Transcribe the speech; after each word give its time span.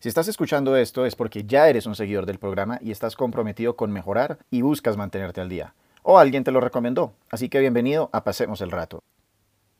Si 0.00 0.08
estás 0.08 0.28
escuchando 0.28 0.76
esto 0.76 1.06
es 1.06 1.16
porque 1.16 1.42
ya 1.42 1.68
eres 1.68 1.84
un 1.86 1.96
seguidor 1.96 2.24
del 2.24 2.38
programa 2.38 2.78
y 2.80 2.92
estás 2.92 3.16
comprometido 3.16 3.74
con 3.74 3.90
mejorar 3.90 4.38
y 4.48 4.62
buscas 4.62 4.96
mantenerte 4.96 5.40
al 5.40 5.48
día. 5.48 5.74
O 6.04 6.20
alguien 6.20 6.44
te 6.44 6.52
lo 6.52 6.60
recomendó, 6.60 7.16
así 7.30 7.48
que 7.48 7.58
bienvenido 7.58 8.08
a 8.12 8.22
Pasemos 8.22 8.60
el 8.60 8.70
Rato. 8.70 9.02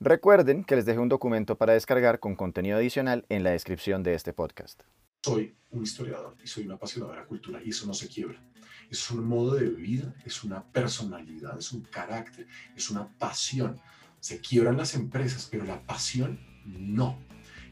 Recuerden 0.01 0.65
que 0.65 0.75
les 0.75 0.87
dejé 0.87 0.99
un 0.99 1.09
documento 1.09 1.57
para 1.57 1.75
descargar 1.75 2.19
con 2.19 2.35
contenido 2.35 2.79
adicional 2.79 3.27
en 3.29 3.45
la 3.45 3.51
descripción 3.51 4.03
de 4.03 4.15
este 4.15 4.33
podcast. 4.33 4.83
Soy 5.23 5.55
un 5.71 5.85
historiador 5.85 6.35
y 6.43 6.49
soy 6.49 6.67
un 6.67 6.73
apasionado 6.73 7.13
de 7.13 7.21
la 7.21 7.27
cultura 7.27 7.61
y 7.65 7.71
eso 7.71 7.87
no 7.87 7.95
se 7.95 8.09
quiebra. 8.09 8.43
Es 8.91 9.09
un 9.13 9.25
modo 9.25 9.55
de 9.55 9.69
vida, 9.69 10.13
es 10.25 10.43
una 10.43 10.65
personalidad, 10.65 11.57
es 11.57 11.71
un 11.71 11.83
carácter, 11.83 12.49
es 12.77 12.91
una 12.91 13.07
pasión. 13.19 13.81
Se 14.19 14.41
quiebran 14.41 14.79
las 14.79 14.97
empresas, 14.97 15.47
pero 15.49 15.63
la 15.63 15.81
pasión 15.87 16.41
no. 16.65 17.21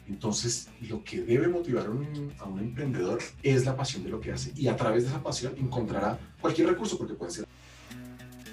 Entonces, 0.09 0.69
lo 0.89 1.03
que 1.03 1.23
debe 1.23 1.49
motivar 1.49 1.87
a 1.87 1.91
un, 1.91 2.61
emprendedor 2.61 3.19
es 3.43 3.65
la 3.65 3.77
pasión 3.77 4.05
de 4.05 4.11
lo 4.11 4.21
que 4.21 4.33
hace 4.33 4.53
y 4.55 4.69
a 4.69 4.77
través 4.77 5.05
de 5.05 5.11
esa 5.11 5.23
pasión 5.23 5.55
encontrará 5.59 6.19
cualquier 6.41 6.69
recurso, 6.69 6.97
porque 6.97 7.15
puede 7.15 7.33
ser... 7.33 7.47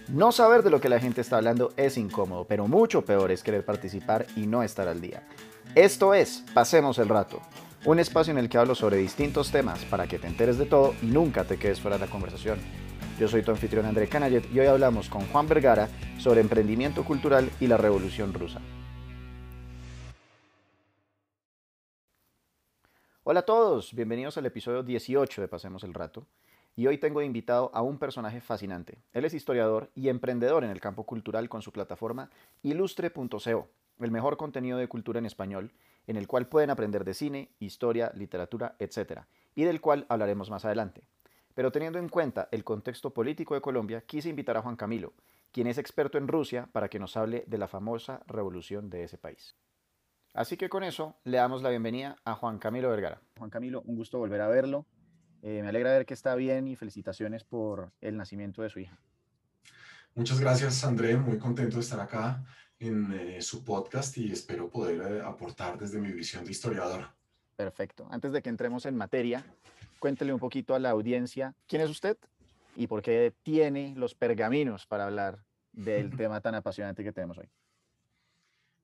No 0.10 0.32
saber 0.32 0.64
de 0.64 0.70
lo 0.70 0.82
que 0.82 0.90
la 0.90 1.00
gente 1.00 1.22
está 1.22 1.38
hablando 1.38 1.72
es 1.78 1.98
incómodo, 1.98 2.46
pero 2.46 2.68
mucho 2.68 3.04
peor 3.04 3.32
es 3.32 3.42
querer 3.42 3.64
participar 3.64 4.26
y 4.36 4.48
no 4.48 4.62
estar 4.64 4.88
al 4.88 5.00
día. 5.00 5.28
Esto 5.76 6.14
es 6.14 6.44
Pasemos 6.54 7.00
el 7.00 7.10
Rato, 7.10 7.42
un 7.86 8.00
espacio 8.00 8.32
en 8.32 8.38
el 8.38 8.50
que 8.50 8.58
hablo 8.58 8.76
sobre 8.76 8.98
distintos 8.98 9.52
temas 9.52 9.80
para 9.86 10.08
que 10.08 10.20
te 10.20 10.28
enteres 10.28 10.58
de 10.58 10.66
todo 10.66 10.94
y 11.02 11.08
nunca 11.08 11.46
te 11.46 11.58
quedes 11.58 11.80
fuera 11.80 11.98
de 11.98 12.06
la 12.06 12.12
conversación. 12.12 12.60
Yo 13.20 13.28
soy 13.28 13.44
tu 13.44 13.52
anfitrión 13.52 13.86
André 13.86 14.08
Canayet 14.08 14.44
y 14.54 14.60
hoy 14.60 14.68
hablamos 14.68 15.08
con 15.08 15.26
Juan 15.28 15.48
Vergara 15.48 15.88
sobre 16.18 16.42
emprendimiento 16.42 17.06
cultural 17.06 17.50
y 17.60 17.68
la 17.68 17.78
revolución 17.78 18.34
rusa. 18.34 18.60
Hola 23.26 23.40
a 23.40 23.46
todos, 23.46 23.94
bienvenidos 23.94 24.38
al 24.38 24.48
episodio 24.48 24.84
18 24.84 25.40
de 25.40 25.48
Pasemos 25.48 25.86
el 25.86 25.94
Rato. 25.94 26.28
Y 26.76 26.88
hoy 26.88 26.98
tengo 26.98 27.22
invitado 27.22 27.72
a 27.74 27.82
un 27.82 27.98
personaje 27.98 28.42
fascinante. 28.42 28.98
Él 29.14 29.24
es 29.24 29.34
historiador 29.34 29.90
y 29.96 30.10
emprendedor 30.10 30.66
en 30.66 30.70
el 30.70 30.82
campo 30.82 31.06
cultural 31.06 31.48
con 31.48 31.62
su 31.62 31.72
plataforma 31.72 32.30
ilustre.co, 32.64 33.70
el 34.02 34.12
mejor 34.12 34.36
contenido 34.36 34.78
de 34.78 34.90
cultura 34.90 35.20
en 35.20 35.26
español, 35.26 35.72
en 36.06 36.18
el 36.18 36.28
cual 36.28 36.50
pueden 36.50 36.70
aprender 36.70 37.06
de 37.06 37.14
cine, 37.14 37.50
historia, 37.60 38.12
literatura, 38.14 38.76
etc. 38.78 39.22
Y 39.56 39.64
del 39.64 39.80
cual 39.80 40.06
hablaremos 40.10 40.50
más 40.50 40.66
adelante. 40.66 41.06
Pero 41.56 41.72
teniendo 41.72 42.00
en 42.00 42.10
cuenta 42.10 42.50
el 42.52 42.66
contexto 42.66 43.14
político 43.14 43.54
de 43.54 43.62
Colombia, 43.62 44.02
quise 44.02 44.28
invitar 44.28 44.58
a 44.58 44.62
Juan 44.62 44.76
Camilo, 44.76 45.14
quien 45.54 45.68
es 45.68 45.78
experto 45.78 46.18
en 46.18 46.28
Rusia, 46.28 46.68
para 46.74 46.90
que 46.90 47.00
nos 47.00 47.16
hable 47.16 47.46
de 47.48 47.58
la 47.58 47.70
famosa 47.70 48.22
revolución 48.28 48.90
de 48.90 49.06
ese 49.06 49.18
país. 49.18 49.56
Así 50.34 50.58
que 50.58 50.68
con 50.68 50.84
eso 50.84 51.16
le 51.26 51.38
damos 51.38 51.62
la 51.62 51.70
bienvenida 51.70 52.18
a 52.26 52.34
Juan 52.34 52.58
Camilo 52.58 52.90
Vergara. 52.90 53.22
Juan 53.38 53.52
Camilo, 53.52 53.84
un 53.86 53.96
gusto 53.96 54.18
volver 54.18 54.42
a 54.42 54.48
verlo. 54.48 54.88
Eh, 55.44 55.62
me 55.62 55.70
alegra 55.70 55.92
ver 55.92 56.08
que 56.08 56.16
está 56.16 56.34
bien 56.34 56.68
y 56.68 56.76
felicitaciones 56.76 57.44
por 57.44 57.92
el 58.02 58.18
nacimiento 58.18 58.64
de 58.64 58.70
su 58.70 58.80
hija. 58.80 58.98
Muchas 60.16 60.40
gracias, 60.40 60.84
André. 60.84 61.18
Muy 61.18 61.38
contento 61.38 61.76
de 61.76 61.82
estar 61.82 62.00
acá 62.00 62.44
en 62.80 63.14
eh, 63.14 63.42
su 63.44 63.64
podcast 63.64 64.18
y 64.18 64.32
espero 64.32 64.72
poder 64.72 65.18
eh, 65.18 65.22
aportar 65.22 65.78
desde 65.78 66.00
mi 66.00 66.12
visión 66.12 66.44
de 66.44 66.52
historiador. 66.52 67.10
Perfecto. 67.56 68.08
Antes 68.10 68.32
de 68.32 68.42
que 68.42 68.50
entremos 68.50 68.88
en 68.88 68.98
materia, 68.98 69.46
cuéntele 70.00 70.34
un 70.34 70.40
poquito 70.40 70.74
a 70.74 70.80
la 70.80 70.90
audiencia 70.90 71.54
quién 71.68 71.84
es 71.84 71.92
usted 71.92 72.18
y 72.76 72.88
por 72.88 73.04
qué 73.04 73.36
tiene 73.44 73.94
los 73.96 74.16
pergaminos 74.16 74.88
para 74.88 75.06
hablar 75.06 75.46
del 75.72 76.10
tema 76.18 76.42
tan 76.42 76.56
apasionante 76.56 77.04
que 77.04 77.12
tenemos 77.12 77.38
hoy. 77.38 77.50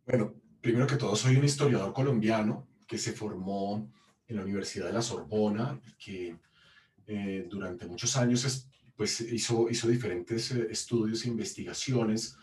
Bueno, 0.06 0.34
primero 0.62 0.88
que 0.88 0.96
todo, 0.96 1.16
soy 1.16 1.36
un 1.36 1.46
historiador 1.46 1.94
colombiano 1.94 2.68
que 2.88 2.98
se 2.98 3.14
formó 3.14 3.92
en 4.28 4.36
la 4.36 4.44
Universidad 4.44 4.88
de 4.88 4.94
la 4.94 5.02
Sorbona, 5.02 5.80
que 5.98 6.38
eh, 7.08 7.48
durante 7.50 7.88
muchos 7.88 8.16
años 8.18 8.68
pues, 8.96 9.22
hizo, 9.22 9.70
hizo 9.70 9.88
diferentes 9.88 10.52
eh, 10.52 10.68
estudios 10.70 11.26
e 11.26 11.30
investigaciones 11.30 12.36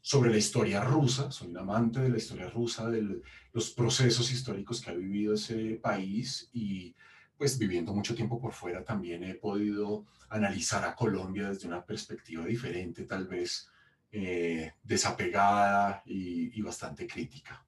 sobre 0.00 0.30
la 0.30 0.36
historia 0.36 0.82
rusa. 0.82 1.30
Soy 1.30 1.48
un 1.48 1.58
amante 1.58 2.00
de 2.00 2.10
la 2.10 2.18
historia 2.18 2.48
rusa, 2.48 2.88
de 2.90 3.22
los 3.52 3.70
procesos 3.70 4.30
históricos 4.30 4.80
que 4.80 4.90
ha 4.90 4.94
vivido 4.94 5.34
ese 5.34 5.80
país 5.82 6.48
y 6.52 6.94
pues 7.36 7.58
viviendo 7.58 7.92
mucho 7.92 8.14
tiempo 8.14 8.40
por 8.40 8.52
fuera 8.52 8.84
también 8.84 9.24
he 9.24 9.34
podido 9.34 10.06
analizar 10.28 10.84
a 10.84 10.94
Colombia 10.94 11.48
desde 11.48 11.66
una 11.66 11.84
perspectiva 11.84 12.44
diferente, 12.44 13.04
tal 13.04 13.26
vez 13.26 13.68
eh, 14.12 14.72
desapegada 14.82 16.02
y, 16.06 16.62
bastante 16.62 17.06
crítica. 17.06 17.66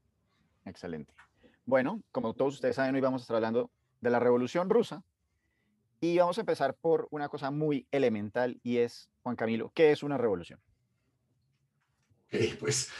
Excelente. 0.67 1.15
Bueno, 1.65 2.03
como 2.13 2.35
todos 2.35 2.55
ustedes 2.55 2.77
saben, 2.77 2.95
hoy 2.95 3.01
vamos 3.01 3.23
a 3.23 3.25
estar 3.25 3.37
hablando 3.37 3.71
de 4.01 4.11
la 4.11 4.21
Revolución 4.21 4.69
Rusa 4.69 5.03
y 6.01 6.19
vamos 6.19 6.37
a 6.37 6.43
empezar 6.43 6.75
por 6.75 7.09
una 7.11 7.29
cosa 7.29 7.51
muy 7.51 7.87
elemental 7.91 8.61
y 8.63 8.79
es, 8.79 9.09
Juan 9.23 9.37
Camilo, 9.37 9.73
¿qué 9.75 9.91
es 9.91 10.03
una 10.03 10.19
revolución? 10.19 10.61
Ok, 12.27 12.59
pues 12.61 12.91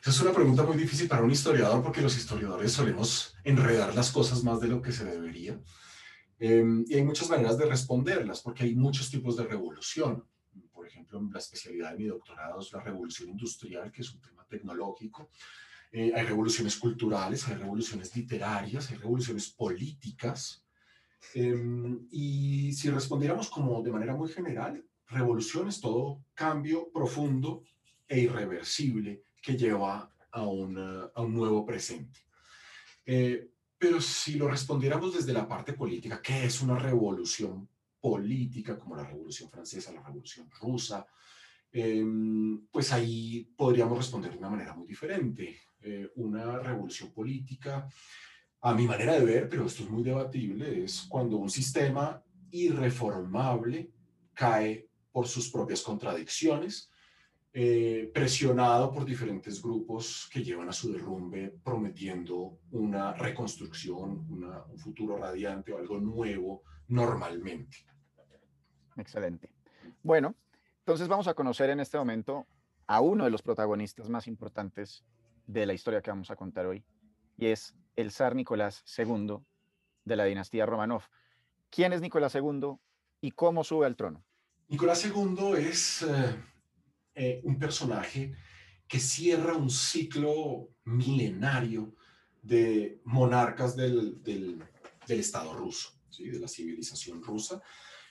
esa 0.00 0.10
es 0.10 0.20
una 0.20 0.32
pregunta 0.32 0.64
muy 0.64 0.76
difícil 0.76 1.08
para 1.08 1.22
un 1.22 1.30
historiador 1.30 1.82
porque 1.82 2.02
los 2.02 2.16
historiadores 2.16 2.72
solemos 2.72 3.36
enredar 3.44 3.94
las 3.94 4.10
cosas 4.10 4.42
más 4.42 4.60
de 4.60 4.68
lo 4.68 4.82
que 4.82 4.92
se 4.92 5.04
debería. 5.04 5.60
Em, 6.38 6.84
y 6.88 6.94
hay 6.94 7.04
muchas 7.04 7.28
maneras 7.28 7.56
de 7.58 7.66
responderlas 7.66 8.40
porque 8.40 8.64
hay 8.64 8.74
muchos 8.74 9.10
tipos 9.10 9.36
de 9.36 9.44
revolución 9.44 10.24
la 11.32 11.38
especialidad 11.38 11.92
de 11.92 11.98
mi 11.98 12.04
doctorado 12.06 12.60
es 12.60 12.72
la 12.72 12.80
revolución 12.80 13.30
industrial, 13.30 13.90
que 13.90 14.02
es 14.02 14.12
un 14.12 14.20
tema 14.20 14.46
tecnológico. 14.48 15.30
Eh, 15.92 16.12
hay 16.14 16.24
revoluciones 16.24 16.76
culturales, 16.76 17.46
hay 17.48 17.56
revoluciones 17.56 18.14
literarias, 18.14 18.90
hay 18.90 18.96
revoluciones 18.96 19.50
políticas. 19.50 20.64
Em, 21.34 22.06
y 22.10 22.72
si 22.72 22.90
respondiéramos 22.90 23.50
como 23.50 23.82
de 23.82 23.92
manera 23.92 24.14
muy 24.14 24.30
general, 24.30 24.84
revolución 25.08 25.68
es 25.68 25.80
todo 25.80 26.24
cambio 26.34 26.90
profundo 26.92 27.64
e 28.08 28.20
irreversible 28.20 29.22
que 29.42 29.56
lleva 29.56 30.12
a, 30.32 30.40
a 30.40 30.42
un 30.46 31.34
nuevo 31.34 31.66
presente. 31.66 32.20
Eh, 33.04 33.50
pero 33.76 34.00
si 34.00 34.34
lo 34.34 34.48
respondiéramos 34.48 35.14
desde 35.14 35.32
la 35.32 35.48
parte 35.48 35.72
política, 35.72 36.20
¿qué 36.22 36.44
es 36.44 36.60
una 36.60 36.78
revolución 36.78 37.68
política 38.00 38.78
como 38.78 38.96
la 38.96 39.04
Revolución 39.04 39.50
Francesa, 39.50 39.92
la 39.92 40.02
Revolución 40.02 40.50
Rusa, 40.60 41.06
em, 41.72 42.66
pues 42.70 42.92
ahí 42.92 43.52
podríamos 43.56 43.98
responder 43.98 44.32
de 44.32 44.38
una 44.38 44.50
manera 44.50 44.74
muy 44.74 44.86
diferente. 44.86 45.60
Eh, 45.82 46.10
una 46.16 46.58
revolución 46.58 47.10
política, 47.10 47.88
a 48.60 48.74
mi 48.74 48.86
manera 48.86 49.14
de 49.14 49.24
ver, 49.24 49.48
pero 49.48 49.64
esto 49.64 49.82
es 49.82 49.88
muy 49.88 50.02
debatible, 50.02 50.84
es 50.84 51.06
cuando 51.08 51.38
un 51.38 51.48
sistema 51.48 52.22
irreformable 52.50 53.90
cae 54.34 54.88
por 55.10 55.26
sus 55.26 55.50
propias 55.50 55.80
contradicciones, 55.82 56.90
eh, 57.52 58.10
presionado 58.12 58.92
por 58.92 59.04
diferentes 59.04 59.60
grupos 59.62 60.28
que 60.30 60.44
llevan 60.44 60.68
a 60.68 60.72
su 60.72 60.92
derrumbe 60.92 61.52
prometiendo 61.64 62.58
una 62.72 63.14
reconstrucción, 63.14 64.26
un 64.28 64.78
futuro 64.78 65.16
radiante 65.16 65.72
o 65.72 65.78
algo 65.78 65.98
nuevo 65.98 66.62
normalmente. 66.88 67.78
Excelente. 68.96 69.50
Bueno, 70.02 70.34
entonces 70.80 71.08
vamos 71.08 71.26
a 71.26 71.34
conocer 71.34 71.70
en 71.70 71.80
este 71.80 71.96
momento 71.96 72.46
a 72.86 73.00
uno 73.00 73.24
de 73.24 73.30
los 73.30 73.42
protagonistas 73.42 74.08
más 74.08 74.26
importantes 74.26 75.04
de 75.52 75.66
la 75.66 75.72
historia 75.72 76.00
que 76.00 76.10
vamos 76.10 76.30
a 76.30 76.36
contar 76.36 76.66
hoy, 76.66 76.84
y 77.36 77.46
es 77.46 77.74
el 77.96 78.12
zar 78.12 78.34
Nicolás 78.34 78.84
II 78.96 79.38
de 80.04 80.16
la 80.16 80.24
dinastía 80.24 80.66
Romanov. 80.66 81.02
¿Quién 81.70 81.92
es 81.92 82.00
Nicolás 82.00 82.34
II 82.34 82.76
y 83.20 83.32
cómo 83.32 83.64
sube 83.64 83.86
al 83.86 83.96
trono? 83.96 84.24
Nicolás 84.68 85.04
II 85.04 85.54
es 85.58 86.02
eh, 86.02 86.36
eh, 87.14 87.40
un 87.44 87.58
personaje 87.58 88.32
que 88.86 89.00
cierra 89.00 89.56
un 89.56 89.70
ciclo 89.70 90.68
milenario 90.84 91.94
de 92.42 93.00
monarcas 93.04 93.76
del, 93.76 94.22
del, 94.22 94.62
del 95.06 95.20
Estado 95.20 95.52
ruso, 95.54 95.90
¿sí? 96.08 96.28
de 96.28 96.38
la 96.38 96.48
civilización 96.48 97.22
rusa. 97.22 97.60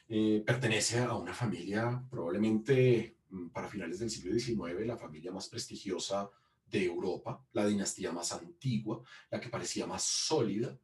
Eh, 0.08 0.44
pertenece 0.46 1.00
a 1.00 1.14
una 1.16 1.34
familia 1.34 2.04
probablemente 2.10 3.18
mm, 3.30 3.50
para 3.50 3.68
finales 3.68 4.00
del 4.00 4.10
siglo 4.10 4.38
XIX, 4.38 4.86
la 4.86 4.98
familia 4.98 5.32
más 5.32 5.48
prestigiosa 5.48 6.30
de 6.70 6.86
Europa, 6.86 7.44
la 7.54 7.66
dinastía 7.66 8.12
más 8.12 8.32
antigua, 8.32 9.02
la 9.30 9.40
que 9.40 9.50
parecía 9.50 9.86
más 9.86 10.04
sólida, 10.04 10.78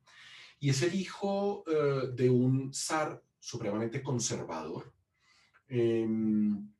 y 0.60 0.70
es 0.70 0.82
el 0.82 0.96
hijo 0.96 1.64
eh, 1.68 2.12
de 2.14 2.30
un 2.30 2.74
zar 2.74 3.22
supremamente 3.40 4.02
conservador, 4.02 4.94
em, 5.68 6.72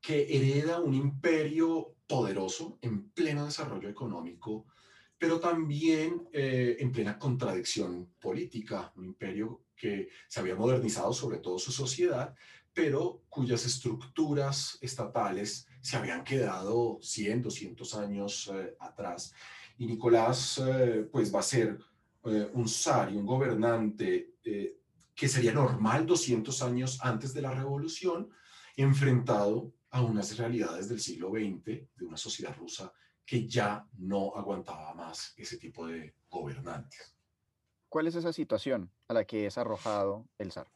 que 0.00 0.26
hereda 0.36 0.80
un 0.80 0.94
imperio 0.94 1.96
poderoso 2.06 2.78
en 2.82 3.10
pleno 3.10 3.46
desarrollo 3.46 3.88
económico, 3.88 4.66
pero 5.18 5.40
también 5.40 6.28
eh, 6.32 6.76
en 6.78 6.92
plena 6.92 7.18
contradicción 7.18 8.14
política, 8.20 8.92
un 8.96 9.06
imperio 9.06 9.62
que 9.76 10.08
se 10.28 10.40
había 10.40 10.54
modernizado 10.54 11.12
sobre 11.12 11.38
todo 11.38 11.58
su 11.58 11.72
sociedad, 11.72 12.34
pero 12.72 13.22
cuyas 13.28 13.64
estructuras 13.64 14.78
estatales 14.80 15.66
se 15.84 15.98
habían 15.98 16.24
quedado 16.24 16.98
100, 17.02 17.42
200 17.42 17.94
años 17.96 18.50
eh, 18.54 18.74
atrás. 18.80 19.34
Y 19.76 19.84
Nicolás, 19.84 20.58
eh, 20.66 21.06
pues 21.12 21.32
va 21.32 21.40
a 21.40 21.42
ser 21.42 21.78
eh, 22.24 22.50
un 22.54 22.66
zar 22.66 23.12
y 23.12 23.16
un 23.16 23.26
gobernante 23.26 24.30
que 25.14 25.28
sería 25.28 25.52
normal 25.52 26.06
200 26.06 26.62
años 26.62 26.98
antes 27.02 27.34
de 27.34 27.42
la 27.42 27.50
revolución, 27.50 28.30
enfrentado 28.76 29.74
a 29.90 30.00
unas 30.00 30.36
realidades 30.38 30.88
del 30.88 31.00
siglo 31.00 31.30
XX, 31.30 31.64
de 31.64 32.04
una 32.04 32.16
sociedad 32.16 32.56
rusa 32.56 32.90
que 33.24 33.46
ya 33.46 33.86
no 33.98 34.34
aguantaba 34.36 34.94
más 34.94 35.34
ese 35.36 35.58
tipo 35.58 35.86
de 35.86 36.14
gobernantes. 36.30 37.14
¿Cuál 37.90 38.06
es 38.06 38.14
esa 38.14 38.32
situación 38.32 38.90
a 39.08 39.14
la 39.14 39.24
que 39.24 39.46
es 39.46 39.58
arrojado 39.58 40.26
el 40.38 40.50
zar? 40.50 40.66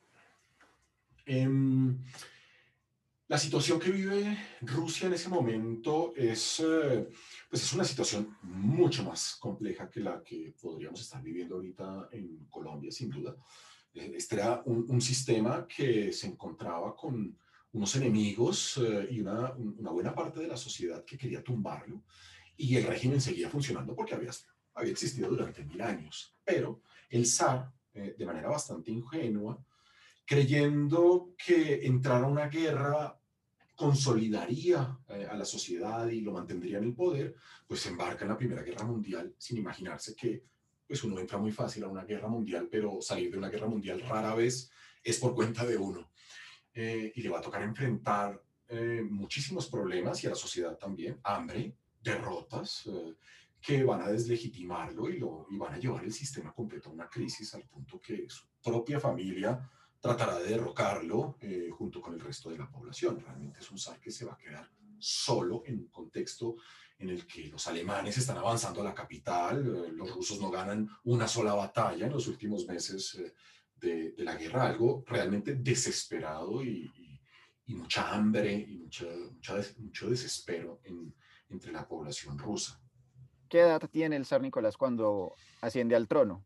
La 3.28 3.36
situación 3.36 3.78
que 3.78 3.90
vive 3.90 4.38
Rusia 4.62 5.06
en 5.06 5.12
ese 5.12 5.28
momento 5.28 6.14
es, 6.16 6.60
eh, 6.60 7.06
pues 7.50 7.62
es 7.62 7.74
una 7.74 7.84
situación 7.84 8.38
mucho 8.40 9.04
más 9.04 9.36
compleja 9.38 9.90
que 9.90 10.00
la 10.00 10.22
que 10.24 10.54
podríamos 10.58 11.02
estar 11.02 11.22
viviendo 11.22 11.56
ahorita 11.56 12.08
en 12.12 12.46
Colombia, 12.48 12.90
sin 12.90 13.10
duda. 13.10 13.36
Eh, 13.92 14.12
este 14.16 14.36
era 14.36 14.62
un, 14.64 15.02
sistema 15.02 15.66
que 15.68 16.10
se 16.10 16.26
encontraba 16.26 16.96
con 16.96 17.36
unos 17.72 17.96
enemigos 17.96 18.78
eh, 18.78 19.08
y 19.10 19.20
una, 19.20 19.52
una, 19.52 19.90
buena 19.90 20.14
parte 20.14 20.40
de 20.40 20.48
la 20.48 20.56
sociedad 20.56 21.04
que 21.04 21.18
quería 21.18 21.44
tumbarlo 21.44 22.04
y 22.56 22.76
el 22.76 22.84
régimen 22.84 23.20
seguía 23.20 23.50
funcionando 23.50 23.94
porque 23.94 24.14
había, 24.14 24.30
había 24.72 24.92
existido 24.92 25.28
durante 25.28 25.66
mil 25.66 25.82
años. 25.82 26.34
Pero 26.42 26.80
el 27.10 27.26
zar, 27.26 27.70
de 27.92 28.24
manera 28.24 28.48
bastante 28.48 28.90
ingenua, 28.90 29.62
creyendo 30.24 31.34
que 31.36 31.86
entrar 31.86 32.22
a 32.22 32.26
una 32.26 32.48
guerra 32.48 33.17
consolidaría 33.78 34.98
eh, 35.08 35.28
a 35.30 35.36
la 35.36 35.44
sociedad 35.44 36.08
y 36.08 36.20
lo 36.20 36.32
mantendría 36.32 36.78
en 36.78 36.84
el 36.84 36.94
poder, 36.94 37.36
pues 37.64 37.78
se 37.82 37.90
embarca 37.90 38.24
en 38.24 38.30
la 38.30 38.36
Primera 38.36 38.64
Guerra 38.64 38.84
Mundial 38.84 39.32
sin 39.38 39.56
imaginarse 39.56 40.16
que 40.16 40.42
pues 40.84 41.04
uno 41.04 41.20
entra 41.20 41.38
muy 41.38 41.52
fácil 41.52 41.84
a 41.84 41.86
una 41.86 42.04
guerra 42.04 42.26
mundial, 42.26 42.66
pero 42.68 43.00
salir 43.00 43.30
de 43.30 43.38
una 43.38 43.50
guerra 43.50 43.68
mundial 43.68 44.00
rara 44.00 44.34
vez 44.34 44.68
es 45.04 45.18
por 45.20 45.32
cuenta 45.32 45.64
de 45.64 45.76
uno. 45.76 46.10
Eh, 46.74 47.12
y 47.14 47.22
le 47.22 47.28
va 47.28 47.38
a 47.38 47.42
tocar 47.42 47.62
enfrentar 47.62 48.42
eh, 48.66 49.06
muchísimos 49.08 49.68
problemas 49.68 50.24
y 50.24 50.26
a 50.26 50.30
la 50.30 50.36
sociedad 50.36 50.76
también, 50.76 51.20
hambre, 51.22 51.76
derrotas, 52.02 52.90
que 53.60 53.84
van 53.84 54.02
a 54.02 54.08
deslegitimarlo 54.08 55.08
y, 55.08 55.18
lo, 55.18 55.46
y 55.50 55.56
van 55.56 55.74
a 55.74 55.78
llevar 55.78 56.02
el 56.02 56.12
sistema 56.12 56.52
completo 56.52 56.88
a 56.88 56.94
una 56.94 57.08
crisis 57.08 57.54
al 57.54 57.62
punto 57.68 58.00
que 58.00 58.28
su 58.28 58.44
propia 58.60 58.98
familia 58.98 59.70
tratará 60.00 60.38
de 60.38 60.50
derrocarlo 60.50 61.36
eh, 61.40 61.70
junto 61.72 62.00
con 62.00 62.14
el 62.14 62.20
resto 62.20 62.50
de 62.50 62.58
la 62.58 62.70
población. 62.70 63.20
Realmente 63.20 63.60
es 63.60 63.70
un 63.70 63.78
zar 63.78 63.98
que 64.00 64.10
se 64.10 64.24
va 64.24 64.34
a 64.34 64.38
quedar 64.38 64.70
solo 64.98 65.62
en 65.66 65.78
un 65.78 65.88
contexto 65.88 66.56
en 66.98 67.10
el 67.10 67.26
que 67.26 67.48
los 67.48 67.66
alemanes 67.68 68.18
están 68.18 68.38
avanzando 68.38 68.80
a 68.80 68.84
la 68.84 68.94
capital, 68.94 69.64
eh, 69.64 69.92
los 69.92 70.12
rusos 70.12 70.40
no 70.40 70.50
ganan 70.50 70.88
una 71.04 71.28
sola 71.28 71.54
batalla 71.54 72.06
en 72.06 72.12
los 72.12 72.26
últimos 72.26 72.66
meses 72.66 73.14
eh, 73.14 73.34
de, 73.76 74.12
de, 74.12 74.24
la 74.24 74.34
guerra, 74.34 74.66
algo 74.66 75.04
realmente 75.06 75.54
desesperado 75.54 76.64
y, 76.64 76.90
y, 77.66 77.74
mucha 77.74 78.12
hambre 78.12 78.52
y 78.52 78.78
mucha, 78.78 79.06
mucho 79.78 80.10
desespero 80.10 80.80
en, 80.82 81.14
entre 81.50 81.70
la 81.70 81.86
población 81.86 82.36
rusa. 82.36 82.80
¿Qué 83.48 83.60
edad 83.60 83.88
tiene 83.88 84.16
el 84.16 84.26
zar 84.26 84.42
Nicolás 84.42 84.76
cuando 84.76 85.34
asciende 85.60 85.94
al 85.94 86.08
trono? 86.08 86.44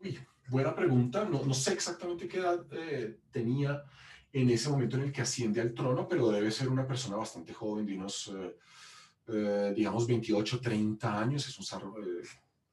Uy, 0.00 0.18
Buena 0.48 0.74
pregunta, 0.74 1.24
no, 1.24 1.42
no 1.42 1.54
sé 1.54 1.72
exactamente 1.72 2.28
qué 2.28 2.38
edad 2.38 2.66
eh, 2.72 3.20
tenía 3.30 3.82
en 4.30 4.50
ese 4.50 4.68
momento 4.68 4.96
en 4.96 5.04
el 5.04 5.12
que 5.12 5.22
asciende 5.22 5.60
al 5.60 5.72
trono, 5.72 6.06
pero 6.06 6.30
debe 6.30 6.50
ser 6.50 6.68
una 6.68 6.86
persona 6.86 7.16
bastante 7.16 7.54
joven, 7.54 7.86
de 7.86 7.96
unos, 7.96 8.30
eh, 8.36 8.56
eh, 9.28 9.72
digamos, 9.74 10.06
28, 10.06 10.60
30 10.60 11.18
años. 11.18 11.48
Es 11.48 11.58
un 11.58 11.64
zar 11.64 11.82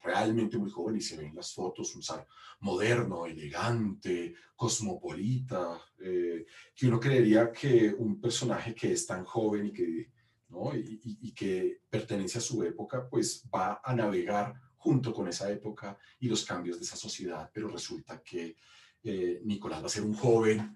realmente 0.01 0.57
muy 0.57 0.69
joven 0.69 0.97
y 0.97 1.01
se 1.01 1.15
ven 1.15 1.33
las 1.33 1.53
fotos, 1.53 1.95
un 1.95 2.03
zar 2.03 2.27
moderno, 2.59 3.25
elegante, 3.25 4.33
cosmopolita, 4.55 5.79
que 5.97 6.87
uno 6.87 6.99
creería 6.99 7.51
que 7.51 7.93
un 7.93 8.19
personaje 8.19 8.73
que 8.73 8.91
es 8.91 9.05
tan 9.05 9.23
joven 9.23 9.67
y 9.67 9.71
que, 9.71 10.11
¿no? 10.49 10.71
y 10.73 11.31
que 11.31 11.81
pertenece 11.89 12.39
a 12.39 12.41
su 12.41 12.63
época, 12.63 13.07
pues 13.07 13.47
va 13.53 13.79
a 13.83 13.95
navegar 13.95 14.55
junto 14.81 15.13
con 15.13 15.27
esa 15.27 15.49
época 15.51 15.95
y 16.19 16.27
los 16.27 16.43
cambios 16.43 16.79
de 16.79 16.85
esa 16.85 16.95
sociedad, 16.95 17.51
pero 17.53 17.67
resulta 17.67 18.21
que 18.23 18.55
eh, 19.03 19.39
Nicolás 19.43 19.83
va 19.83 19.85
a 19.85 19.89
ser 19.89 20.03
un 20.03 20.15
joven 20.15 20.75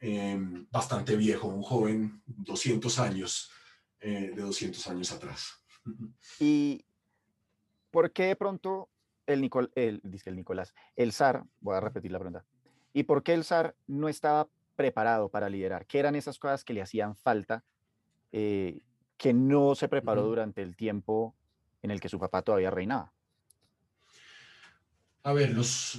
em, 0.00 0.66
bastante 0.70 1.16
viejo, 1.16 1.48
un 1.48 1.62
joven 1.62 2.22
200 2.24 2.98
años, 2.98 3.50
eh, 4.00 4.32
de 4.34 4.42
200 4.42 4.86
años 4.88 5.12
atrás. 5.12 5.62
¿Y 6.40 6.86
por 7.90 8.10
qué 8.12 8.24
de 8.24 8.36
pronto 8.36 8.88
el, 9.26 9.42
Nicol 9.42 9.70
el, 9.74 10.00
dice 10.02 10.30
el 10.30 10.36
Nicolás, 10.36 10.74
el 10.96 11.12
zar, 11.12 11.44
voy 11.60 11.76
a 11.76 11.80
repetir 11.80 12.10
la 12.10 12.20
pregunta, 12.20 12.46
¿y 12.94 13.02
por 13.02 13.22
qué 13.22 13.34
el 13.34 13.44
zar 13.44 13.76
no 13.86 14.08
estaba 14.08 14.48
preparado 14.76 15.28
para 15.28 15.50
liderar? 15.50 15.84
¿Qué 15.84 15.98
eran 15.98 16.14
esas 16.14 16.38
cosas 16.38 16.64
que 16.64 16.72
le 16.72 16.80
hacían 16.80 17.16
falta 17.16 17.64
eh, 18.32 18.80
que 19.18 19.34
no 19.34 19.74
se 19.74 19.88
preparó 19.88 20.22
durante 20.22 20.62
el 20.62 20.74
tiempo 20.74 21.36
en 21.82 21.90
el 21.90 22.00
que 22.00 22.08
su 22.08 22.18
papá 22.18 22.40
todavía 22.40 22.70
reinaba? 22.70 23.12
A 25.24 25.32
ver, 25.32 25.54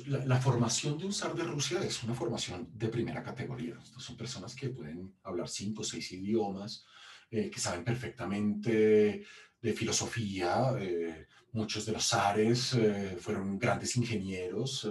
la, 0.07 0.41
formación 0.41 0.97
de 0.97 1.05
un 1.05 1.13
zar 1.13 1.33
de 1.33 1.45
Rusia 1.45 1.81
es 1.81 2.03
una 2.03 2.13
formación 2.13 2.69
de 2.73 2.89
primera 2.89 3.23
categoría. 3.23 3.79
son 3.97 4.17
personas 4.17 4.53
que 4.53 4.69
pueden 4.69 5.15
hablar 5.23 5.47
cinco 5.47 5.81
o 5.81 5.85
seis 5.85 6.11
idiomas, 6.11 6.85
eh, 7.31 7.49
que 7.49 7.59
saben 7.61 7.85
perfectamente 7.85 9.23
de 9.61 9.73
filosofía. 9.73 10.73
Eh, 10.77 11.27
muchos 11.53 11.85
de 11.85 11.93
los 11.93 12.05
zares 12.05 12.73
eh, 12.73 13.15
fueron 13.17 13.57
grandes 13.57 13.95
ingenieros, 13.95 14.89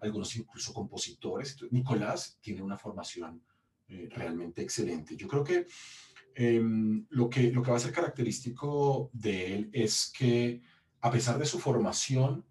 algunos 0.00 0.34
incluso 0.34 0.72
compositores. 0.74 1.56
Nicolás 1.70 2.36
tiene 2.40 2.62
una 2.62 2.78
formación 2.78 3.44
realmente 4.10 4.60
excelente. 4.60 5.16
Yo 5.16 5.28
creo 5.28 5.44
que, 5.44 5.66
em, 6.34 7.06
lo 7.10 7.30
que 7.30 7.52
lo 7.52 7.62
que 7.62 7.70
va 7.70 7.76
a 7.76 7.80
ser 7.80 7.92
característico 7.92 9.08
de 9.12 9.54
él 9.54 9.70
es 9.72 10.12
que, 10.16 10.62
a 11.00 11.10
pesar 11.12 11.38
de 11.38 11.46
su 11.46 11.58
formación, 11.60 12.44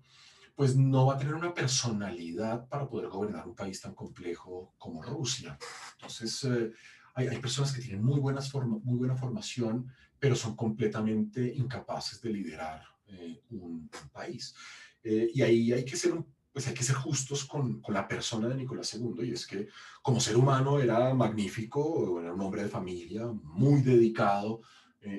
pues 0.58 0.76
no 0.76 1.06
va 1.06 1.14
a 1.14 1.18
tener 1.20 1.36
una 1.36 1.54
personalidad 1.54 2.68
para 2.68 2.90
poder 2.90 3.10
gobernar 3.10 3.48
un 3.48 3.54
país 3.54 3.80
tan 3.80 3.94
complejo 3.94 4.74
como 4.80 5.04
Rusia. 5.04 5.56
Entonces, 5.94 6.44
eh, 6.46 6.72
hay, 7.14 7.28
hay, 7.28 7.38
personas 7.38 7.72
que 7.72 7.80
tienen 7.80 8.04
muy, 8.04 8.20
buenas 8.20 8.52
muy 8.56 8.98
buena 8.98 9.16
formación, 9.16 9.94
pero 10.18 10.36
son 10.36 10.56
completamente 10.56 11.54
incapaces 11.54 12.20
de 12.24 12.32
liderar 12.32 12.82
eh, 13.06 13.44
un, 13.52 13.88
país. 14.12 14.56
Eh, 15.04 15.30
y 15.32 15.44
ahí 15.44 15.72
hay 15.74 15.86
que 15.86 15.96
ser 15.96 16.16
pues 16.52 16.68
hay 16.68 16.74
que 16.74 16.84
ser 16.84 16.96
justos 16.96 17.46
con, 17.46 17.80
con, 17.80 17.94
la 17.94 18.08
persona 18.08 18.48
de 18.48 18.56
Nicolás 18.56 18.92
II, 18.96 19.28
y 19.28 19.34
es 19.34 19.46
que 19.46 19.68
como 20.02 20.20
ser 20.20 20.36
humano 20.36 20.80
era 20.80 21.14
magnífico, 21.14 22.20
era 22.20 22.34
un 22.34 22.42
hombre 22.42 22.64
de 22.64 22.70
familia, 22.70 23.28
muy 23.44 23.84
dedicado 23.84 24.62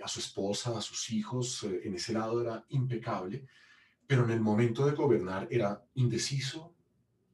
a 0.02 0.08
su 0.08 0.18
esposa, 0.18 0.76
a 0.76 0.80
sus 0.80 1.10
hijos, 1.10 1.62
en 1.62 1.94
ese 1.94 2.12
lado 2.12 2.42
era 2.42 2.64
impecable, 2.70 3.46
pero 4.08 4.24
en 4.24 4.30
el 4.30 4.40
momento 4.40 4.86
de 4.86 4.92
gobernar 4.92 5.46
era 5.50 5.84
indeciso, 5.94 6.74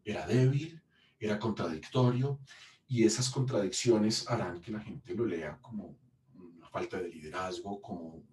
era 0.04 0.26
débil, 0.26 0.82
era 1.20 1.38
contradictorio, 1.38 2.40
y 2.88 3.04
esas 3.04 3.30
contradicciones 3.30 4.28
harán 4.28 4.60
que 4.60 4.72
la 4.72 4.80
gente 4.80 5.14
lo 5.14 5.24
lea 5.24 5.56
como 5.62 5.96
una 6.34 6.68
falta 6.68 7.00
de 7.00 7.08
liderazgo, 7.08 7.80
como 7.80 8.24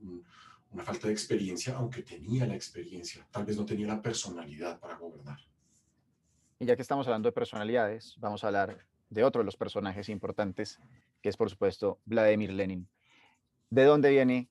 una 0.72 0.84
falta 0.84 1.06
de 1.08 1.14
experiencia, 1.14 1.76
aunque 1.78 2.02
tenía 2.02 2.48
la 2.48 2.56
experiencia, 2.56 3.28
tal 3.30 3.46
vez 3.46 3.58
no 3.58 3.66
tenía 3.66 3.86
la 3.86 4.02
personalidad 4.02 4.80
para 4.80 4.96
gobernar. 4.96 5.40
Y 6.58 6.66
ya 6.66 6.76
que 6.76 6.82
estamos 6.82 7.06
hablando 7.06 7.30
de 7.30 7.34
personalidades, 7.34 8.16
vamos 8.18 8.44
a 8.44 8.48
hablar 8.48 8.88
de 9.12 9.24
otro 9.24 9.42
de 9.42 9.46
los 9.46 9.56
personajes 9.56 10.10
importantes, 10.10 10.80
que 11.22 11.30
es 11.30 11.38
por 11.38 11.52
supuesto 11.52 12.00
Vladimir 12.06 12.52
Lenin. 12.54 12.88
¿De 13.70 13.84
dónde 13.84 14.10
viene 14.10 14.50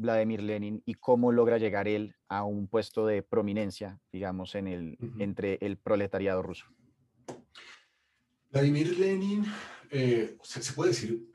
Vladimir 0.00 0.42
Lenin 0.42 0.82
y 0.86 0.94
cómo 0.94 1.30
logra 1.30 1.58
llegar 1.58 1.86
él 1.86 2.16
a 2.28 2.44
un 2.44 2.68
puesto 2.68 3.06
de 3.06 3.22
prominencia, 3.22 4.00
digamos, 4.10 4.54
en 4.54 4.66
el, 4.66 4.98
entre 5.18 5.58
el 5.60 5.76
proletariado 5.76 6.42
ruso. 6.42 6.66
Vladimir 8.50 8.98
Lenin, 8.98 9.44
eh, 9.90 10.38
se, 10.42 10.72
puede 10.72 10.92
decir 10.92 11.30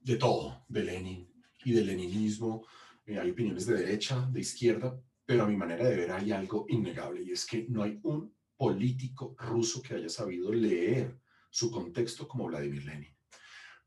de 0.00 0.16
todo 0.16 0.66
de 0.68 0.84
Lenin 0.84 1.32
y 1.64 1.72
del 1.72 1.86
leninismo. 1.86 2.66
Eh, 3.06 3.18
hay 3.18 3.30
opiniones 3.30 3.64
de 3.64 3.78
derecha, 3.78 4.28
de 4.30 4.40
izquierda, 4.40 5.00
pero 5.24 5.44
a 5.44 5.48
mi 5.48 5.56
manera 5.56 5.86
de 5.86 5.96
ver 5.96 6.10
hay 6.12 6.30
algo 6.30 6.66
innegable 6.68 7.22
y 7.22 7.32
es 7.32 7.46
que 7.46 7.66
no 7.70 7.82
hay 7.82 7.98
un 8.02 8.34
político 8.54 9.34
ruso 9.38 9.80
que 9.80 9.94
haya 9.94 10.10
sabido 10.10 10.52
leer 10.52 11.18
su 11.48 11.70
contexto 11.70 12.28
como 12.28 12.48
Vladimir 12.48 12.84
Lenin. 12.84 13.17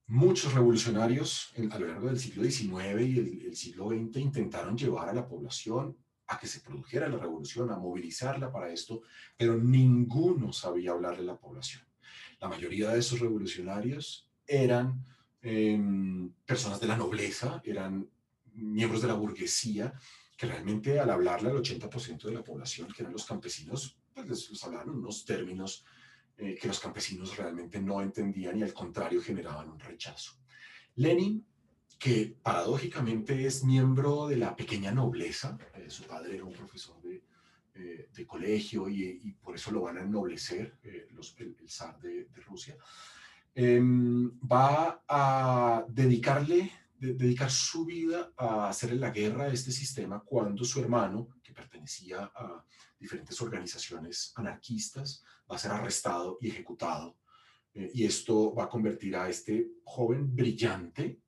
Muchos 0.07 0.53
revolucionarios 0.53 1.53
a 1.71 1.79
lo 1.79 1.87
largo 1.87 2.07
del 2.07 2.19
siglo 2.19 2.43
XIX 2.43 3.01
y 3.01 3.45
el, 3.45 3.55
siglo 3.55 3.89
XX 3.89 4.17
intentaron 4.17 4.77
llevar 4.77 5.09
a 5.09 5.13
la 5.13 5.27
población 5.27 5.97
a 6.27 6.37
que 6.37 6.47
se 6.47 6.61
produjera 6.61 7.07
la 7.09 7.17
revolución, 7.17 7.71
a 7.71 7.77
movilizarla 7.77 8.51
para 8.51 8.71
esto, 8.71 9.03
pero 9.37 9.57
ninguno 9.57 10.51
sabía 10.53 10.91
hablarle 10.91 11.23
a 11.23 11.33
la 11.33 11.39
población. 11.39 11.83
La 12.39 12.49
mayoría 12.49 12.89
de 12.89 12.99
esos 12.99 13.19
revolucionarios 13.19 14.29
eran 14.45 15.03
em, 15.41 16.31
personas 16.45 16.79
de 16.79 16.87
la 16.87 16.97
nobleza, 16.97 17.61
eran 17.63 18.09
miembros 18.53 19.01
de 19.01 19.07
la 19.07 19.13
burguesía, 19.13 19.93
que 20.37 20.47
realmente 20.47 20.99
al 20.99 21.09
hablarle 21.09 21.51
al 21.51 21.57
80% 21.57 22.23
de 22.23 22.33
la 22.33 22.43
población, 22.43 22.87
que 22.91 23.03
eran 23.03 23.13
los 23.13 23.25
campesinos, 23.25 23.97
pues 24.13 24.27
les, 24.27 24.63
hablaban 24.63 24.89
unos 24.89 25.23
términos 25.23 25.85
eh, 26.41 26.57
que 26.59 26.67
los 26.67 26.79
campesinos 26.79 27.37
realmente 27.37 27.79
no 27.79 28.01
entendían 28.01 28.57
y 28.57 28.63
al 28.63 28.73
contrario 28.73 29.21
generaban 29.21 29.69
un 29.69 29.79
rechazo. 29.79 30.39
Lenin, 30.95 31.45
que 31.99 32.35
paradójicamente 32.41 33.45
es 33.45 33.63
miembro 33.63 34.25
de 34.25 34.37
la 34.37 34.55
pequeña 34.55 34.91
nobleza, 34.91 35.55
eh, 35.75 35.87
su 35.87 36.03
padre 36.05 36.33
era 36.33 36.43
un 36.43 36.53
profesor 36.53 36.99
de, 37.03 37.23
eh, 37.75 38.09
de 38.11 38.25
colegio 38.25 38.89
y, 38.89 39.37
por 39.39 39.53
eso 39.53 39.69
lo 39.69 39.81
van 39.81 39.99
a 39.99 40.01
ennoblecer 40.01 40.79
los, 41.11 41.35
el, 41.37 41.55
zar 41.69 41.99
de, 41.99 42.27
Rusia, 42.47 42.75
em, 43.53 44.31
va 44.39 45.03
a 45.07 45.85
dedicarle 45.89 46.71
dedicar 46.97 47.49
su 47.51 47.85
vida 47.85 48.31
a 48.37 48.69
hacer 48.69 48.93
la 48.93 49.09
guerra 49.09 49.45
a 49.45 49.53
este 49.53 49.71
sistema 49.71 50.23
cuando 50.23 50.63
su 50.63 50.79
hermano, 50.79 51.29
pertenecía 51.51 52.31
a 52.35 52.65
diferentes 52.99 53.41
organizaciones 53.41 54.33
anarquistas, 54.35 55.23
va 55.49 55.55
a 55.55 55.59
ser 55.59 55.71
arrestado 55.71 56.37
y 56.41 56.49
ejecutado. 56.49 57.17
Eh, 57.73 57.91
y 57.93 58.05
esto 58.05 58.53
va 58.53 58.65
a 58.65 58.69
convertir 58.69 59.15
a 59.15 59.29
este 59.29 59.71
joven 59.83 60.35
brillante 60.35 61.19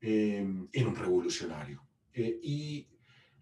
em, 0.00 0.68
en 0.72 0.86
un 0.86 0.96
revolucionario. 0.96 1.86
Eh, 2.12 2.38
y 2.42 2.88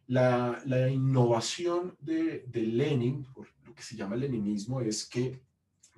la, 0.06 0.62
la 0.64 0.88
innovación 0.88 1.96
de, 2.00 2.44
Lenin, 2.52 3.24
por 3.32 3.48
lo 3.64 3.74
que 3.74 3.82
se 3.82 3.96
llama 3.96 4.16
leninismo, 4.16 4.80
es 4.80 5.06
que 5.06 5.42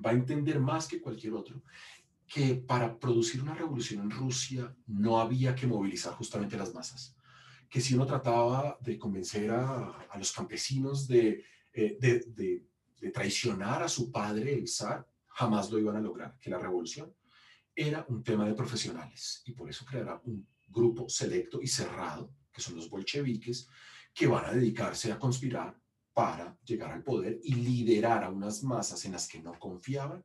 va 0.05 0.11
a 0.11 0.15
entender 0.15 0.59
más 0.61 0.89
que 0.89 1.01
cualquier 1.01 1.35
otro 1.35 1.63
que 2.27 2.55
para 2.55 2.97
producir 2.97 3.43
una 3.43 3.55
revolución 3.55 4.03
en 4.03 4.11
Rusia 4.11 4.75
no 4.87 5.21
había 5.21 5.55
que 5.55 5.67
movilizar 5.67 6.15
justamente 6.15 6.57
las 6.57 6.73
masas, 6.73 7.17
que 7.71 7.81
si 7.81 7.95
uno 7.95 8.05
trataba 8.05 8.77
de 8.81 8.99
convencer 8.99 9.51
a, 9.51 10.07
a 10.11 10.19
los 10.19 10.33
campesinos 10.33 11.07
de 11.07 11.45
eh, 11.73 11.97
de, 12.01 12.67
traicionar 13.13 13.83
a 13.83 13.89
su 13.89 14.13
padre, 14.13 14.53
el 14.53 14.69
zar, 14.69 15.09
jamás 15.29 15.71
lo 15.71 15.79
iban 15.79 15.97
a 15.97 16.01
lograr, 16.01 16.37
que 16.39 16.51
la 16.51 16.59
revolución 16.59 17.15
era 17.75 18.05
un 18.09 18.23
tema 18.23 18.47
de 18.47 18.53
profesionales. 18.53 19.43
Y 19.47 19.53
por 19.53 19.71
eso 19.71 19.87
creará 19.87 20.21
un 20.25 20.47
grupo 20.69 21.09
selecto 21.09 21.63
y 21.63 21.67
cerrado, 21.67 22.31
que 22.53 22.61
son 22.61 22.77
los 22.77 22.91
bolcheviques, 22.91 23.67
que 24.13 24.27
van 24.27 24.45
a 24.45 24.53
dedicarse 24.53 25.11
a 25.11 25.19
conspirar 25.19 25.75
para 26.13 26.59
llegar 26.63 26.93
al 26.93 27.03
poder 27.03 27.41
y 27.43 27.55
liderar 27.55 28.23
a 28.23 28.29
unas 28.29 28.63
masas 28.63 29.03
en 29.07 29.13
las 29.13 29.27
que 29.27 29.41
no 29.41 29.59
confiaban 29.59 30.23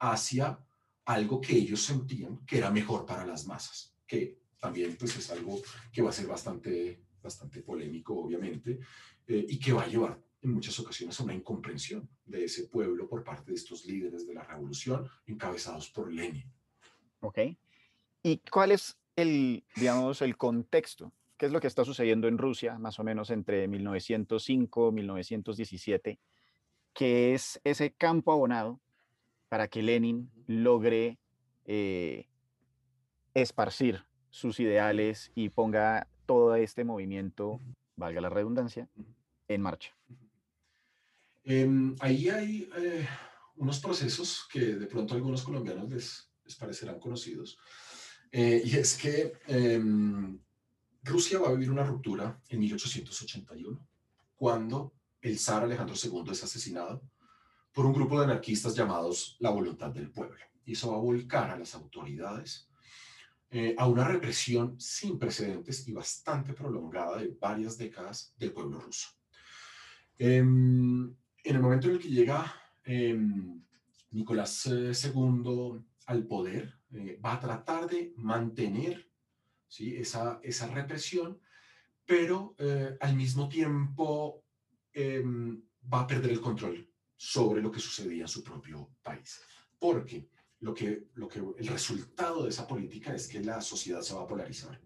hacia 0.00 0.58
algo 1.04 1.40
que 1.40 1.54
ellos 1.54 1.82
sentían 1.82 2.44
que 2.44 2.58
era 2.58 2.72
mejor 2.72 3.06
para 3.06 3.24
las 3.24 3.46
masas, 3.46 3.94
que 4.04 4.40
también 4.58 4.96
pues 4.98 5.16
es 5.16 5.30
algo 5.30 5.60
que 5.92 6.02
va 6.02 6.10
a 6.10 6.12
ser 6.12 6.26
bastante, 6.26 7.02
bastante 7.22 7.62
polémico, 7.62 8.18
obviamente, 8.18 8.80
eh, 9.26 9.46
y 9.48 9.58
que 9.58 9.72
va 9.72 9.82
a 9.82 9.88
llevar 9.88 10.20
en 10.42 10.52
muchas 10.52 10.78
ocasiones 10.78 11.18
a 11.18 11.24
una 11.24 11.34
incomprensión 11.34 12.08
de 12.24 12.44
ese 12.44 12.68
pueblo 12.68 13.08
por 13.08 13.24
parte 13.24 13.50
de 13.50 13.56
estos 13.56 13.84
líderes 13.84 14.26
de 14.26 14.34
la 14.34 14.44
revolución 14.44 15.08
encabezados 15.26 15.90
por 15.90 16.12
Lenin. 16.12 16.52
Ok. 17.20 17.38
¿Y 18.22 18.38
cuál 18.50 18.72
es 18.72 18.98
el, 19.16 19.64
digamos, 19.76 20.22
el 20.22 20.36
contexto? 20.36 21.12
¿Qué 21.36 21.46
es 21.46 21.52
lo 21.52 21.60
que 21.60 21.66
está 21.66 21.84
sucediendo 21.84 22.28
en 22.28 22.38
Rusia 22.38 22.78
más 22.78 22.98
o 22.98 23.04
menos 23.04 23.30
entre 23.30 23.68
1905 23.68 24.88
y 24.88 24.92
1917? 24.92 26.20
que 26.96 27.34
es 27.34 27.60
ese 27.62 27.92
campo 27.92 28.32
abonado 28.32 28.80
para 29.50 29.68
que 29.68 29.82
Lenin 29.82 30.30
logre 30.46 31.18
eh, 31.66 32.26
esparcir 33.34 34.05
sus 34.36 34.60
ideales 34.60 35.32
y 35.34 35.48
ponga 35.48 36.08
todo 36.26 36.56
este 36.56 36.84
movimiento, 36.84 37.58
valga 37.96 38.20
la 38.20 38.28
redundancia, 38.28 38.86
en 39.48 39.62
marcha. 39.62 39.96
Em, 41.42 41.96
ahí 42.00 42.28
hay 42.28 42.70
eh, 42.76 43.08
unos 43.56 43.80
procesos 43.80 44.46
que 44.52 44.60
de 44.74 44.86
pronto 44.86 45.14
a 45.14 45.16
algunos 45.16 45.42
colombianos 45.42 45.88
les, 45.88 46.30
les 46.44 46.54
parecerán 46.54 47.00
conocidos. 47.00 47.58
Eh, 48.30 48.60
y 48.62 48.76
es 48.76 48.98
que 48.98 49.32
em, 49.46 50.38
Rusia 51.02 51.38
va 51.38 51.48
a 51.48 51.52
vivir 51.52 51.70
una 51.70 51.84
ruptura 51.84 52.38
en 52.50 52.60
1881, 52.60 53.88
cuando 54.36 54.92
el 55.22 55.38
zar 55.38 55.62
Alejandro 55.62 55.96
II 55.96 56.30
es 56.32 56.44
asesinado 56.44 57.02
por 57.72 57.86
un 57.86 57.94
grupo 57.94 58.18
de 58.18 58.26
anarquistas 58.26 58.76
llamados 58.76 59.38
la 59.40 59.48
voluntad 59.48 59.92
del 59.92 60.10
pueblo. 60.10 60.44
Y 60.66 60.72
eso 60.72 60.90
va 60.90 60.98
a 60.98 61.00
volcar 61.00 61.50
a 61.50 61.58
las 61.58 61.74
autoridades 61.74 62.68
eh, 63.58 63.74
a 63.78 63.88
una 63.88 64.04
represión 64.04 64.78
sin 64.78 65.18
precedentes 65.18 65.88
y 65.88 65.92
bastante 65.94 66.52
prolongada 66.52 67.16
de 67.16 67.34
varias 67.40 67.78
décadas 67.78 68.34
del 68.36 68.52
pueblo 68.52 68.78
ruso. 68.78 69.08
Em, 70.18 71.06
en 71.42 71.56
el 71.56 71.62
momento 71.62 71.88
en 71.88 71.94
el 71.94 71.98
que 71.98 72.10
llega 72.10 72.54
em, 72.84 73.64
Nicolás 74.10 74.66
II 74.66 74.82
eh, 74.92 75.82
al 76.04 76.26
poder, 76.26 76.78
eh, 76.92 77.18
va 77.24 77.32
a 77.32 77.40
tratar 77.40 77.88
de 77.88 78.12
mantener 78.18 79.10
esa, 79.78 80.38
esa 80.42 80.66
represión, 80.66 81.40
pero 82.04 82.54
al 83.00 83.16
mismo 83.16 83.48
tiempo 83.48 84.44
em, 84.92 85.62
va 85.90 86.00
a 86.00 86.06
perder 86.06 86.32
el 86.32 86.42
control 86.42 86.86
sobre 87.16 87.62
lo 87.62 87.70
que 87.70 87.80
sucedía 87.80 88.24
en 88.24 88.28
su 88.28 88.44
propio 88.44 88.90
país. 89.02 89.40
Porque 89.78 90.28
lo 90.66 90.74
que, 90.74 91.08
lo 91.14 91.28
que, 91.28 91.38
el 91.38 91.68
resultado 91.68 92.42
de 92.42 92.50
esa 92.50 92.66
política 92.66 93.14
es 93.14 93.28
que 93.28 93.40
la 93.40 93.60
sociedad 93.60 94.02
se 94.02 94.14
va 94.14 94.22
a 94.22 94.26
polarizar 94.26 94.80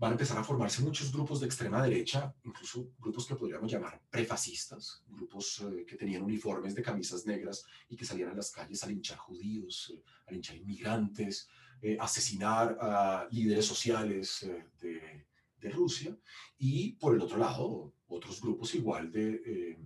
van 0.00 0.12
a 0.12 0.14
empezar 0.14 0.38
a 0.38 0.44
formarse 0.44 0.82
muchos 0.82 1.12
grupos 1.12 1.40
de 1.40 1.46
extrema 1.46 1.82
derecha, 1.82 2.34
incluso 2.44 2.92
grupos 2.98 3.26
que 3.26 3.34
podríamos 3.34 3.70
llamar 3.70 4.00
prefascistas, 4.08 5.04
grupos 5.06 5.60
eh, 5.60 5.84
que 5.84 5.94
tenían 5.96 6.22
uniformes 6.22 6.74
de 6.74 6.82
camisas 6.82 7.26
negras 7.26 7.66
y 7.86 7.96
que 7.96 8.06
salían 8.06 8.30
a 8.30 8.34
las 8.34 8.50
calles 8.50 8.82
a 8.82 8.86
linchar 8.86 9.18
judíos, 9.18 9.92
eh, 9.94 10.02
a 10.26 10.32
linchar 10.32 10.56
inmigrantes, 10.56 11.50
eh, 11.82 11.98
asesinar 12.00 12.78
a 12.80 13.28
líderes 13.30 13.66
sociales 13.66 14.48
de, 14.80 15.26
de, 15.60 15.70
Rusia. 15.70 16.16
Y 16.56 16.92
por 16.92 17.14
el 17.14 17.20
otro 17.20 17.36
lado, 17.36 17.92
otros 18.08 18.40
grupos 18.40 18.74
igual 18.74 19.12
de, 19.12 19.76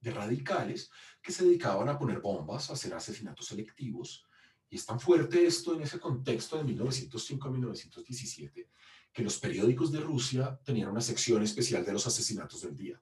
de 0.00 0.10
radicales 0.10 0.90
que 1.20 1.32
se 1.32 1.44
dedicaban 1.44 1.88
a 1.90 1.98
poner 1.98 2.20
bombas, 2.20 2.70
a 2.70 2.72
hacer 2.72 2.94
asesinatos 2.94 3.46
selectivos. 3.46 4.27
Y 4.70 4.76
es 4.76 4.86
tan 4.86 5.00
fuerte 5.00 5.46
esto 5.46 5.74
en 5.74 5.82
ese 5.82 5.98
contexto 5.98 6.58
de 6.58 6.64
1905 6.64 7.48
a 7.48 7.50
1917 7.50 8.68
que 9.12 9.22
los 9.22 9.38
periódicos 9.38 9.90
de 9.90 10.00
Rusia 10.00 10.58
tenían 10.64 10.90
una 10.90 11.00
sección 11.00 11.42
especial 11.42 11.84
de 11.84 11.92
los 11.92 12.06
asesinatos 12.06 12.62
del 12.62 12.76
día. 12.76 13.00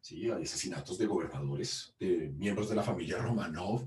¿sí? 0.00 0.30
Hay 0.30 0.42
asesinatos 0.42 0.98
de 0.98 1.06
gobernadores, 1.06 1.94
de 1.98 2.32
miembros 2.36 2.68
de 2.68 2.76
la 2.76 2.82
familia 2.82 3.18
Romanov, 3.18 3.86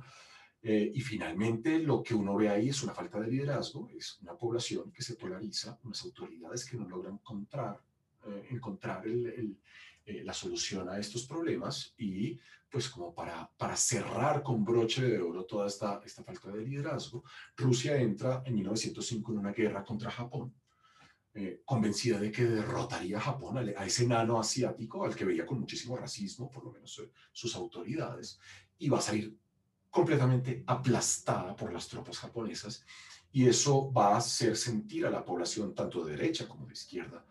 eh, 0.61 0.91
y 0.93 1.01
finalmente 1.01 1.79
lo 1.79 2.01
que 2.01 2.15
uno 2.15 2.35
ve 2.35 2.49
ahí 2.49 2.69
es 2.69 2.83
una 2.83 2.93
falta 2.93 3.19
de 3.19 3.27
liderazgo, 3.27 3.89
es 3.89 4.19
una 4.21 4.35
población 4.35 4.91
que 4.91 5.03
se 5.03 5.15
polariza, 5.15 5.79
unas 5.83 6.03
autoridades 6.03 6.65
que 6.65 6.77
no 6.77 6.87
logran 6.87 7.13
encontrar, 7.13 7.79
eh, 8.25 8.47
encontrar 8.51 9.05
el, 9.05 9.57
eh, 10.07 10.23
la 10.23 10.33
solución 10.33 10.87
a 10.89 10.97
estos 10.97 11.25
problemas 11.25 11.93
y 11.97 12.39
pues 12.69 12.89
como 12.89 13.13
para, 13.13 13.49
para 13.57 13.75
cerrar 13.75 14.41
con 14.41 14.63
broche 14.63 15.01
de 15.03 15.19
oro 15.19 15.45
toda 15.45 15.67
esta, 15.67 16.01
esta 16.05 16.23
falta 16.23 16.49
de 16.49 16.61
liderazgo, 16.61 17.23
Rusia 17.57 17.97
entra 17.97 18.41
en 18.45 18.55
1905 18.55 19.33
en 19.33 19.37
una 19.37 19.51
guerra 19.51 19.83
contra 19.83 20.09
Japón 20.09 20.53
eh, 21.33 21.61
convencida 21.65 22.19
de 22.19 22.31
que 22.31 22.45
derrotaría 22.45 23.17
a 23.17 23.21
Japón, 23.21 23.57
a, 23.59 23.85
ese 23.85 24.07
nano 24.07 24.39
asiático 24.39 25.05
al 25.05 25.15
que 25.15 25.23
veía 25.23 25.45
con 25.45 25.59
muchísimo 25.59 25.95
racismo, 25.95 26.49
por 26.49 26.63
lo 26.63 26.71
menos 26.71 26.97
eh, 26.97 27.11
sus 27.31 27.55
autoridades, 27.55 28.39
y 28.79 28.89
va 28.89 28.99
a 28.99 29.01
salir 29.01 29.37
completamente 29.91 30.63
aplastada 30.65 31.55
por 31.55 31.71
las 31.71 31.87
tropas 31.89 32.17
japonesas. 32.17 32.83
Y 33.31 33.45
eso 33.45 33.91
va 33.91 34.15
a 34.15 34.17
hacer 34.17 34.57
sentir 34.57 35.05
a 35.05 35.11
la 35.11 35.23
población, 35.23 35.75
tanto 35.75 36.03
de 36.05 36.15
derecha 36.15 36.47
como 36.47 36.65
de 36.65 36.73
izquierda, 36.73 37.23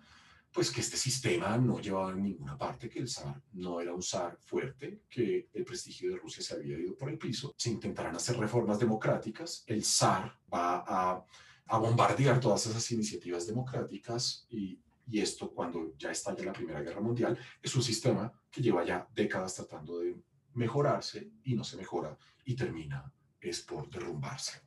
pues 0.56 0.70
que 0.70 0.80
este 0.80 0.96
sistema 0.96 1.58
no 1.58 1.78
llevaba 1.78 2.12
a 2.12 2.14
ninguna 2.14 2.56
parte, 2.56 2.88
que 2.88 3.00
el 3.00 3.10
zar 3.10 3.42
no 3.52 3.78
era 3.78 3.92
un 3.92 4.02
zar 4.02 4.38
fuerte, 4.40 5.02
que 5.10 5.50
el 5.52 5.64
prestigio 5.66 6.10
de 6.10 6.16
Rusia 6.16 6.42
se 6.42 6.54
había 6.54 6.78
ido 6.78 6.96
por 6.96 7.10
el 7.10 7.18
piso. 7.18 7.54
Se 7.58 7.68
intentarán 7.68 8.16
hacer 8.16 8.38
reformas 8.38 8.78
democráticas, 8.78 9.64
el 9.66 9.84
zar 9.84 10.34
va 10.50 11.22
a 11.66 11.78
bombardear 11.78 12.40
todas 12.40 12.64
esas 12.64 12.90
iniciativas 12.90 13.46
democráticas 13.46 14.46
y, 14.48 14.80
y 15.06 15.20
esto 15.20 15.52
cuando 15.52 15.94
ya 15.98 16.10
estalla 16.10 16.46
la 16.46 16.54
Primera 16.54 16.80
Guerra 16.80 17.02
Mundial 17.02 17.38
es 17.62 17.76
un 17.76 17.82
sistema 17.82 18.32
que 18.50 18.62
lleva 18.62 18.82
ya 18.82 19.06
décadas 19.14 19.56
tratando 19.56 19.98
de 19.98 20.16
mejorarse 20.54 21.32
y 21.44 21.54
no 21.54 21.64
se 21.64 21.76
mejora 21.76 22.16
y 22.46 22.56
termina 22.56 23.12
es 23.42 23.60
por 23.60 23.90
derrumbarse. 23.90 24.62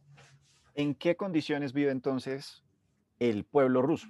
¿En 0.75 0.93
qué 0.93 1.17
condiciones 1.17 1.74
vive 1.74 1.89
entonces 1.89 2.63
el 3.17 3.43
pueblo 3.43 3.81
ruso? 3.81 4.08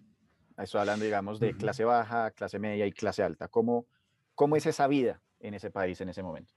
Estoy 0.63 0.82
hablando, 0.82 1.06
digamos, 1.06 1.39
de 1.39 1.56
clase 1.56 1.84
baja, 1.84 2.32
clase 2.32 2.60
media 2.60 2.86
y 2.86 2.92
clase 2.92 3.24
alta. 3.24 3.48
¿Cómo, 3.48 3.88
cómo 4.36 4.56
es 4.56 4.66
esa 4.66 4.88
vida 4.88 5.22
en 5.39 5.54
ese 5.54 5.72
país 5.72 6.00
en 6.01 6.10
ese 6.10 6.24
momento? 6.24 6.54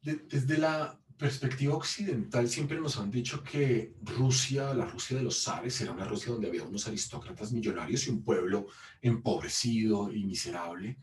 desde 0.00 0.58
la 0.58 0.96
perspectiva 1.18 1.74
occidental 1.74 2.48
siempre 2.48 2.80
nos 2.80 2.96
han 2.98 3.10
dicho 3.10 3.42
que 3.42 3.94
Rusia, 4.02 4.72
la 4.72 4.86
Rusia 4.86 5.16
de 5.16 5.24
los 5.24 5.42
zares, 5.42 5.80
era 5.80 5.90
una 5.90 6.04
Rusia 6.04 6.32
donde 6.32 6.46
había 6.46 6.62
unos 6.62 6.86
aristócratas 6.86 7.52
millonarios 7.52 8.06
y 8.06 8.10
un 8.10 8.22
pueblo 8.22 8.68
empobrecido 9.02 10.12
y 10.12 10.24
miserable. 10.24 10.98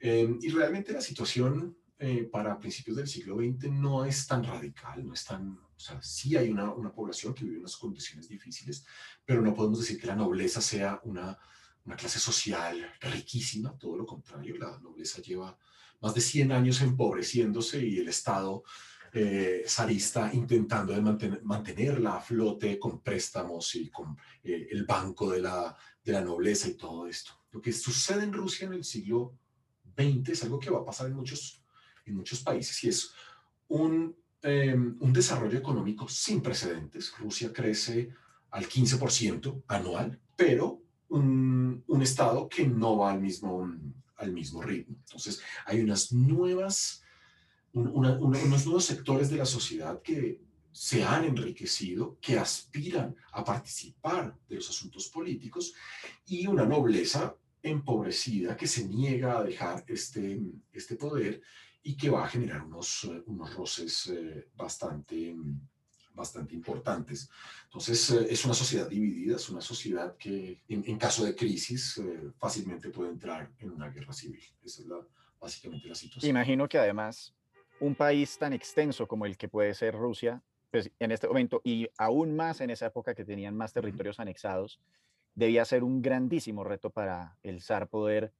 Eh, 0.00 0.36
y 0.40 0.48
realmente 0.48 0.92
la 0.92 1.02
situación 1.02 1.76
eh, 2.04 2.24
para 2.24 2.58
principios 2.58 2.96
del 2.96 3.06
siglo 3.06 3.36
XX 3.36 3.70
no 3.70 4.04
es 4.04 4.26
tan 4.26 4.42
radical, 4.42 5.06
no 5.06 5.14
es 5.14 5.24
tan, 5.24 5.56
o 5.56 5.78
sea, 5.78 6.02
sí 6.02 6.36
hay 6.36 6.50
una, 6.50 6.72
una 6.72 6.92
población 6.92 7.32
que 7.32 7.44
vive 7.44 7.60
unas 7.60 7.76
condiciones 7.76 8.28
difíciles, 8.28 8.84
pero 9.24 9.40
no 9.40 9.54
podemos 9.54 9.78
decir 9.78 10.00
que 10.00 10.08
la 10.08 10.16
nobleza 10.16 10.60
sea 10.60 11.00
una, 11.04 11.38
una 11.84 11.94
clase 11.94 12.18
social 12.18 12.92
riquísima, 13.02 13.78
todo 13.78 13.96
lo 13.96 14.04
contrario, 14.04 14.56
la 14.58 14.80
nobleza 14.80 15.22
lleva 15.22 15.56
más 16.00 16.12
de 16.12 16.20
100 16.20 16.50
años 16.50 16.80
empobreciéndose 16.80 17.86
y 17.86 17.98
el 17.98 18.08
Estado 18.08 18.64
eh, 19.12 19.62
zarista 19.68 20.28
intentando 20.34 20.92
de 20.92 21.02
mantener, 21.02 21.44
mantenerla 21.44 22.16
a 22.16 22.20
flote 22.20 22.80
con 22.80 23.00
préstamos 23.00 23.76
y 23.76 23.90
con 23.90 24.18
eh, 24.42 24.66
el 24.72 24.86
banco 24.86 25.30
de 25.30 25.40
la, 25.40 25.76
de 26.02 26.12
la 26.12 26.20
nobleza 26.20 26.66
y 26.66 26.74
todo 26.74 27.06
esto. 27.06 27.30
Lo 27.52 27.62
que 27.62 27.72
sucede 27.72 28.24
en 28.24 28.32
Rusia 28.32 28.66
en 28.66 28.72
el 28.72 28.82
siglo 28.82 29.38
XX 29.96 30.30
es 30.30 30.42
algo 30.42 30.58
que 30.58 30.70
va 30.70 30.80
a 30.80 30.84
pasar 30.84 31.06
en 31.06 31.14
muchos 31.14 31.61
en 32.04 32.14
muchos 32.16 32.40
países 32.40 32.82
y 32.84 32.88
es 32.88 33.12
un, 33.68 34.16
em, 34.42 34.96
un 35.00 35.12
desarrollo 35.12 35.58
económico 35.58 36.08
sin 36.08 36.40
precedentes. 36.40 37.12
Rusia 37.18 37.52
crece 37.52 38.10
al 38.50 38.68
15% 38.68 39.64
anual, 39.68 40.20
pero 40.36 40.82
un, 41.08 41.84
un, 41.86 42.02
Estado 42.02 42.48
que 42.48 42.66
no 42.66 42.98
va 42.98 43.12
al 43.12 43.20
mismo, 43.20 43.70
al 44.16 44.32
mismo 44.32 44.62
ritmo. 44.62 44.96
Entonces, 45.06 45.40
hay 45.66 45.80
unas 45.80 46.12
nuevas, 46.12 47.02
una, 47.72 48.18
unos 48.18 48.64
nuevos 48.66 48.84
sectores 48.84 49.30
de 49.30 49.36
la 49.36 49.46
sociedad 49.46 50.00
que 50.02 50.40
se 50.72 51.04
han 51.04 51.24
enriquecido, 51.24 52.18
que 52.20 52.38
aspiran 52.38 53.14
a 53.32 53.44
participar 53.44 54.36
de 54.48 54.56
los 54.56 54.70
asuntos 54.70 55.08
políticos 55.08 55.74
y 56.24 56.46
una 56.46 56.64
nobleza 56.64 57.36
empobrecida 57.62 58.56
que 58.56 58.66
se 58.66 58.88
niega 58.88 59.38
a 59.38 59.44
dejar 59.44 59.84
este, 59.86 60.40
este 60.72 60.96
poder 60.96 61.42
y 61.82 61.96
que 61.96 62.10
va 62.10 62.24
a 62.24 62.28
generar 62.28 62.62
unos, 62.62 63.04
eh, 63.04 63.22
unos 63.26 63.54
roces 63.54 64.06
eh, 64.06 64.48
bastante, 64.54 65.34
bastante 66.14 66.54
importantes. 66.54 67.28
Entonces, 67.64 68.10
eh, 68.10 68.26
es 68.30 68.44
una 68.44 68.54
sociedad 68.54 68.88
dividida, 68.88 69.36
es 69.36 69.48
una 69.48 69.60
sociedad 69.60 70.16
que 70.16 70.62
en, 70.68 70.98
caso 70.98 71.24
de 71.24 71.34
crisis 71.34 72.00
fácilmente 72.38 72.90
puede 72.90 73.10
entrar 73.10 73.50
en 73.58 73.70
una 73.70 73.88
guerra 73.88 74.12
civil. 74.12 74.42
Esa 74.64 74.82
es 74.82 74.88
la, 74.88 74.98
básicamente 75.40 75.88
la 75.88 75.94
situación. 75.94 76.30
Imagino 76.30 76.68
que 76.68 76.78
además 76.78 77.34
un 77.80 77.94
país 77.96 78.38
tan 78.38 78.52
extenso 78.52 79.08
como 79.08 79.26
el 79.26 79.36
que 79.36 79.48
puede 79.48 79.74
ser 79.74 79.94
Rusia, 79.94 80.42
pues 80.70 80.90
en 81.00 81.10
este 81.10 81.26
momento, 81.26 81.60
y 81.64 81.88
aún 81.98 82.36
más 82.36 82.60
en 82.60 82.70
esa 82.70 82.86
época 82.86 83.14
que 83.14 83.24
tenían 83.24 83.56
más 83.56 83.72
territorios 83.72 84.20
anexados, 84.20 84.80
debía 85.34 85.64
ser 85.64 85.82
un 85.82 86.00
grandísimo 86.00 86.62
reto 86.62 86.90
para 86.90 87.36
el 87.42 87.60
zar 87.60 87.88
poder 87.88 88.32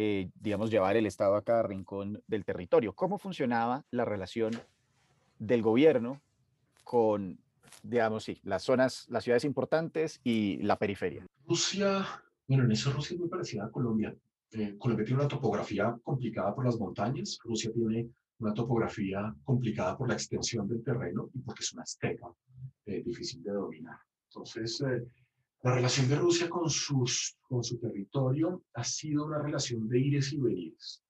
eh, 0.00 0.30
digamos, 0.40 0.70
llevar 0.70 0.96
el 0.96 1.06
Estado 1.06 1.34
a 1.34 1.42
cada 1.42 1.64
rincón 1.64 2.22
del 2.28 2.44
territorio. 2.44 2.92
¿Cómo 2.92 3.18
funcionaba 3.18 3.84
la 3.90 4.04
relación 4.04 4.52
del 5.40 5.60
gobierno 5.60 6.20
con, 6.84 7.40
digamos, 7.82 8.22
sí, 8.22 8.38
las 8.44 8.62
zonas, 8.62 9.06
las 9.08 9.24
ciudades 9.24 9.44
importantes 9.44 10.20
y 10.22 10.58
la 10.58 10.78
periferia? 10.78 11.26
Rusia, 11.48 12.06
bueno, 12.46 12.62
en 12.62 12.70
eso 12.70 12.92
Rusia 12.92 13.14
es 13.14 13.20
muy 13.20 13.28
parecida 13.28 13.64
a 13.64 13.72
Colombia. 13.72 14.14
Eh, 14.52 14.76
Colombia 14.78 15.04
tiene 15.04 15.22
una 15.22 15.28
topografía 15.28 15.98
complicada 16.04 16.54
por 16.54 16.64
las 16.64 16.78
montañas, 16.78 17.36
Rusia 17.42 17.72
tiene 17.72 18.08
una 18.38 18.54
topografía 18.54 19.34
complicada 19.42 19.98
por 19.98 20.06
la 20.06 20.14
extensión 20.14 20.68
del 20.68 20.84
terreno 20.84 21.28
y 21.34 21.40
porque 21.40 21.64
es 21.64 21.72
una 21.72 21.82
estepa 21.82 22.32
eh, 22.86 23.02
difícil 23.04 23.42
de 23.42 23.50
dominar. 23.50 23.98
Entonces, 24.28 24.80
la 25.62 25.74
relación 25.74 26.08
de 26.08 26.16
Rusia 26.16 26.48
con, 26.48 26.70
sus, 26.70 27.36
con 27.42 27.64
su 27.64 27.78
territorio 27.78 28.64
ha 28.74 28.84
sido 28.84 29.26
una 29.26 29.42
relación 29.42 29.88
de 29.88 29.98
ires 29.98 30.32
y 30.32 30.38
venires. 30.38 31.02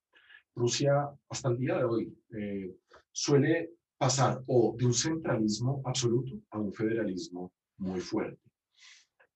Rusia, 0.54 1.08
hasta 1.28 1.50
el 1.50 1.58
día 1.58 1.78
de 1.78 1.84
hoy, 1.84 2.18
eh, 2.36 2.74
suele 3.12 3.72
pasar 3.98 4.42
o 4.46 4.74
de 4.78 4.86
un 4.86 4.94
centralismo 4.94 5.82
absoluto 5.84 6.40
a 6.50 6.58
un 6.58 6.72
federalismo 6.72 7.52
muy 7.78 8.00
fuerte. 8.00 8.40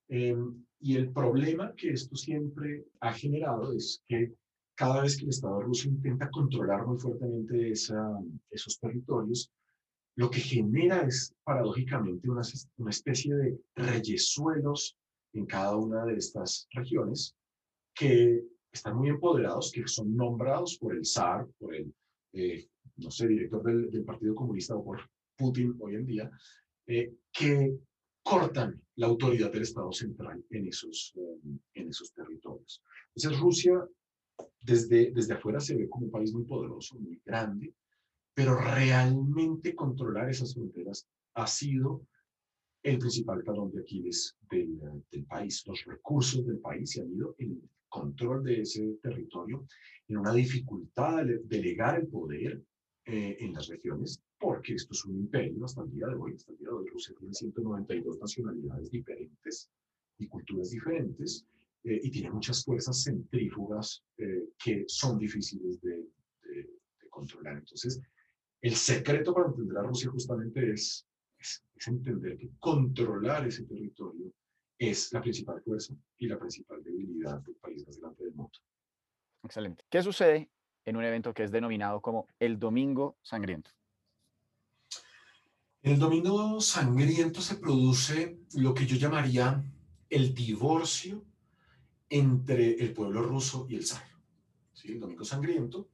Em, 0.09 0.65
y 0.81 0.97
el 0.97 1.13
problema 1.13 1.75
que 1.77 1.91
esto 1.91 2.17
siempre 2.17 2.87
ha 3.01 3.13
generado 3.13 3.73
es 3.73 4.03
que 4.07 4.35
cada 4.75 5.03
vez 5.03 5.17
que 5.17 5.25
el 5.25 5.31
Estado 5.31 5.61
ruso 5.61 5.89
intenta 5.89 6.31
controlar 6.31 6.87
muy 6.87 6.99
fuertemente 6.99 7.71
esa, 7.71 8.19
esos 8.51 8.79
territorios, 8.81 9.53
lo 10.17 10.31
que 10.31 10.41
genera 10.41 11.03
es 11.03 11.35
paradójicamente 11.45 12.29
una, 12.29 12.43
una 12.79 12.91
especie 12.91 13.35
de 13.35 13.59
reyesuelos 13.77 14.97
en 15.33 15.47
cada 15.47 15.77
una 15.77 16.05
de 16.05 16.17
estas 16.17 16.69
regiones 16.73 17.35
que 17.95 18.45
están 18.71 18.97
muy 18.97 19.09
empoderados, 19.09 19.71
que 19.73 19.87
son 19.87 20.17
nombrados 20.17 20.79
por 20.79 20.95
el 20.95 21.05
zar, 21.05 21.47
por 21.59 21.75
el, 21.75 21.93
eh, 22.33 22.67
no 22.97 23.11
sé, 23.11 23.29
director 23.29 23.63
del, 23.63 24.05
Partido 24.05 24.35
Comunista 24.35 24.77
o 24.77 24.85
por 24.85 25.01
Putin 25.37 25.77
hoy 25.81 25.97
en 25.97 26.07
día, 26.07 26.31
eh, 26.87 27.15
que 27.31 27.77
cortan 28.23 28.81
la 28.97 29.07
autoridad 29.07 29.53
del 29.53 29.63
Estado 29.63 29.93
central 29.93 30.45
en 30.51 30.69
esos, 30.69 31.13
eh, 31.17 31.59
en 31.75 31.89
esos 31.89 32.13
territorios. 32.13 32.83
Entonces 33.15 33.41
Rusia 33.41 33.85
desde, 34.61 35.11
desde 35.11 35.35
afuera 35.35 35.61
se 35.61 35.77
ve 35.77 35.89
como 35.89 36.07
un 36.07 36.13
país 36.13 36.33
muy 36.33 36.45
poderoso, 36.45 36.99
muy 36.99 37.21
grande, 37.25 37.75
pero 38.35 38.57
realmente 38.57 39.75
controlar 39.75 40.31
esas 40.31 40.55
fronteras 40.55 41.07
ha 41.35 41.47
sido 41.47 42.07
el 42.83 42.99
principal 42.99 43.45
talón 43.45 43.71
de 43.73 43.81
Aquiles 43.81 44.37
del, 44.51 44.81
del, 45.11 45.25
país. 45.25 45.65
Los 45.67 45.85
recursos 45.85 46.45
del 46.47 46.59
país 46.59 46.91
se 46.91 47.03
han 47.03 47.13
ido 47.13 47.35
en 47.39 47.53
el 47.53 47.71
control 47.89 48.43
de 48.43 48.63
ese 48.63 48.99
territorio, 49.03 49.67
en 50.09 50.17
una 50.17 50.33
dificultad 50.33 51.25
de 51.25 51.39
delegar 51.45 52.01
el 52.01 52.09
poder 52.09 52.61
eh, 53.05 53.37
en 53.41 53.53
las 53.53 53.69
regiones, 53.69 54.21
porque 54.39 54.75
esto 54.75 54.93
es 54.93 55.05
un 55.05 55.17
imperio 55.17 55.65
hasta 55.65 55.83
el 55.83 55.91
día 55.93 56.09
de 56.09 56.15
hoy. 56.15 56.35
Hasta 56.35 56.53
el 56.53 56.59
día 56.59 56.69
de 56.69 56.75
hoy 56.75 56.89
Rusia 56.89 57.15
tiene 57.19 57.35
192 57.35 58.19
nacionalidades 58.19 58.91
diferentes 58.91 59.71
y 60.19 60.27
culturas 60.27 60.71
diferentes, 60.71 61.47
eh, 61.85 62.01
y 62.03 62.11
tiene 62.11 62.31
muchas 62.31 62.65
fuerzas 62.65 63.03
centrífugas 63.03 64.03
eh, 64.19 64.49
que 64.63 64.85
son 64.87 65.19
difíciles 65.19 65.81
de, 65.81 65.97
de, 66.45 66.55
de 66.55 67.09
controlar. 67.11 67.59
Entonces, 67.59 68.01
el 68.61 68.75
secreto 68.75 69.35
para 69.35 69.49
entender 69.49 69.79
a 69.79 69.83
Rusia 69.83 70.11
justamente 70.11 70.73
es 70.73 71.07
es, 71.43 71.65
entender 71.87 72.39
que 72.39 72.49
controlar 72.61 73.47
ese 73.47 73.65
territorio 73.65 74.33
es 74.79 75.13
la 75.13 75.21
principal 75.21 75.61
fuerza 75.63 75.95
y 76.19 76.29
la 76.29 76.39
principal 76.39 76.83
debilidad 76.83 77.41
del 77.41 77.57
país 77.57 77.85
más 77.87 77.99
grande 77.99 78.25
del 78.25 78.35
mundo. 78.35 78.59
Excelente. 79.43 79.85
¿Qué 79.91 80.03
sucede 80.03 80.49
en 80.85 80.97
un 80.97 81.05
evento 81.05 81.35
que 81.35 81.43
es 81.43 81.51
denominado 81.51 82.01
como 82.01 82.29
el 82.39 82.59
Domingo 82.59 83.17
Sangriento? 83.23 83.71
En 85.83 85.95
el 85.95 85.99
Domingo 85.99 86.61
Sangriento 86.61 87.41
se 87.41 87.57
produce 87.57 88.39
lo 88.55 88.73
que 88.73 88.87
yo 88.87 88.97
llamaría 88.97 89.65
el 90.09 90.33
divorcio 90.33 91.25
entre 92.09 92.75
el 92.75 92.93
pueblo 92.93 93.23
ruso 93.23 93.67
y 93.69 93.77
el 93.77 93.85
zar. 93.85 94.05
¿Sí? 94.73 94.93
El 94.93 95.01
Domingo 95.01 95.25
Sangriento 95.25 95.89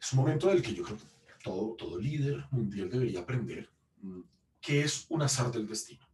es 0.00 0.12
un 0.12 0.18
momento 0.18 0.48
del 0.48 0.62
que 0.62 0.74
yo 0.74 0.82
creo 0.82 0.96
que 0.96 1.04
todo, 1.44 1.74
todo 1.74 1.98
líder 1.98 2.44
mundial 2.50 2.90
debería 2.90 3.20
aprender 3.20 3.70
mm, 4.00 4.20
que 4.62 4.82
es 4.82 5.06
un 5.08 5.20
azar 5.22 5.50
del 5.50 5.66
destino. 5.66 6.08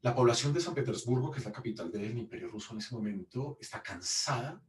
La 0.00 0.14
población 0.14 0.52
de 0.52 0.60
San 0.60 0.74
Petersburgo, 0.74 1.30
que 1.30 1.38
es 1.38 1.44
la 1.44 1.52
capital 1.52 1.92
del 1.92 2.18
imperio 2.18 2.48
ruso 2.48 2.72
en 2.72 2.78
ese 2.78 2.94
momento, 2.94 3.56
está 3.60 3.82
cansada 3.82 4.60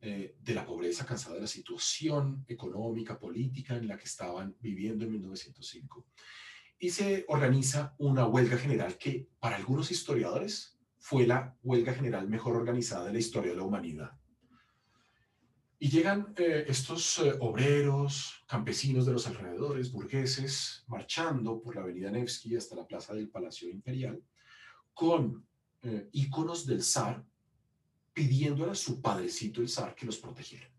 eh, 0.00 0.36
de 0.40 0.54
la 0.54 0.64
pobreza, 0.64 1.04
cansada 1.04 1.34
de 1.34 1.42
la 1.42 1.46
situación 1.46 2.44
económica, 2.48 3.18
política 3.18 3.76
en 3.76 3.88
la 3.88 3.98
que 3.98 4.04
estaban 4.04 4.56
viviendo 4.60 5.04
en 5.04 5.10
1905. 5.10 6.06
Y 6.78 6.90
se 6.90 7.24
organiza 7.28 7.94
una 7.98 8.26
huelga 8.26 8.56
general 8.56 8.96
que 8.96 9.28
para 9.38 9.56
algunos 9.56 9.90
historiadores 9.90 10.78
fue 10.98 11.26
la 11.26 11.56
huelga 11.62 11.92
general 11.92 12.28
mejor 12.28 12.56
organizada 12.56 13.06
de 13.06 13.12
la 13.12 13.18
historia 13.18 13.50
de 13.50 13.56
la 13.56 13.64
humanidad. 13.64 14.12
Y 15.82 15.90
llegan 15.90 16.32
eh, 16.36 16.64
estos 16.68 17.18
eh, 17.18 17.34
obreros, 17.40 18.44
campesinos 18.46 19.04
de 19.04 19.14
los 19.14 19.26
alrededores, 19.26 19.90
burgueses, 19.90 20.84
marchando 20.86 21.60
por 21.60 21.74
la 21.74 21.82
avenida 21.82 22.08
Nevsky 22.08 22.54
hasta 22.54 22.76
la 22.76 22.86
plaza 22.86 23.14
del 23.14 23.28
Palacio 23.28 23.68
Imperial, 23.68 24.22
con 24.94 25.44
eh, 25.82 26.08
íconos 26.12 26.66
del 26.66 26.84
zar, 26.84 27.26
pidiéndole 28.12 28.70
a 28.70 28.74
su 28.76 29.02
padrecito 29.02 29.60
el 29.60 29.68
zar 29.68 29.96
que 29.96 30.06
los 30.06 30.18
protegiera. 30.18 30.70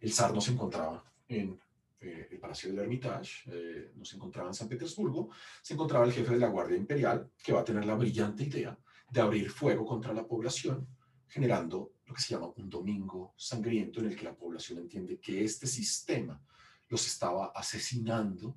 El 0.00 0.14
zar 0.14 0.32
no 0.32 0.40
se 0.40 0.52
encontraba 0.52 1.04
en 1.28 1.60
el 2.00 2.38
Palacio 2.40 2.70
del 2.70 2.78
Hermitage, 2.78 3.92
no 3.96 4.04
se 4.06 4.16
encontraba 4.16 4.48
en 4.48 4.54
San 4.54 4.68
Petersburgo, 4.68 5.28
se 5.60 5.74
encontraba 5.74 6.06
el 6.06 6.12
jefe 6.12 6.32
de 6.32 6.38
la 6.38 6.48
Guardia 6.48 6.78
Imperial, 6.78 7.32
que 7.44 7.52
va 7.52 7.60
a 7.60 7.64
tener 7.64 7.84
la 7.84 7.96
brillante 7.96 8.44
idea 8.44 8.78
de 9.10 9.20
abrir 9.20 9.50
fuego 9.50 9.84
contra 9.84 10.14
la 10.14 10.26
población, 10.26 10.88
generando 11.26 11.97
lo 12.08 12.14
que 12.14 12.22
se 12.22 12.34
llama 12.34 12.50
un 12.56 12.70
domingo 12.70 13.34
sangriento 13.36 14.00
en 14.00 14.06
el 14.06 14.16
que 14.16 14.24
la 14.24 14.34
población 14.34 14.78
entiende 14.78 15.20
que 15.20 15.44
este 15.44 15.66
sistema 15.66 16.40
los 16.88 17.06
estaba 17.06 17.52
asesinando 17.54 18.56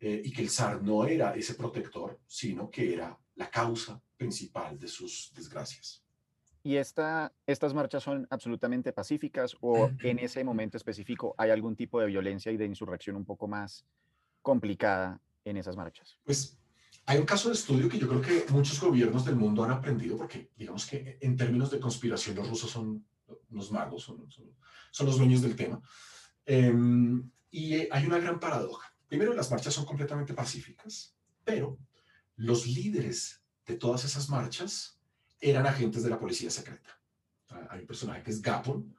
eh, 0.00 0.20
y 0.24 0.32
que 0.32 0.42
el 0.42 0.50
zar 0.50 0.82
no 0.82 1.04
era 1.06 1.34
ese 1.34 1.54
protector, 1.54 2.20
sino 2.26 2.68
que 2.68 2.94
era 2.94 3.16
la 3.36 3.48
causa 3.48 4.02
principal 4.16 4.78
de 4.78 4.88
sus 4.88 5.32
desgracias. 5.34 6.04
¿Y 6.64 6.76
esta, 6.76 7.32
estas 7.46 7.72
marchas 7.72 8.02
son 8.02 8.26
absolutamente 8.30 8.92
pacíficas 8.92 9.56
o 9.60 9.90
en 10.02 10.18
ese 10.18 10.42
momento 10.42 10.76
específico 10.76 11.34
hay 11.38 11.50
algún 11.50 11.76
tipo 11.76 12.00
de 12.00 12.08
violencia 12.08 12.50
y 12.50 12.56
de 12.56 12.66
insurrección 12.66 13.14
un 13.14 13.24
poco 13.24 13.46
más 13.46 13.86
complicada 14.42 15.20
en 15.44 15.56
esas 15.56 15.76
marchas? 15.76 16.18
Pues 16.24 16.58
hay 17.08 17.16
un 17.16 17.24
caso 17.24 17.48
de 17.48 17.54
estudio 17.54 17.88
que 17.88 17.98
yo 17.98 18.06
creo 18.06 18.20
que 18.20 18.44
muchos 18.50 18.78
gobiernos 18.78 19.24
del 19.24 19.34
mundo 19.34 19.64
han 19.64 19.70
aprendido, 19.70 20.14
porque 20.14 20.50
digamos 20.54 20.84
que 20.84 21.16
en 21.22 21.38
términos 21.38 21.70
de 21.70 21.80
conspiración 21.80 22.36
los 22.36 22.50
rusos 22.50 22.70
son 22.70 23.02
unos 23.48 23.72
magos, 23.72 24.02
son, 24.02 24.28
son, 24.90 25.06
los 25.06 25.16
dueños 25.16 25.40
del 25.40 25.56
tema. 25.56 25.80
Em, 26.44 27.30
y 27.50 27.76
hay 27.90 28.04
una 28.04 28.18
gran 28.18 28.38
paradoja. 28.38 28.94
Primero, 29.08 29.32
las 29.32 29.50
marchas 29.50 29.72
son 29.72 29.86
completamente 29.86 30.34
pacíficas, 30.34 31.16
pero 31.44 31.78
los 32.36 32.66
líderes 32.66 33.42
de 33.64 33.76
todas 33.76 34.04
esas 34.04 34.28
marchas 34.28 35.00
eran 35.40 35.66
agentes 35.66 36.02
de 36.02 36.10
la 36.10 36.18
policía 36.18 36.50
secreta. 36.50 37.00
Hay 37.70 37.80
un 37.80 37.86
personaje 37.86 38.22
que 38.22 38.32
es 38.32 38.42
Gapon, 38.42 38.94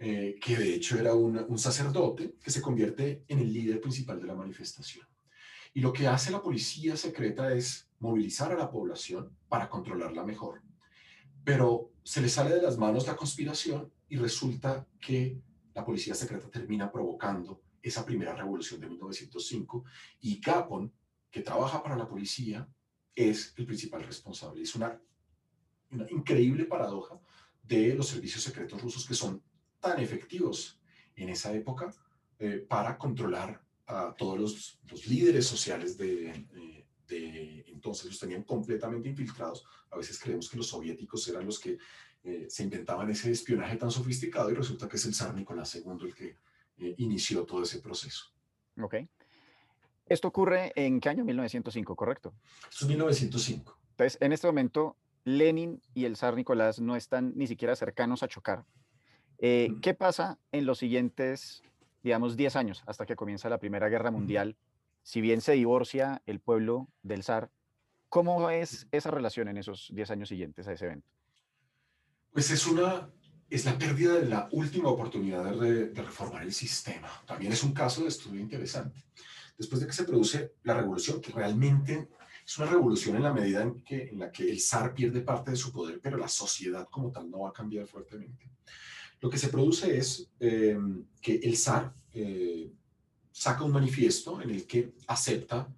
eh, 0.00 0.36
que 0.42 0.56
de 0.56 0.74
hecho 0.74 0.98
era 0.98 1.14
un, 1.14 1.58
sacerdote 1.60 2.34
que 2.42 2.50
se 2.50 2.60
convierte 2.60 3.24
en 3.28 3.38
el 3.38 3.52
líder 3.52 3.80
principal 3.80 4.20
de 4.20 4.26
la 4.26 4.34
manifestación. 4.34 5.06
Y 5.76 5.82
lo 5.82 5.92
que 5.92 6.08
hace 6.08 6.30
la 6.30 6.40
policía 6.40 6.96
secreta 6.96 7.52
es 7.52 7.90
movilizar 7.98 8.50
a 8.50 8.56
la 8.56 8.70
población 8.70 9.36
para 9.46 9.68
controlarla 9.68 10.24
mejor. 10.24 10.62
Pero 11.44 11.92
se 12.02 12.22
le 12.22 12.30
sale 12.30 12.54
de 12.54 12.62
las 12.62 12.78
manos 12.78 13.06
la 13.06 13.14
conspiración 13.14 13.92
y 14.08 14.16
resulta 14.16 14.86
que 14.98 15.38
la 15.74 15.84
policía 15.84 16.14
secreta 16.14 16.48
termina 16.48 16.90
provocando 16.90 17.60
esa 17.82 18.06
primera 18.06 18.34
revolución 18.34 18.80
de 18.80 18.88
1905 18.88 19.84
y 20.20 20.40
Gapon, 20.40 20.90
que 21.30 21.42
trabaja 21.42 21.82
para 21.82 21.94
la 21.94 22.08
policía, 22.08 22.66
es 23.14 23.52
el 23.58 23.66
principal 23.66 24.02
responsable. 24.02 24.62
Es 24.62 24.74
una, 24.76 24.98
una 25.90 26.10
increíble 26.10 26.64
paradoja 26.64 27.20
de 27.62 27.94
los 27.94 28.08
servicios 28.08 28.42
secretos 28.42 28.80
rusos 28.80 29.06
que 29.06 29.12
son 29.12 29.42
tan 29.78 30.00
efectivos 30.00 30.80
en 31.14 31.28
esa 31.28 31.52
época 31.52 31.94
eh, 32.38 32.64
para 32.66 32.96
controlar 32.96 33.65
a 33.86 34.14
todos 34.16 34.38
los, 34.38 34.80
los 34.90 35.06
líderes 35.06 35.46
sociales 35.46 35.96
de, 35.96 36.30
eh, 36.30 36.86
de, 37.06 37.64
entonces, 37.68 38.06
los 38.06 38.18
tenían 38.18 38.42
completamente 38.42 39.08
infiltrados. 39.08 39.64
A 39.90 39.96
veces 39.96 40.18
creemos 40.18 40.48
que 40.48 40.56
los 40.56 40.66
soviéticos 40.66 41.26
eran 41.28 41.46
los 41.46 41.58
que 41.58 41.78
eh, 42.24 42.46
se 42.48 42.64
inventaban 42.64 43.08
ese 43.10 43.30
espionaje 43.30 43.76
tan 43.76 43.90
sofisticado 43.90 44.50
y 44.50 44.54
resulta 44.54 44.88
que 44.88 44.96
es 44.96 45.06
el 45.06 45.14
zar 45.14 45.34
Nicolás 45.34 45.74
II 45.74 45.98
el 46.02 46.14
que 46.14 46.36
inició 46.98 47.44
todo 47.44 47.62
ese 47.62 47.78
proceso. 47.78 48.26
Ok. 48.78 48.96
Esto 50.08 50.28
ocurre 50.28 50.72
en 50.76 51.00
qué 51.00 51.08
año? 51.08 51.24
1905, 51.24 51.96
¿correcto? 51.96 52.34
Esto 52.70 52.84
es 52.84 52.88
1905. 52.88 53.78
Entonces, 53.90 54.18
en 54.20 54.32
este 54.32 54.46
momento, 54.46 54.96
Lenin 55.24 55.82
y 55.94 56.04
el 56.04 56.16
zar 56.16 56.36
Nicolás 56.36 56.80
no 56.80 56.94
están 56.94 57.32
ni 57.34 57.46
siquiera 57.46 57.74
cercanos 57.74 58.22
a 58.22 58.28
chocar. 58.28 58.64
Eh, 59.38 59.70
¿Qué 59.82 59.94
pasa 59.94 60.38
en 60.52 60.64
los 60.64 60.78
siguientes, 60.78 61.62
digamos, 62.06 62.36
10 62.36 62.54
años 62.54 62.84
hasta 62.86 63.04
que 63.04 63.16
comienza 63.16 63.48
la 63.48 63.58
Primera 63.58 63.88
Guerra 63.88 64.12
Mundial? 64.12 64.56
Si 65.02 65.20
bien 65.20 65.40
se 65.40 65.52
divorcia 65.52 66.22
el 66.26 66.38
pueblo 66.38 66.88
del 67.02 67.24
zar, 67.24 67.50
¿cómo 68.08 68.48
es 68.48 68.86
esa 68.92 69.10
relación 69.10 69.48
en 69.48 69.56
esos 69.56 69.88
10 69.92 70.12
años 70.12 70.28
siguientes 70.28 70.68
a 70.68 70.72
ese 70.72 70.84
evento? 70.86 71.08
Pues 72.30 72.48
es 72.52 72.64
una, 72.68 73.10
es 73.50 73.64
la 73.64 73.76
pérdida 73.76 74.14
de 74.14 74.26
la 74.26 74.48
última 74.52 74.88
oportunidad 74.88 75.52
de, 75.56 75.88
de, 75.88 76.02
reformar 76.02 76.44
el 76.44 76.52
sistema. 76.52 77.08
También 77.26 77.52
es 77.52 77.64
un 77.64 77.72
caso 77.72 78.02
de 78.02 78.08
estudio 78.08 78.40
interesante. 78.40 79.02
Después 79.58 79.80
de 79.80 79.88
que 79.88 79.92
se 79.92 80.04
produce 80.04 80.52
la 80.62 80.74
revolución, 80.74 81.20
que 81.20 81.32
realmente 81.32 82.08
es 82.46 82.58
una 82.58 82.70
revolución 82.70 83.16
en 83.16 83.24
la 83.24 83.32
medida 83.32 83.62
en, 83.62 83.82
que, 83.82 84.10
en 84.10 84.20
la 84.20 84.30
que 84.30 84.48
el 84.48 84.60
zar 84.60 84.94
pierde 84.94 85.22
parte 85.22 85.50
de 85.50 85.56
su 85.56 85.72
poder, 85.72 85.98
pero 86.00 86.18
la 86.18 86.28
sociedad 86.28 86.86
como 86.88 87.10
tal 87.10 87.28
no 87.28 87.40
va 87.40 87.48
a 87.48 87.52
cambiar 87.52 87.88
fuertemente. 87.88 88.48
Lo 89.20 89.30
que 89.30 89.38
se 89.38 89.48
produce 89.48 89.96
es 89.96 90.30
eh, 90.40 90.78
que 91.20 91.36
el 91.36 91.56
zar 91.56 91.94
eh, 92.12 92.70
saca 93.32 93.64
un 93.64 93.72
manifiesto 93.72 94.40
en 94.40 94.50
el 94.50 94.66
que 94.66 94.94
acepta 95.06 95.68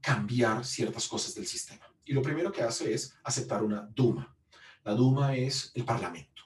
cambiar 0.00 0.64
ciertas 0.64 1.06
cosas 1.06 1.34
del 1.34 1.46
sistema. 1.46 1.86
Y 2.04 2.12
lo 2.12 2.22
primero 2.22 2.50
que 2.50 2.62
hace 2.62 2.92
es 2.92 3.14
aceptar 3.22 3.62
una 3.62 3.82
Duma. 3.94 4.36
La 4.84 4.94
Duma 4.94 5.36
es 5.36 5.72
el 5.74 5.84
parlamento. 5.84 6.42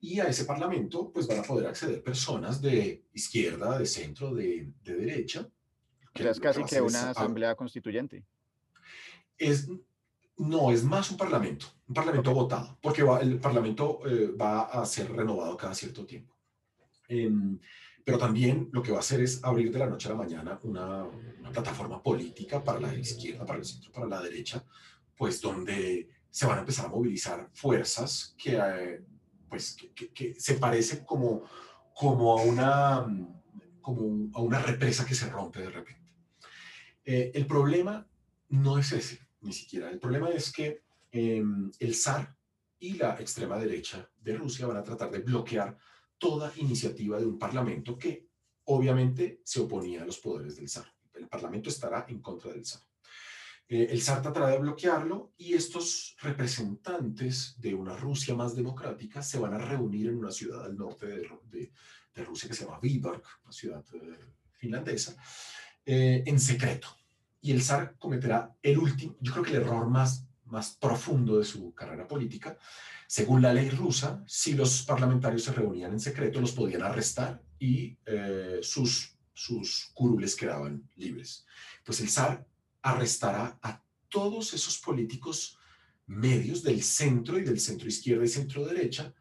Y 0.00 0.18
a 0.18 0.24
ese 0.24 0.44
parlamento 0.44 1.12
pues 1.12 1.26
van 1.26 1.40
a 1.40 1.42
poder 1.42 1.66
acceder 1.66 2.02
personas 2.02 2.60
de 2.60 3.04
izquierda, 3.12 3.78
de 3.78 3.86
centro, 3.86 4.34
de, 4.34 4.72
derecha. 4.82 5.48
Que 6.14 6.28
es 6.28 6.40
casi 6.40 6.64
que 6.64 6.80
una 6.80 7.10
asamblea 7.10 7.54
constituyente. 7.54 8.24
Es, 9.36 9.68
no, 10.40 10.70
es 10.70 10.84
más 10.84 11.10
un 11.10 11.18
parlamento, 11.18 11.66
un 11.86 11.94
parlamento 11.94 12.32
votado, 12.32 12.78
porque 12.80 13.02
el 13.20 13.38
parlamento 13.38 14.00
eh, 14.06 14.32
va 14.40 14.62
a 14.62 14.86
ser 14.86 15.12
renovado 15.12 15.54
cada 15.54 15.74
cierto 15.74 16.06
tiempo. 16.06 16.34
Em, 17.08 17.58
pero 18.02 18.16
también 18.16 18.70
lo 18.72 18.82
que 18.82 18.90
va 18.90 18.98
a 18.98 19.00
hacer 19.00 19.20
es 19.20 19.44
abrir 19.44 19.70
de 19.70 19.78
la 19.78 19.86
noche 19.86 20.08
a 20.08 20.12
la 20.12 20.16
mañana 20.16 20.58
una, 20.62 21.06
plataforma 21.52 22.00
política 22.00 22.62
para 22.62 22.80
la 22.80 22.94
izquierda, 22.94 23.44
para 23.44 23.58
el 23.58 23.64
centro, 23.64 23.90
para 23.90 24.06
la 24.06 24.22
derecha, 24.22 24.64
pues 25.16 25.40
donde 25.40 26.08
se 26.30 26.46
van 26.46 26.58
a 26.58 26.60
empezar 26.60 26.86
a 26.86 26.90
movilizar 26.90 27.50
fuerzas 27.52 28.34
que, 28.38 28.56
eh, 28.56 29.04
pues, 29.48 29.76
que, 30.14 30.34
se 30.38 30.54
parecen 30.54 31.04
como, 31.04 31.42
como, 31.92 32.38
a 32.38 32.42
una, 32.42 33.06
como 33.80 34.30
a 34.32 34.40
una 34.40 34.60
represa 34.60 35.04
que 35.04 35.14
se 35.14 35.28
rompe 35.28 35.60
de 35.60 35.70
repente. 35.70 36.14
Eh, 37.04 37.32
el 37.34 37.46
problema 37.46 38.06
no 38.48 38.78
es 38.78 38.92
ese 38.92 39.29
ni 39.40 39.52
siquiera. 39.52 39.90
El 39.90 39.98
problema 39.98 40.30
es 40.30 40.52
que 40.52 40.82
em, 41.10 41.70
el 41.78 41.94
zar 41.94 42.36
y 42.78 42.94
la 42.94 43.20
extrema 43.20 43.58
derecha 43.58 44.10
de 44.18 44.36
Rusia 44.36 44.66
van 44.66 44.78
a 44.78 44.82
tratar 44.82 45.10
de 45.10 45.20
bloquear 45.20 45.76
toda 46.18 46.52
iniciativa 46.56 47.18
de 47.18 47.26
un 47.26 47.38
parlamento 47.38 47.98
que 47.98 48.28
obviamente 48.64 49.40
se 49.44 49.60
oponía 49.60 50.02
a 50.02 50.06
los 50.06 50.18
poderes 50.18 50.56
del 50.56 50.68
zar. 50.68 50.86
El 51.14 51.28
parlamento 51.28 51.68
estará 51.68 52.06
en 52.08 52.20
contra 52.20 52.52
del 52.52 52.64
zar. 52.64 52.82
Eh, 53.68 53.88
el 53.90 54.02
zar 54.02 54.22
tratará 54.22 54.48
de 54.48 54.58
bloquearlo 54.58 55.32
y 55.36 55.54
estos 55.54 56.16
representantes 56.20 57.54
de 57.60 57.74
una 57.74 57.96
Rusia 57.96 58.34
más 58.34 58.56
democrática 58.56 59.22
se 59.22 59.38
van 59.38 59.54
a 59.54 59.58
reunir 59.58 60.08
en 60.08 60.18
una 60.18 60.32
ciudad 60.32 60.64
al 60.64 60.76
norte 60.76 61.06
de, 61.06 61.72
Rusia 62.24 62.50
que 62.50 62.54
se 62.54 62.64
llama 62.64 62.80
Viborg, 62.80 63.22
una 63.44 63.52
ciudad 63.52 63.82
eh, 63.94 64.18
finlandesa, 64.58 65.16
eh, 65.86 66.22
en 66.26 66.38
secreto 66.38 66.99
y 67.40 67.52
el 67.52 67.62
zar 67.62 67.96
cometerá 67.98 68.54
el 68.62 68.78
último, 68.78 69.16
yo 69.20 69.32
creo 69.32 69.44
que 69.44 69.50
el 69.52 69.62
error 69.62 69.88
más, 69.88 70.26
más 70.46 70.76
profundo 70.80 71.38
de 71.38 71.44
su 71.44 71.74
carrera 71.74 72.06
política. 72.06 72.58
Según 73.06 73.42
la 73.42 73.52
ley 73.52 73.70
rusa, 73.70 74.22
si 74.26 74.54
los 74.54 74.82
parlamentarios 74.82 75.44
se 75.44 75.52
reunían 75.52 75.92
en 75.92 76.00
secreto, 76.00 76.40
los 76.40 76.52
podían 76.52 76.82
arrestar 76.82 77.42
y 77.58 77.96
eh, 78.06 78.60
sus, 78.62 79.16
sus 79.32 79.90
curules 79.94 80.36
quedaban 80.36 80.88
libres. 80.96 81.46
Pues 81.84 82.00
el 82.00 82.08
zar 82.08 82.46
arrestará 82.82 83.58
a 83.62 83.82
todos 84.08 84.54
esos 84.54 84.78
políticos 84.78 85.58
medios 86.06 86.62
del 86.62 86.82
centro 86.82 87.38
y 87.38 87.42
del 87.42 87.60
centro 87.60 87.88
izquierda 87.88 88.24
y 88.24 88.28
centro 88.28 88.66
derecha, 88.66 89.14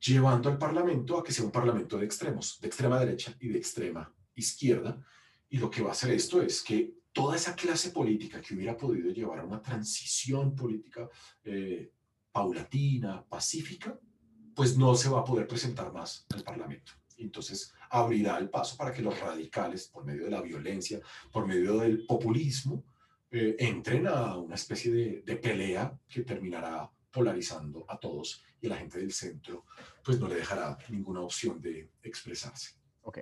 llevando 0.00 0.48
al 0.48 0.58
parlamento 0.58 1.18
a 1.18 1.22
que 1.22 1.32
sea 1.32 1.44
un 1.44 1.52
parlamento 1.52 1.96
de 1.96 2.04
extremos, 2.04 2.60
de 2.60 2.66
extrema 2.66 2.98
derecha 2.98 3.34
y 3.40 3.48
de 3.48 3.58
extrema 3.58 4.12
izquierda. 4.34 5.00
Y 5.48 5.58
lo 5.58 5.70
que 5.70 5.82
va 5.82 5.90
a 5.90 5.92
hacer 5.92 6.10
esto 6.10 6.42
es 6.42 6.62
que 6.62 7.01
toda 7.12 7.36
esa 7.36 7.54
clase 7.54 7.90
política 7.90 8.40
que 8.40 8.54
hubiera 8.54 8.76
podido 8.76 9.10
llevar 9.10 9.40
a 9.40 9.44
una 9.44 9.60
transición 9.60 10.54
política 10.54 11.08
eh, 11.44 11.92
paulatina, 12.30 13.24
pacífica, 13.28 13.98
pues 14.54 14.76
no 14.76 14.94
se 14.94 15.08
va 15.08 15.20
a 15.20 15.24
poder 15.24 15.46
presentar 15.46 15.92
más 15.92 16.26
al 16.34 16.42
Parlamento. 16.42 16.92
Entonces 17.18 17.72
abrirá 17.90 18.38
el 18.38 18.48
paso 18.48 18.76
para 18.76 18.92
que 18.92 19.02
los 19.02 19.18
radicales, 19.20 19.88
por 19.88 20.04
medio 20.04 20.24
de 20.24 20.30
la 20.30 20.40
violencia, 20.40 21.00
por 21.30 21.46
medio 21.46 21.78
del 21.78 22.06
populismo, 22.06 22.84
eh, 23.30 23.56
entren 23.58 24.06
a 24.06 24.36
una 24.36 24.54
especie 24.54 24.92
de, 24.92 25.22
de, 25.22 25.36
pelea 25.36 25.98
que 26.08 26.22
terminará 26.22 26.90
polarizando 27.10 27.84
a 27.88 27.98
todos 27.98 28.42
y 28.60 28.68
la 28.68 28.76
gente 28.76 28.98
del 28.98 29.12
centro 29.12 29.64
pues 30.04 30.18
no 30.18 30.28
le 30.28 30.34
dejará 30.34 30.76
ninguna 30.88 31.20
opción 31.20 31.60
de 31.60 31.90
expresarse. 32.02 32.74
Ok, 33.02 33.20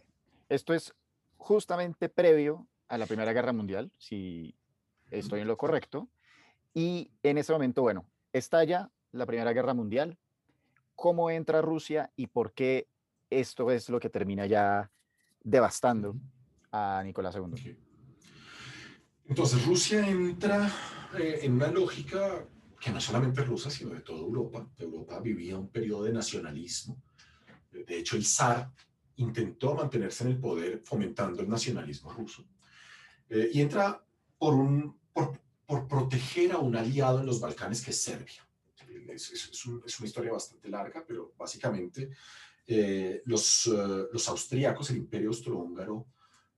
esto 0.49 0.75
es 0.75 0.93
justamente 1.37 2.09
previo 2.09 2.67
a 2.91 2.99
la 2.99 3.07
Primera 3.07 3.33
Guerra 3.33 3.53
Mundial, 3.53 3.93
si 3.97 4.55
estoy 5.11 5.41
en 5.41 5.47
lo 5.47 5.57
correcto. 5.57 6.11
Y 6.75 7.13
en 7.23 7.39
ese 7.39 7.53
momento, 7.53 7.83
bueno, 7.83 8.05
estalla 8.33 8.91
la 9.13 9.27
Primera 9.27 9.53
Guerra 9.53 9.75
Mundial. 9.75 10.19
¿Cómo 10.97 11.31
entra 11.31 11.63
Rusia 11.63 12.13
y 12.17 12.27
por 12.27 12.53
qué 12.53 12.89
esto 13.31 13.71
es 13.71 13.89
lo 13.89 14.01
que 14.01 14.11
termina 14.11 14.45
ya 14.47 14.91
devastando 15.43 16.17
a 16.73 17.03
Nicolás 17.05 17.37
II? 17.37 17.77
Entonces, 19.27 19.65
Rusia 19.65 20.07
entra 20.07 20.69
eh, 21.17 21.39
en 21.43 21.55
una 21.55 21.69
lógica 21.69 22.45
que 22.81 22.91
no 22.91 23.01
solamente 23.01 23.45
rusa, 23.45 23.71
sino 23.71 23.95
de 23.95 24.01
toda 24.01 24.19
Europa. 24.19 24.69
Europa 24.77 25.21
vivía 25.21 25.57
un 25.57 25.69
periodo 25.69 26.05
de 26.05 26.13
nacionalismo. 26.13 27.01
De 27.71 27.99
hecho, 27.99 28.17
el 28.17 28.25
zar 28.25 28.69
intentó 29.17 29.77
mantenerse 29.77 30.25
en 30.25 30.31
el 30.31 30.41
poder 30.41 30.83
fomentando 30.85 31.41
el 31.41 31.49
nacionalismo 31.49 32.13
ruso. 32.13 32.45
Eh, 33.31 33.51
y 33.53 33.61
entra 33.61 34.05
por, 34.37 34.55
un, 34.55 34.99
por, 35.13 35.39
proteger 35.87 36.51
a 36.51 36.59
un 36.59 36.75
aliado 36.75 37.21
en 37.21 37.27
los 37.27 37.41
Balcanes 37.41 37.83
que 37.83 37.93
es 37.93 38.03
Serbia. 38.03 38.47
es, 39.09 39.65
una 39.67 40.07
historia 40.07 40.33
bastante 40.33 40.69
larga, 40.69 41.05
pero 41.07 41.33
básicamente 41.39 42.11
eh, 42.67 43.23
los, 43.27 43.67
uh, 43.69 44.09
los 44.13 44.29
austríacos, 44.29 44.91
el 44.91 44.97
imperio 44.97 45.29
austrohúngaro, 45.29 46.09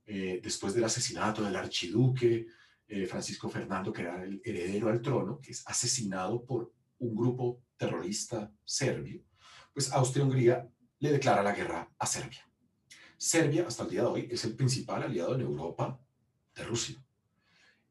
eh, 0.06 0.40
después 0.42 0.74
del 0.74 0.84
asesinato 0.84 1.42
del 1.42 1.56
archiduque 1.56 2.46
Francisco 3.08 3.48
Fernando, 3.48 3.90
que 3.90 4.02
era 4.02 4.22
el 4.22 4.42
heredero 4.44 4.90
al 4.90 5.00
trono, 5.00 5.40
que 5.40 5.52
es 5.52 5.66
asesinado 5.66 6.44
por 6.44 6.74
un 6.98 7.16
grupo 7.16 7.62
terrorista 7.74 8.52
serbio, 8.66 9.24
pues 9.72 9.90
Austria-Hungría 9.90 10.68
le 10.98 11.12
declara 11.12 11.42
la 11.42 11.54
guerra 11.54 11.90
a 11.98 12.06
Serbia. 12.06 12.46
Serbia, 13.16 13.66
hasta 13.66 13.84
el 13.84 13.88
día 13.88 14.02
de 14.02 14.08
hoy, 14.08 14.28
es 14.30 14.44
el 14.44 14.54
principal 14.54 15.04
aliado 15.04 15.34
en 15.34 15.40
Europa 15.40 15.98
de 16.54 16.64
Rusia 16.64 17.02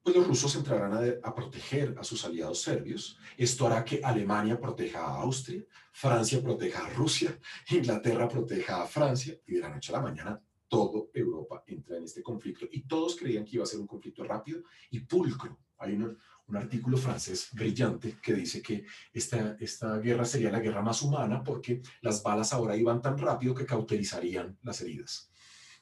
pues 0.03 0.15
los 0.15 0.27
rusos 0.27 0.55
entrarán 0.55 1.19
a, 1.23 1.35
proteger 1.35 1.95
a 1.99 2.03
sus 2.03 2.25
aliados 2.25 2.61
serbios. 2.61 3.17
Esto 3.37 3.67
hará 3.67 3.85
que 3.85 4.01
Alemania 4.03 4.59
proteja 4.59 4.99
a 4.99 5.21
Austria, 5.21 5.63
Francia 5.91 6.41
proteja 6.41 6.85
a 6.85 6.89
Rusia, 6.89 7.37
Inglaterra 7.69 8.27
proteja 8.27 8.81
a 8.81 8.87
Francia 8.87 9.37
y 9.45 9.53
de 9.53 9.59
la 9.59 9.69
noche 9.69 9.93
a 9.93 9.97
la 9.97 10.03
mañana 10.03 10.41
todo 10.67 11.11
Europa 11.13 11.65
entra 11.67 11.97
en 11.97 12.05
este 12.05 12.23
conflicto 12.23 12.65
y 12.71 12.83
todos 12.83 13.17
creían 13.17 13.43
que 13.43 13.57
iba 13.57 13.63
a 13.63 13.67
ser 13.67 13.81
un 13.81 13.87
conflicto 13.87 14.23
rápido 14.23 14.63
y 14.89 15.01
pulcro. 15.01 15.59
Hay 15.77 15.93
un, 15.93 16.17
un 16.47 16.55
artículo 16.55 16.97
francés 16.97 17.49
brillante 17.51 18.17
que 18.21 18.33
dice 18.33 18.61
que 18.61 18.85
esta, 19.11 19.57
esta 19.59 19.97
guerra 19.97 20.23
sería 20.23 20.49
la 20.49 20.61
guerra 20.61 20.81
más 20.81 21.01
humana 21.01 21.43
porque 21.43 21.81
las 22.01 22.23
balas 22.23 22.53
ahora 22.53 22.77
iban 22.77 23.01
tan 23.01 23.17
rápido 23.17 23.53
que 23.53 23.65
cauterizarían 23.65 24.57
las 24.63 24.79
heridas. 24.79 25.30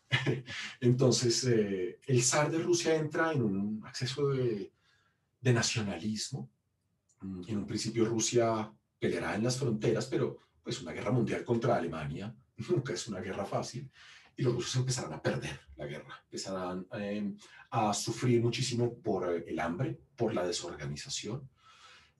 Entonces, 0.80 1.44
eh, 1.46 2.00
el 2.08 2.24
zar 2.24 2.52
de 2.52 2.60
Rusia 2.60 2.96
entra 2.96 3.32
en 3.32 3.42
un 3.42 3.82
acceso 3.86 4.30
de, 4.30 4.72
nacionalismo. 5.42 6.50
Mm, 7.22 7.42
en 7.48 7.58
un 7.58 7.66
principio 7.66 8.06
Rusia 8.06 8.72
peleará 9.00 9.36
en 9.36 9.44
las 9.44 9.58
fronteras, 9.58 10.06
pero 10.08 10.40
pues 10.64 10.82
una 10.82 10.92
guerra 10.92 11.12
mundial 11.12 11.44
contra 11.44 11.76
Alemania 11.76 12.36
nunca 12.70 12.94
es 12.94 13.08
una 13.08 13.20
guerra 13.20 13.46
fácil. 13.46 13.90
Y 14.36 14.44
los 14.44 14.54
rusos 14.54 14.78
empezarán 14.78 15.14
a 15.14 15.22
perder 15.22 15.60
la 15.76 15.86
guerra, 15.86 16.22
empezarán 16.24 16.88
em, 16.94 17.38
a 17.72 17.94
sufrir 17.94 18.42
muchísimo 18.42 18.94
por 18.94 19.30
el 19.30 19.60
hambre, 19.60 20.00
por 20.16 20.34
la 20.34 20.48
desorganización, 20.48 21.50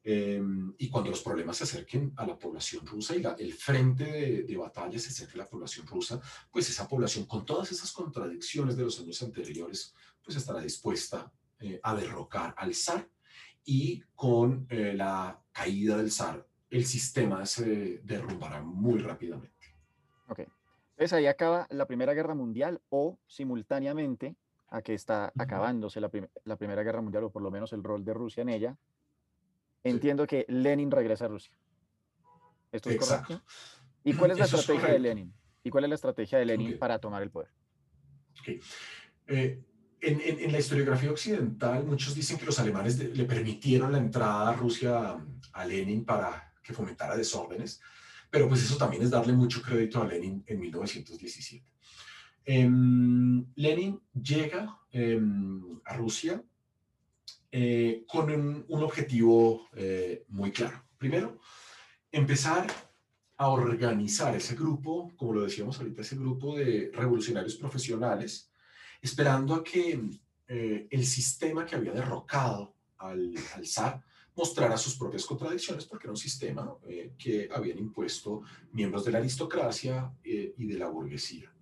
Em, 0.04 0.74
y 0.78 0.90
cuando 0.90 1.10
los 1.10 1.22
problemas 1.22 1.58
se 1.58 1.66
acerquen 1.66 2.14
a 2.16 2.26
la 2.26 2.38
población 2.38 2.86
rusa 2.86 3.16
y 3.16 3.24
el 3.44 3.54
frente 3.54 4.44
de, 4.44 4.58
batalla 4.58 4.98
se 4.98 5.10
acerque 5.10 5.34
a 5.36 5.44
la 5.44 5.50
población 5.50 5.86
rusa, 5.86 6.22
pues 6.52 6.70
esa 6.70 6.88
población 6.88 7.26
con 7.26 7.46
todas 7.46 7.72
esas 7.72 7.92
contradicciones 7.92 8.78
de 8.78 8.84
los 8.84 9.00
años 9.00 9.22
anteriores, 9.22 9.94
pues 10.24 10.38
estará 10.38 10.62
dispuesta 10.62 11.32
eh, 11.60 11.80
a 11.84 11.96
derrocar 11.96 12.56
al 12.58 12.74
zar 12.74 13.10
y 13.66 14.02
con 14.16 14.66
eh, 14.70 14.94
la 14.96 15.42
caída 15.52 15.98
del 15.98 16.12
zar 16.12 16.48
el 16.70 16.86
sistema 16.86 17.46
se 17.46 18.00
derrumbará 18.04 18.62
muy 18.62 19.00
rápidamente. 19.00 19.76
Ok. 20.28 20.40
Entonces 20.92 21.14
ahí 21.14 21.28
acaba 21.28 21.68
la 21.70 21.88
Primera 21.88 22.14
Guerra 22.14 22.36
Mundial 22.36 22.82
o 22.90 23.18
simultáneamente 23.28 24.36
a 24.68 24.82
que 24.82 24.94
está 24.94 25.34
acabándose 25.38 26.00
la, 26.00 26.12
la 26.44 26.58
Primera 26.58 26.84
Guerra 26.84 27.02
Mundial 27.02 27.24
o 27.24 27.32
por 27.32 27.42
lo 27.42 27.50
menos 27.50 27.74
el 27.74 27.84
rol 27.84 28.06
de 28.06 28.14
Rusia 28.14 28.42
en 28.42 28.50
ella, 28.50 28.78
entiendo 29.84 30.28
que 30.28 30.46
Lenin 30.48 30.92
regresa 30.92 31.26
a 31.26 31.28
Rusia. 31.30 31.54
¿Esto 32.72 32.90
es 32.90 32.98
correcto? 32.98 33.42
¿Y 34.04 34.14
cuál 34.14 34.32
es 34.32 34.40
la 34.40 34.46
estrategia 34.46 34.94
de 34.94 35.00
Lenin? 35.00 35.34
¿Y 35.64 35.70
cuál 35.70 35.84
es 35.84 35.90
la 35.90 35.96
estrategia 35.96 36.38
de 36.40 36.46
Lenin 36.46 36.80
para 36.80 37.00
tomar 37.00 37.22
el 37.22 37.32
poder? 37.32 37.50
Eh, 39.28 39.62
en, 40.02 40.52
la 40.52 40.60
historiografía 40.60 41.12
occidental, 41.12 41.86
muchos 41.86 42.16
dicen 42.16 42.38
que 42.38 42.46
los 42.46 42.58
alemanes 42.60 42.98
le 42.98 43.26
permitieron 43.26 43.92
la 43.92 43.98
entrada 43.98 44.50
a 44.50 44.54
Rusia 44.54 45.18
a, 45.54 45.66
Lenin 45.66 46.06
para 46.06 46.54
que 46.64 46.74
fomentara 46.74 47.18
desórdenes, 47.18 47.82
pero 48.30 48.48
pues 48.48 48.64
eso 48.64 48.78
también 48.78 49.04
es 49.04 49.10
darle 49.10 49.34
mucho 49.34 49.62
crédito 49.62 50.02
a 50.02 50.08
Lenin 50.08 50.44
en 50.48 50.60
1917. 50.60 51.66
Em, 52.46 53.46
Lenin 53.56 54.00
llega 54.14 54.80
em, 54.92 55.80
a 55.84 55.94
Rusia 55.98 56.42
eh, 57.52 58.04
con 58.08 58.30
un, 58.30 58.84
objetivo 58.84 59.68
eh, 59.76 60.24
muy 60.28 60.52
claro. 60.52 60.84
Primero, 61.00 61.40
empezar 62.12 62.68
a 63.38 63.48
organizar 63.48 64.36
ese 64.36 64.56
grupo, 64.56 65.12
como 65.18 65.34
lo 65.34 65.42
decíamos 65.42 65.80
ahorita, 65.80 66.02
ese 66.02 66.16
grupo 66.16 66.56
de 66.56 66.92
revolucionarios 66.94 67.56
profesionales, 67.56 68.52
esperando 69.02 69.56
a 69.56 69.64
que 69.64 70.00
eh, 70.48 70.88
el 70.92 71.06
sistema 71.06 71.66
que 71.66 71.76
había 71.76 71.94
derrocado 71.94 72.76
al, 72.98 73.34
al 73.56 73.66
zar 73.66 74.04
mostrara 74.36 74.78
sus 74.78 74.96
propias 74.96 75.26
contradicciones, 75.26 75.86
porque 75.86 76.06
era 76.06 76.12
un 76.12 76.18
sistema 76.18 76.78
que 77.18 77.50
habían 77.52 77.78
impuesto 77.80 78.44
miembros 78.72 79.04
de 79.04 79.12
la 79.12 79.18
aristocracia 79.18 80.14
y 80.24 80.66
de 80.66 80.78
la 80.78 80.88
burguesía. 80.88 81.54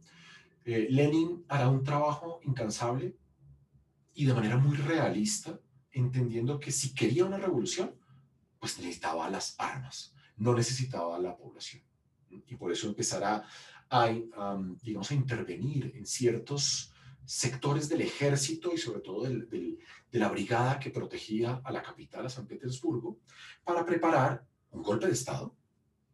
Lenin 0.63 1.43
hará 1.47 1.69
un 1.69 1.83
trabajo 1.83 2.39
incansable 2.43 3.17
y 4.13 4.25
de 4.25 4.33
manera 4.33 4.57
muy 4.57 4.77
realista 4.77 5.59
entendiendo 5.97 6.59
que 6.59 6.71
si 6.71 6.93
quería 6.93 7.25
una 7.25 7.37
revolución, 7.37 7.95
pues 8.59 8.77
necesitaba 8.77 9.29
las 9.29 9.55
armas, 9.57 10.13
no 10.37 10.53
necesitaba 10.53 11.19
la 11.19 11.35
población. 11.35 11.83
Y 12.29 12.55
por 12.55 12.71
eso 12.71 12.87
empezará 12.87 13.43
a, 13.89 14.09
digamos, 14.81 15.11
a 15.11 15.13
intervenir 15.13 15.93
en 15.95 16.05
ciertos 16.05 16.93
sectores 17.25 17.89
del 17.89 18.01
ejército 18.01 18.73
y 18.73 18.77
sobre 18.77 19.01
todo 19.01 19.23
de 19.23 19.77
la 20.11 20.29
brigada 20.29 20.79
que 20.79 20.91
protegía 20.91 21.61
a 21.63 21.71
la 21.71 21.81
capital, 21.81 22.25
a 22.25 22.29
San 22.29 22.47
Petersburgo, 22.47 23.19
para 23.63 23.85
preparar 23.85 24.45
un 24.71 24.81
golpe 24.81 25.07
de 25.07 25.13
Estado, 25.13 25.56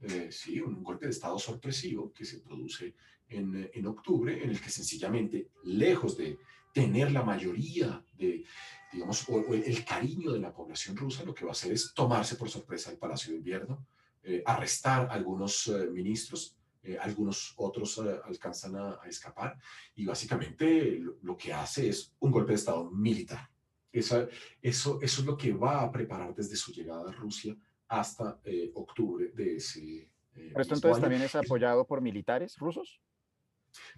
eh, 0.04 0.32
sí, 0.32 0.60
un 0.60 0.84
golpe 0.84 1.06
de 1.06 1.12
Estado 1.12 1.38
sorpresivo 1.40 2.12
que 2.12 2.26
se 2.26 2.40
produce 2.40 2.96
en, 3.30 3.70
en 3.74 3.88
octubre, 3.88 4.44
en 4.44 4.50
el 4.50 4.62
que 4.62 4.70
sencillamente, 4.70 5.50
lejos 5.64 6.18
de 6.18 6.38
tener 6.74 7.12
la 7.12 7.24
mayoría 7.24 8.04
de, 8.18 8.44
digamos, 8.92 9.28
o, 9.30 9.54
el 9.54 9.86
cariño 9.86 10.32
de 10.32 10.40
la 10.40 10.54
población 10.54 10.98
rusa, 10.98 11.24
lo 11.24 11.34
que 11.34 11.46
va 11.46 11.52
a 11.52 11.54
hacer 11.54 11.72
es 11.72 11.94
tomarse 11.94 12.36
por 12.36 12.50
sorpresa 12.50 12.92
el 12.92 12.98
Palacio 12.98 13.32
de 13.32 13.38
Invierno, 13.38 13.86
eh, 14.24 14.42
arrestar 14.46 15.08
a 15.08 15.14
algunos 15.14 15.68
eh, 15.68 15.88
ministros, 15.92 16.58
eh, 16.82 16.98
algunos 17.00 17.54
otros 17.58 18.00
alcanzan 18.26 18.76
a, 18.76 19.00
escapar 19.08 19.58
y 19.96 20.06
básicamente 20.06 21.00
lo, 21.22 21.38
que 21.38 21.54
hace 21.54 21.90
es 21.90 22.14
un 22.20 22.32
golpe 22.32 22.52
de 22.52 22.58
Estado 22.58 22.90
militar. 22.92 23.50
eso, 23.92 24.28
eso 24.62 25.00
es 25.02 25.26
lo 25.26 25.38
que 25.38 25.54
va 25.54 25.82
a 25.82 25.92
preparar 25.92 26.34
desde 26.36 26.56
su 26.56 26.74
llegada 26.74 27.10
a 27.10 27.14
Rusia 27.14 27.56
hasta 28.00 28.40
octubre 28.74 29.30
de 29.34 29.56
ese. 29.58 30.10
¿Pero 30.34 30.62
esto 30.62 30.76
entonces 30.76 31.02
también 31.02 31.22
es 31.22 31.36
apoyado 31.36 31.86
por 31.86 32.02
militares 32.02 32.58
rusos? 32.58 33.00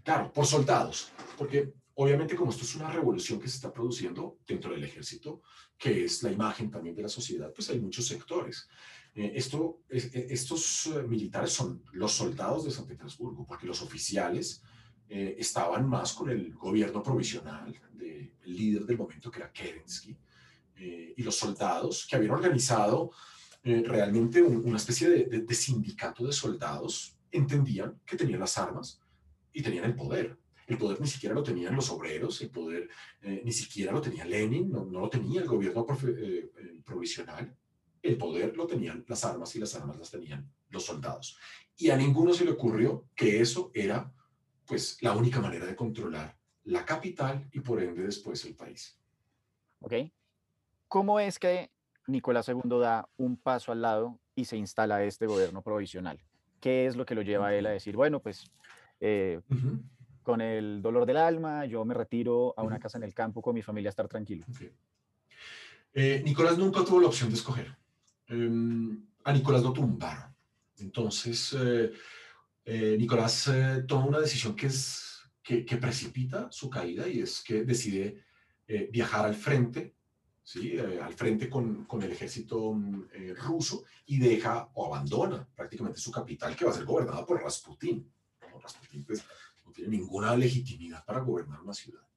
Claro, 0.04 0.32
por 0.32 0.46
soldados, 0.46 1.12
porque 1.38 1.74
Obviamente, 1.98 2.36
como 2.36 2.52
esto 2.52 2.64
es 2.64 2.76
una 2.76 2.92
revolución 2.92 3.40
que 3.40 3.48
se 3.48 3.56
está 3.56 3.72
produciendo 3.72 4.40
dentro 4.46 4.74
del 4.74 4.84
ejército, 4.84 5.42
que 5.78 6.04
es 6.04 6.24
la 6.24 6.32
imagen 6.32 6.70
también 6.70 6.94
de 6.94 7.04
la 7.04 7.08
sociedad, 7.08 7.54
pues 7.54 7.70
hay 7.70 7.80
muchos 7.80 8.06
sectores. 8.06 8.68
Eh, 9.14 9.32
esto, 9.34 9.84
eh, 9.90 10.28
estos 10.30 10.88
eh, 10.88 11.04
militares 11.04 11.54
son 11.54 11.84
los 11.94 12.12
soldados 12.12 12.66
de 12.66 12.72
San 12.72 12.86
Petersburgo, 12.86 13.46
porque 13.46 13.66
los 13.66 13.82
oficiales 13.82 14.62
estaban 15.08 15.88
más 15.88 16.14
con 16.14 16.32
el 16.32 16.52
gobierno 16.56 17.04
provisional 17.04 17.80
del 17.94 18.34
líder 18.44 18.86
del 18.88 18.98
momento, 18.98 19.30
que 19.30 19.38
era 19.38 19.52
Kerensky, 19.52 20.18
y 20.78 21.22
los 21.22 21.36
soldados 21.36 22.08
que 22.10 22.16
habían 22.16 22.32
organizado 22.32 23.12
realmente 23.66 24.42
una 24.42 24.78
especie 24.78 25.10
de, 25.10 25.56
sindicato 25.56 26.26
de 26.26 26.32
soldados 26.32 27.18
entendían 27.32 28.00
que 28.06 28.16
tenían 28.16 28.40
las 28.40 28.58
armas 28.58 29.02
y 29.52 29.64
tenían 29.64 29.86
el 29.86 29.96
poder 29.96 30.38
el 30.68 30.78
poder 30.78 31.00
ni 31.00 31.08
siquiera 31.08 31.36
lo 31.36 31.44
tenían 31.44 31.76
los 31.76 31.90
obreros, 31.92 32.42
el 32.42 32.50
poder 32.50 32.90
eh, 33.22 33.42
ni 33.44 33.52
siquiera 33.52 33.92
lo 33.92 34.02
tenía 34.02 34.26
Lenin, 34.26 34.72
no, 34.72 34.86
lo 34.86 35.10
tenía 35.10 35.42
el 35.42 35.48
gobierno 35.48 35.86
eh, 36.08 36.52
eh, 36.58 36.82
provisional. 36.84 37.56
El 38.02 38.18
poder 38.18 38.56
lo 38.56 38.66
tenían 38.66 39.04
las 39.08 39.24
armas 39.26 39.56
y 39.56 39.60
las 39.60 39.76
armas 39.76 39.98
las 39.98 40.12
tenían 40.12 40.52
los 40.70 40.86
soldados. 40.86 41.38
Y 41.78 41.90
a 41.90 41.98
ninguno 41.98 42.34
se 42.34 42.46
le 42.46 42.52
ocurrió 42.52 43.08
que 43.16 43.42
eso 43.42 43.72
era 43.74 44.12
pues 44.66 44.98
la 45.02 45.16
única 45.16 45.40
manera 45.40 45.66
de 45.66 45.76
controlar 45.76 46.36
la 46.64 46.84
capital 46.84 47.48
y 47.52 47.60
por 47.60 47.82
ende 47.82 48.04
después 48.04 48.44
el 48.46 48.56
país. 48.56 49.00
¿Ok? 49.82 49.94
¿Cómo 50.88 51.20
es 51.20 51.38
que 51.38 51.72
Nicolás 52.08 52.48
II 52.48 52.80
da 52.80 53.08
un 53.18 53.38
paso 53.38 53.72
al 53.72 53.82
lado 53.82 54.20
y 54.36 54.46
se 54.46 54.58
instala 54.58 55.04
este 55.04 55.28
gobierno 55.28 55.62
provisional? 55.62 56.20
¿Qué 56.60 56.86
es 56.86 56.96
lo 56.96 57.06
que 57.06 57.16
lo 57.16 57.22
lleva 57.22 57.48
a 57.48 57.56
él 57.56 57.66
a 57.66 57.72
decir, 57.72 57.96
bueno, 57.96 58.20
pues 58.20 58.52
con 60.26 60.42
el 60.42 60.82
dolor 60.82 61.06
del 61.06 61.18
alma, 61.18 61.66
yo 61.66 61.86
me 61.86 61.94
retiro 61.94 62.54
a 62.58 62.64
una 62.64 62.80
casa 62.80 62.98
en 62.98 63.04
el 63.04 63.14
campo 63.14 63.42
con 63.44 63.54
mi 63.54 63.62
familia 63.62 63.90
a 63.90 63.92
estar 63.92 64.08
tranquilo. 64.08 64.44
Eh, 65.94 66.22
Nicolás 66.26 66.58
nunca 66.58 66.84
tuvo 66.84 67.00
la 67.00 67.08
opción 67.08 67.30
de 67.30 67.36
escoger. 67.36 67.78
Em, 68.28 69.06
a 69.24 69.32
Nicolás 69.32 69.62
lo 69.62 69.72
tumbaron. 69.72 70.36
Entonces, 70.80 71.56
eh, 71.58 71.92
eh, 72.66 72.96
Nicolás 72.98 73.50
toma 73.88 74.08
una 74.08 74.20
decisión 74.20 74.56
que, 74.56 74.66
es, 74.66 75.22
que, 75.44 75.64
que, 75.64 75.78
precipita 75.78 76.52
su 76.52 76.72
caída 76.72 77.08
y 77.08 77.20
es 77.20 77.44
que 77.44 77.64
decide 77.64 78.24
viajar 78.92 79.26
al 79.28 79.36
frente 79.36 79.94
¿sí? 80.46 80.78
Eh, 80.78 81.02
al 81.02 81.14
frente 81.16 81.50
con, 81.50 81.86
con 81.86 82.02
el 82.04 82.12
ejército 82.12 82.72
mm, 82.72 83.08
eh, 83.14 83.34
ruso 83.34 83.84
y 84.06 84.20
deja 84.20 84.70
o 84.76 84.86
abandona 84.86 85.46
prácticamente 85.56 86.00
su 86.00 86.12
capital 86.12 86.56
que 86.56 86.64
va 86.64 86.72
a 86.72 86.76
ser 86.76 86.86
gobernada 86.86 87.26
por 87.26 87.42
Rasputín. 87.42 88.10
Rasputín 88.62 89.04
pues, 89.04 89.24
no 89.66 89.72
tiene 89.72 89.98
ninguna 89.98 90.38
legitimidad 90.38 91.04
para 91.04 91.20
gobernar 91.20 91.62
una 91.62 91.74
ciudad. 91.74 92.08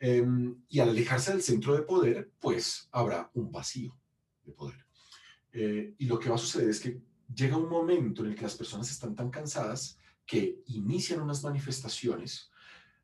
Em, 0.00 0.62
y 0.68 0.78
al 0.78 0.90
alejarse 0.90 1.32
del 1.32 1.42
centro 1.42 1.74
de 1.74 1.82
poder, 1.82 2.30
pues 2.38 2.88
habrá 2.92 3.30
un 3.34 3.50
vacío 3.50 3.98
de 4.44 4.52
poder. 4.52 4.86
Eh, 5.52 5.94
y 5.98 6.06
lo 6.06 6.18
que 6.18 6.28
va 6.28 6.36
a 6.36 6.38
suceder 6.38 6.70
es 6.70 6.80
que 6.80 7.00
llega 7.34 7.56
un 7.56 7.68
momento 7.68 8.22
en 8.22 8.30
el 8.30 8.36
que 8.36 8.42
las 8.42 8.54
personas 8.54 8.90
están 8.90 9.16
tan 9.16 9.30
cansadas 9.30 9.98
que 10.24 10.62
inician 10.66 11.20
unas 11.20 11.42
manifestaciones. 11.42 12.50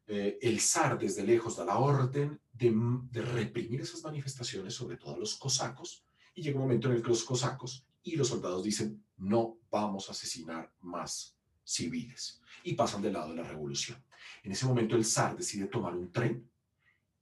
Eh, 0.06 0.38
el 0.42 0.60
zar 0.60 0.98
desde 0.98 1.24
lejos 1.24 1.56
da 1.56 1.64
la 1.64 1.78
orden 1.78 2.38
de, 2.52 2.72
de, 3.10 3.22
reprimir 3.22 3.80
esas 3.80 4.02
manifestaciones, 4.02 4.74
sobre 4.74 4.96
todo 4.96 5.14
a 5.14 5.18
los 5.18 5.36
cosacos, 5.36 6.04
y 6.34 6.42
llega 6.42 6.56
un 6.56 6.64
momento 6.64 6.88
en 6.88 6.96
el 6.96 7.02
que 7.02 7.08
los 7.08 7.24
cosacos 7.24 7.86
y 8.02 8.16
los 8.16 8.28
soldados 8.28 8.62
dicen, 8.62 9.02
no 9.16 9.58
vamos 9.70 10.08
a 10.08 10.12
asesinar 10.12 10.70
más 10.80 11.36
civiles, 11.64 12.42
y 12.62 12.74
pasan 12.74 13.00
del 13.00 13.14
lado 13.14 13.30
de 13.30 13.36
la 13.36 13.48
revolución. 13.48 14.04
En 14.42 14.52
ese 14.52 14.66
momento 14.66 14.94
el 14.94 15.06
zar 15.06 15.36
decide 15.36 15.66
tomar 15.66 15.94
un 15.94 16.12
tren 16.12 16.48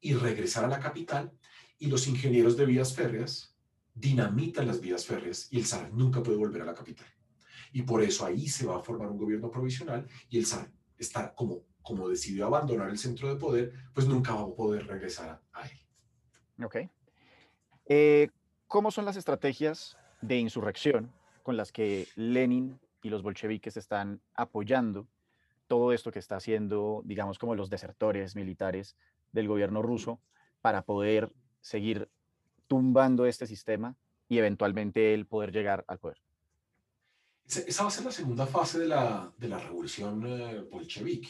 y 0.01 0.15
regresar 0.15 0.65
a 0.65 0.69
la 0.69 0.81
capital, 0.81 1.33
y 1.79 1.87
los 1.87 2.07
ingenieros 2.09 2.57
de 2.57 2.67
vías 2.67 2.95
férreas 2.95 3.53
dinamitan 3.95 4.67
las 4.67 4.81
vías 4.81 5.05
férreas 5.05 5.49
y 5.51 5.59
el 5.59 5.67
zar 5.67 5.93
nunca 5.93 6.23
puede 6.23 6.39
volver 6.39 6.63
a 6.63 6.67
la 6.67 6.75
capital. 6.75 7.07
Y 7.73 7.83
por 7.83 8.03
eso 8.03 8.25
ahí 8.25 8.49
se 8.49 8.67
va 8.67 8.77
a 8.77 8.83
formar 8.83 9.09
un 9.09 9.19
gobierno 9.19 9.51
provisional 9.51 10.07
y 10.29 10.39
el 10.39 10.47
zar 10.47 10.71
está 10.97 11.35
como, 11.35 11.65
como 11.83 12.09
decidió 12.09 12.47
abandonar 12.47 12.91
el 12.91 12.99
centro 12.99 13.29
de 13.29 13.37
poder, 13.39 13.73
pues 13.95 14.07
nunca 14.07 14.35
va 14.35 14.43
a 14.43 14.55
poder 14.55 14.87
regresar 14.87 15.41
a, 15.53 15.67
él. 15.67 16.65
Ok. 16.65 16.77
Eh, 17.87 18.29
¿Cómo 18.69 18.91
son 18.91 19.05
las 19.05 19.17
estrategias 19.17 19.97
de 20.21 20.39
insurrección 20.39 21.13
con 21.43 21.57
las 21.57 21.73
que 21.73 22.09
Lenin 22.15 22.79
y 23.03 23.11
los 23.11 23.23
bolcheviques 23.23 23.77
están 23.77 24.21
apoyando 24.35 25.09
todo 25.67 25.93
esto 25.93 26.13
que 26.13 26.19
está 26.19 26.37
haciendo, 26.37 27.03
digamos, 27.05 27.39
como 27.39 27.55
los 27.55 27.71
desertores 27.71 28.37
militares 28.37 28.97
del 29.33 29.49
gobierno 29.49 29.83
ruso 29.83 30.21
para 30.61 30.83
poder 30.83 31.33
seguir 31.61 32.09
tumbando 32.69 33.27
este 33.27 33.47
sistema 33.47 33.97
y 34.29 34.39
eventualmente 34.39 35.15
él 35.15 35.27
poder 35.27 35.53
llegar 35.53 35.85
al 35.89 35.99
poder. 35.99 36.19
Esa 37.47 37.83
va 37.83 37.89
a 37.89 37.93
ser 37.93 38.05
la 38.05 38.13
segunda 38.13 38.47
fase 38.47 38.79
de 38.79 38.89
la, 38.89 39.33
de 39.37 39.49
la 39.49 39.59
revolución 39.59 40.25
eh, 40.27 40.61
bolchevique, 40.71 41.29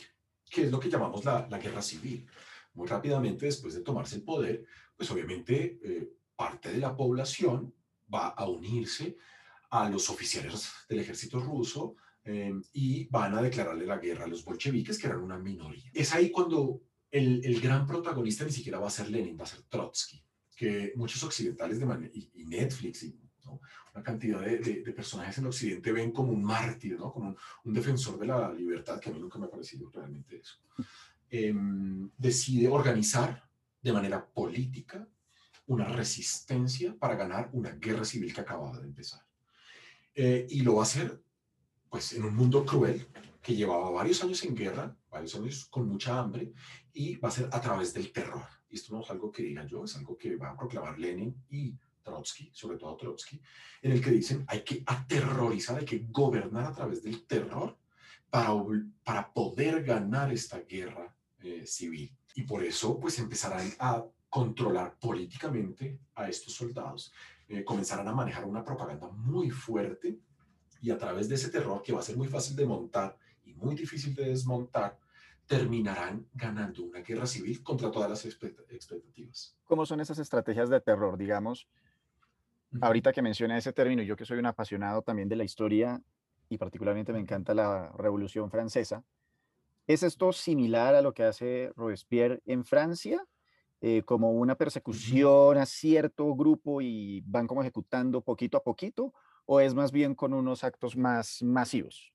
que 0.53 0.65
es 0.65 0.71
lo 0.71 0.79
que 0.79 0.91
llamamos 0.91 1.25
la, 1.25 1.47
la, 1.49 1.59
guerra 1.59 1.81
civil. 1.81 2.27
Muy 2.75 2.87
rápidamente, 2.87 3.47
después 3.47 3.75
de 3.75 3.81
tomarse 3.81 4.17
el 4.17 4.23
poder, 4.23 4.65
pues 4.97 5.11
obviamente 5.11 5.79
eh, 5.83 6.12
parte 6.37 6.71
de 6.71 6.79
la 6.79 6.95
población 6.95 7.75
va 8.12 8.29
a 8.29 8.47
unirse 8.49 9.17
a 9.71 9.88
los 9.88 10.11
oficiales 10.11 10.71
del 10.88 11.01
ejército 11.01 11.41
ruso 11.41 11.97
eh, 12.25 12.53
y 12.75 13.07
van 13.07 13.35
a 13.35 13.43
declararle 13.43 13.87
la 13.87 13.97
guerra 13.99 14.25
a 14.25 14.29
los 14.29 14.45
bolcheviques, 14.45 14.99
que 14.99 15.07
eran 15.07 15.23
una 15.23 15.38
minoría. 15.38 15.91
Es 15.95 16.12
ahí 16.15 16.31
cuando 16.31 16.83
el, 17.11 17.45
el 17.45 17.61
gran 17.61 17.87
protagonista 17.87 18.45
ni 18.45 18.53
siquiera 18.53 18.79
va 18.79 18.88
a 18.88 18.91
ser 18.91 19.09
Lenin, 19.11 19.38
va 19.38 19.45
a 19.45 19.47
ser 19.47 19.62
Trotsky 19.62 20.23
que 20.55 20.93
muchos 20.97 21.23
occidentales 21.23 21.81
de 21.81 22.11
y, 22.15 22.45
Netflix 22.45 23.03
y 23.03 23.19
una 23.95 24.03
cantidad 24.03 24.41
de, 24.41 24.59
de, 24.59 24.93
personajes 24.93 25.39
en 25.39 25.47
Occidente 25.47 25.93
ven 25.93 26.13
como 26.13 26.33
un 26.33 26.43
mártir, 26.43 26.99
¿no? 26.99 27.13
como 27.13 27.37
un, 27.65 27.75
defensor 27.75 28.19
de 28.19 28.27
la 28.27 28.53
libertad, 28.53 28.99
que 28.99 29.11
a 29.11 29.13
mí 29.13 29.19
nunca 29.19 29.39
me 29.39 29.47
ha 29.47 29.51
parecido 29.51 29.91
realmente 29.91 30.39
eso. 30.39 30.59
Em, 31.29 32.11
decide 32.17 32.69
organizar 32.69 33.49
de 33.83 33.93
manera 33.93 34.25
política 34.25 35.07
una 35.67 35.87
resistencia 35.87 36.97
para 36.99 37.17
ganar 37.17 37.51
una 37.53 37.71
guerra 37.73 38.05
civil 38.05 38.33
que 38.33 38.41
acababa 38.41 38.79
de 38.79 38.87
empezar. 38.87 39.21
Eh, 40.15 40.47
y 40.51 40.61
lo 40.61 40.77
va 40.77 40.83
a 40.83 40.85
hacer 40.85 41.23
pues 41.89 42.13
en 42.15 42.25
un 42.25 42.35
mundo 42.35 42.65
cruel 42.65 43.07
que 43.43 43.55
llevaba 43.55 43.91
varios 43.91 44.23
años 44.23 44.43
en 44.45 44.55
guerra, 44.55 44.97
varios 45.11 45.35
años 45.35 45.67
con 45.67 45.87
mucha 45.89 46.19
hambre, 46.19 46.53
y 46.93 47.17
va 47.17 47.29
a 47.29 47.33
ser 47.33 47.49
a 47.53 47.61
través 47.61 47.93
del 47.93 48.13
terror 48.13 48.47
y 48.73 48.77
esto 48.77 48.95
no 48.95 49.03
es 49.03 49.11
algo 49.11 49.31
que 49.31 49.43
diga 49.43 49.67
yo, 49.67 49.85
es 49.85 49.95
algo 49.97 50.17
que 50.17 50.35
va 50.37 50.51
a 50.51 50.57
proclamar 50.57 50.99
Lenin 50.99 51.37
y 51.51 51.77
Trotsky, 52.03 52.51
sobre 52.53 52.79
todo 52.79 52.97
Trotsky, 52.97 53.41
en 53.83 53.93
el 53.93 54.03
que 54.03 54.11
dicen 54.11 54.45
hay 54.49 54.62
que 54.62 54.83
aterrorizar, 54.87 55.79
hay 55.79 55.85
que 55.85 56.07
gobernar 56.11 56.67
a 56.67 56.73
través 56.73 57.03
del 57.03 57.25
terror 57.27 57.77
para, 58.31 58.53
para 59.05 59.33
poder 59.33 59.83
ganar 59.83 60.33
esta 60.33 60.61
guerra 60.61 61.15
eh, 61.41 61.67
civil. 61.67 62.15
Y 62.35 62.43
por 62.43 62.65
eso 62.65 62.99
pues 62.99 63.19
empezarán 63.19 63.71
a 63.79 64.05
controlar 64.29 64.99
políticamente 64.99 65.99
a 66.15 66.29
estos 66.29 66.55
soldados, 66.55 67.12
eh, 67.49 67.62
comenzarán 67.65 68.09
a 68.09 68.15
manejar 68.15 68.45
una 68.47 68.65
propaganda 68.65 69.09
muy 69.09 69.51
fuerte 69.51 70.19
y 70.81 70.91
a 70.91 70.97
través 70.97 71.29
de 71.29 71.35
ese 71.35 71.51
terror 71.51 71.83
que 71.83 71.93
va 71.93 72.01
a 72.01 72.03
ser 72.03 72.17
muy 72.17 72.29
fácil 72.29 72.57
de 72.57 72.65
montar 72.65 73.17
y 73.45 73.53
muy 73.53 73.75
difícil 73.75 74.15
de 74.15 74.25
desmontar, 74.25 74.99
terminarán 75.47 76.27
ganando 76.33 76.83
una 76.83 77.01
guerra 77.01 77.27
civil 77.27 77.62
contra 77.62 77.91
todas 77.91 78.09
las 78.09 78.25
expectativas. 78.25 79.55
¿Cómo 79.65 79.85
son 79.85 80.01
esas 80.01 80.19
estrategias 80.19 80.71
de 80.71 80.81
terror, 80.81 81.19
digamos? 81.19 81.69
Ahorita 82.81 83.13
que 83.13 83.23
menciona 83.23 83.59
ese 83.59 83.73
término, 83.73 84.03
yo 84.03 84.17
que 84.17 84.25
soy 84.25 84.39
un 84.39 84.47
apasionado 84.47 85.03
también 85.03 85.29
de 85.29 85.37
la 85.37 85.45
historia 85.45 86.01
y 86.49 86.59
particularmente 86.59 87.13
me 87.13 87.19
encanta 87.19 87.55
la 87.55 87.93
Revolución 87.99 88.51
Francesa, 88.51 89.05
¿es 89.87 90.03
esto 90.03 90.33
similar 90.33 90.95
a 90.95 91.03
lo 91.03 91.13
que 91.13 91.25
hace 91.25 91.73
Robespierre 91.77 92.41
en 92.47 92.65
Francia? 92.65 93.23
Eh, 93.85 94.03
como 94.05 94.31
una 94.31 94.55
persecución 94.55 95.59
a 95.59 95.67
cierto 95.67 96.35
grupo 96.37 96.81
y 96.81 97.21
van 97.27 97.49
como 97.49 97.63
ejecutando 97.63 98.21
poquito 98.21 98.57
a 98.57 98.63
poquito, 98.63 99.13
o 99.45 99.61
es 99.61 99.75
más 99.75 99.91
bien 99.91 100.15
con 100.15 100.33
unos 100.33 100.63
actos 100.63 100.97
más 100.97 101.43
masivos? 101.43 102.13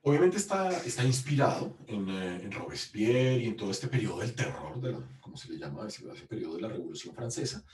Obviamente 0.00 0.36
está, 0.36 0.70
está 0.70 1.04
inspirado 1.04 1.76
en, 1.86 2.08
eh, 2.08 2.40
en, 2.44 2.52
Robespierre 2.52 3.38
y 3.38 3.46
en 3.48 3.56
todo 3.56 3.70
este 3.70 3.88
periodo 3.88 4.20
del 4.20 4.34
terror, 4.34 4.80
de 4.80 4.96
como 5.20 5.36
se 5.36 5.52
le 5.52 5.58
llama, 5.58 5.86
ese, 5.86 6.10
ese, 6.10 6.26
periodo 6.26 6.54
de 6.54 6.62
la 6.62 6.68
Revolución 6.68 7.14
Francesa, 7.14 7.64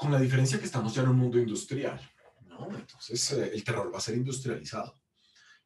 con 0.00 0.10
la 0.10 0.20
diferencia 0.20 0.58
que 0.58 0.64
estamos 0.64 0.94
ya 0.94 1.02
en 1.02 1.10
un 1.10 1.18
mundo 1.18 1.38
industrial. 1.38 2.00
¿no? 2.46 2.74
Entonces, 2.74 3.32
eh, 3.32 3.50
el 3.52 3.62
terror 3.62 3.92
va 3.92 3.98
a 3.98 4.00
ser 4.00 4.16
industrializado. 4.16 4.98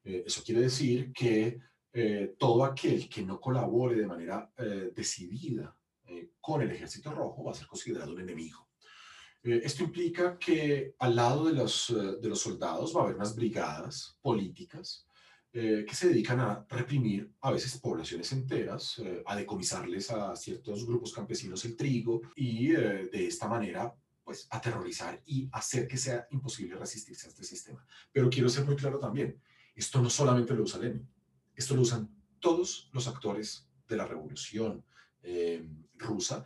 Eh, 0.02 0.24
eso 0.26 0.42
quiere 0.44 0.62
decir 0.62 1.12
que 1.12 1.60
todo 2.36 2.64
aquel 2.64 3.08
que 3.08 3.22
no 3.22 3.40
colabore 3.40 3.94
de 3.94 4.04
manera 4.08 4.50
decidida 4.92 5.76
con 6.40 6.60
el 6.60 6.72
ejército 6.72 7.12
rojo 7.12 7.44
va 7.44 7.52
a 7.52 7.54
ser 7.54 7.68
considerado 7.68 8.10
un 8.10 8.20
enemigo. 8.20 8.68
esto 9.44 9.84
implica 9.84 10.36
que 10.36 10.96
al 10.98 11.14
lado 11.14 11.44
de 11.44 11.52
los, 11.52 11.94
de 12.20 12.28
los 12.28 12.40
soldados 12.40 12.96
va 12.96 13.02
a 13.02 13.04
haber 13.04 13.14
unas 13.14 13.36
brigadas 13.36 14.18
políticas 14.20 15.06
eh, 15.56 15.84
que 15.86 15.94
se 15.94 16.08
dedican 16.08 16.40
a 16.40 16.66
reprimir 16.68 17.32
a 17.42 17.52
veces 17.52 17.78
poblaciones 17.78 18.32
enteras, 18.32 18.98
eh, 18.98 19.22
a 19.24 19.36
decomisarles 19.36 20.10
a 20.10 20.34
ciertos 20.34 20.84
grupos 20.84 21.12
campesinos 21.12 21.64
el 21.64 21.76
trigo 21.76 22.22
y 22.34 22.74
eh, 22.74 23.08
de 23.12 23.28
esta 23.28 23.46
manera 23.46 23.94
pues 24.34 24.48
aterrorizar 24.50 25.22
y 25.26 25.48
hacer 25.52 25.86
que 25.86 25.96
sea 25.96 26.26
imposible 26.32 26.74
resistirse 26.74 27.26
a 27.26 27.30
este 27.30 27.44
sistema. 27.44 27.86
Pero 28.10 28.28
quiero 28.28 28.48
ser 28.48 28.64
muy 28.64 28.74
claro 28.74 28.98
también, 28.98 29.40
esto 29.76 30.02
no 30.02 30.10
solamente 30.10 30.54
lo 30.54 30.64
usa 30.64 30.80
Lenin, 30.80 31.08
esto 31.54 31.76
lo 31.76 31.82
usan 31.82 32.12
todos 32.40 32.90
los 32.92 33.06
actores 33.06 33.68
de 33.86 33.96
la 33.96 34.06
revolución 34.06 34.84
rusa 35.94 36.44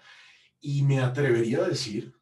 y 0.60 0.82
me 0.82 1.00
atrevería 1.00 1.64
a 1.64 1.68
decir 1.68 2.14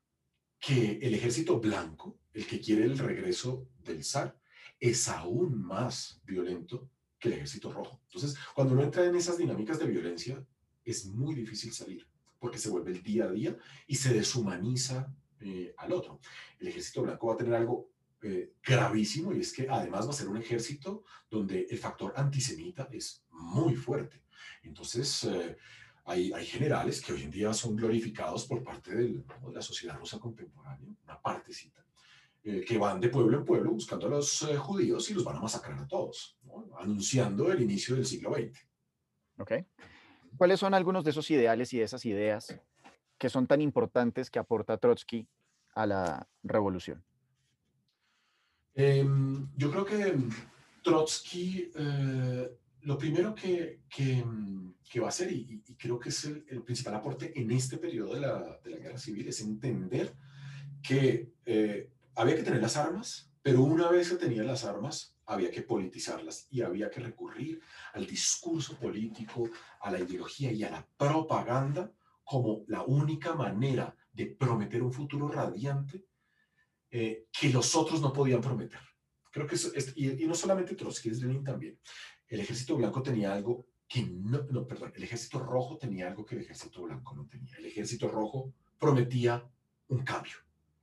que 0.61 1.01
el 1.03 1.15
ejército 1.15 1.59
blanco, 1.59 2.17
el 2.33 2.47
que 2.47 2.61
quiere 2.61 2.85
el 2.85 2.97
regreso 2.97 3.69
del 3.83 4.05
zar, 4.05 4.39
es 4.79 5.09
aún 5.09 5.61
más 5.61 6.21
violento 6.25 6.89
que 7.19 7.27
el 7.29 7.35
ejército 7.35 7.73
rojo. 7.73 8.01
Entonces, 8.05 8.39
cuando 8.55 8.75
uno 8.75 8.85
entra 8.85 9.05
en 9.05 9.17
esas 9.17 9.37
dinámicas 9.37 9.81
de 9.81 9.87
violencia, 9.87 10.47
es 10.85 11.07
muy 11.07 11.35
difícil 11.35 11.73
salir, 11.73 12.07
porque 12.39 12.59
se 12.59 12.71
vuelve 12.71 12.93
el 12.93 13.03
día 13.03 13.25
a 13.25 13.33
día 13.33 13.57
y 13.89 13.97
se 13.97 14.15
deshumaniza 14.15 15.13
eh, 15.41 15.75
al 15.79 15.93
otro. 15.93 16.21
El 16.59 16.69
ejército 16.69 17.03
blanco 17.03 17.27
va 17.29 17.35
a 17.35 17.37
tener 17.37 17.55
algo 17.55 17.91
eh, 18.23 18.55
gravísimo 18.63 19.33
y 19.33 19.41
es 19.41 19.53
que 19.53 19.69
además 19.69 20.07
va 20.07 20.11
a 20.11 20.15
ser 20.15 20.29
un 20.29 20.37
ejército 20.37 21.05
donde 21.31 21.67
el 21.69 21.79
factor 21.79 22.13
antisemita 22.17 22.89
es 22.93 23.25
muy 23.31 23.75
fuerte. 23.75 24.23
Entonces, 24.63 25.25
eh, 25.25 25.57
hay, 26.05 26.33
hay, 26.33 26.47
generales 26.47 27.01
que 27.01 27.13
hoy 27.13 27.23
en 27.23 27.31
día 27.31 27.53
son 27.53 27.77
glorificados 27.77 28.47
por 28.47 28.63
parte 28.63 28.95
del, 28.95 29.25
de 29.25 29.53
la 29.53 29.63
sociedad 29.63 29.97
rusa 29.99 30.19
contemporánea, 30.19 30.89
una 31.05 31.21
partecita, 31.21 31.85
eh, 32.45 32.65
que 32.65 32.79
van 32.79 33.01
de 33.01 33.09
pueblo 33.09 33.39
en 33.39 33.45
pueblo 33.45 33.73
buscando 33.73 34.07
a 34.07 34.11
los 34.11 34.43
eh, 34.43 34.57
judíos 34.57 35.11
y 35.11 35.15
los 35.15 35.25
van 35.25 35.37
a 35.37 35.41
masacrar 35.41 35.79
a 35.81 35.87
todos, 35.89 36.39
anunciando 36.79 37.51
el 37.51 37.61
inicio 37.61 37.97
del 37.97 38.07
siglo 38.07 38.35
XX. 38.35 38.61
Ok. 39.39 39.53
¿Cuáles 40.37 40.61
son 40.61 40.73
algunos 40.73 41.03
de 41.03 41.11
esos 41.11 41.29
ideales 41.31 41.73
y 41.73 41.79
de 41.79 41.85
esas 41.85 42.05
ideas 42.05 42.57
que 43.19 43.29
son 43.29 43.47
tan 43.47 43.61
importantes 43.61 44.31
que 44.31 44.39
aporta 44.39 44.79
Trotsky 44.79 45.27
a 45.75 45.87
la 45.87 46.29
revolución? 46.43 47.03
Em, 48.75 49.49
yo 49.57 49.71
creo 49.71 49.85
que 49.85 50.15
Trotsky 50.83 51.71
eh, 51.75 52.51
lo 52.83 52.97
primero 52.97 53.35
que, 53.35 53.81
que, 53.89 54.25
que, 54.89 55.01
va 55.01 55.07
a 55.07 55.09
hacer, 55.09 55.33
y, 55.33 55.63
creo 55.77 55.99
que 55.99 56.11
es 56.11 56.25
el, 56.25 56.63
principal 56.63 56.95
aporte 56.95 57.33
en 57.39 57.51
este 57.51 57.79
periodo 57.79 58.15
de 58.15 58.21
la, 58.21 58.61
de 58.63 58.71
la 58.71 58.77
guerra 58.77 58.99
civil, 58.99 59.27
es 59.27 59.41
entender 59.41 60.15
que 60.83 61.33
eh, 61.45 61.91
había 62.15 62.37
que 62.37 62.45
tener 62.45 62.63
las 62.63 62.77
armas, 62.77 63.33
pero 63.43 63.63
una 63.63 63.89
vez 63.89 64.11
que 64.11 64.17
tenía 64.17 64.45
las 64.45 64.65
armas, 64.65 65.17
había 65.27 65.51
que 65.51 65.63
politizarlas 65.63 66.47
y 66.51 66.63
había 66.63 66.89
que 66.89 67.01
recurrir 67.01 67.61
al 67.95 68.07
discurso 68.07 68.79
político, 68.79 69.49
a 69.81 69.91
la 69.91 69.99
ideología 69.99 70.53
y 70.53 70.63
a 70.63 70.71
la 70.71 70.87
propaganda 70.97 71.93
como 72.27 72.65
la 72.67 72.83
única 72.83 73.35
manera 73.35 73.97
de 74.13 74.27
prometer 74.27 74.83
un 74.83 74.93
futuro 74.93 75.29
radiante 75.29 76.05
eh, 76.91 77.27
que 77.31 77.51
los 77.51 77.77
otros 77.77 78.01
no 78.01 78.13
podían 78.13 78.41
prometer. 78.41 78.81
Creo 79.31 79.47
que 79.47 79.55
eso, 79.55 79.71
es, 79.75 79.93
y, 79.97 80.27
no 80.27 80.35
solamente 80.35 80.75
Trotsky, 80.75 81.11
es 81.11 81.21
Lenin 81.23 81.45
también. 81.45 81.79
El 82.27 82.41
ejército 82.41 82.77
blanco 82.77 83.01
tenía 83.01 83.33
algo 83.33 83.69
que 83.87 84.03
no, 84.03 84.43
no, 84.51 84.67
perdón, 84.67 84.93
el 84.97 85.05
ejército 85.05 85.39
rojo 85.39 85.79
tenía 85.79 86.09
algo 86.09 86.27
que 86.27 86.35
el 86.35 86.41
ejército 86.41 86.83
blanco 86.83 87.15
no 87.15 87.29
tenía. 87.29 87.57
El 87.59 87.67
ejército 87.67 88.09
rojo 88.09 88.53
prometía 88.77 89.49
un 89.89 90.03
cambio. 90.03 90.35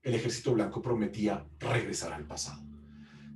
El 0.02 0.16
ejército 0.16 0.54
blanco 0.54 0.82
prometía 0.82 1.46
regresar 1.60 2.14
al 2.14 2.26
pasado. 2.26 2.64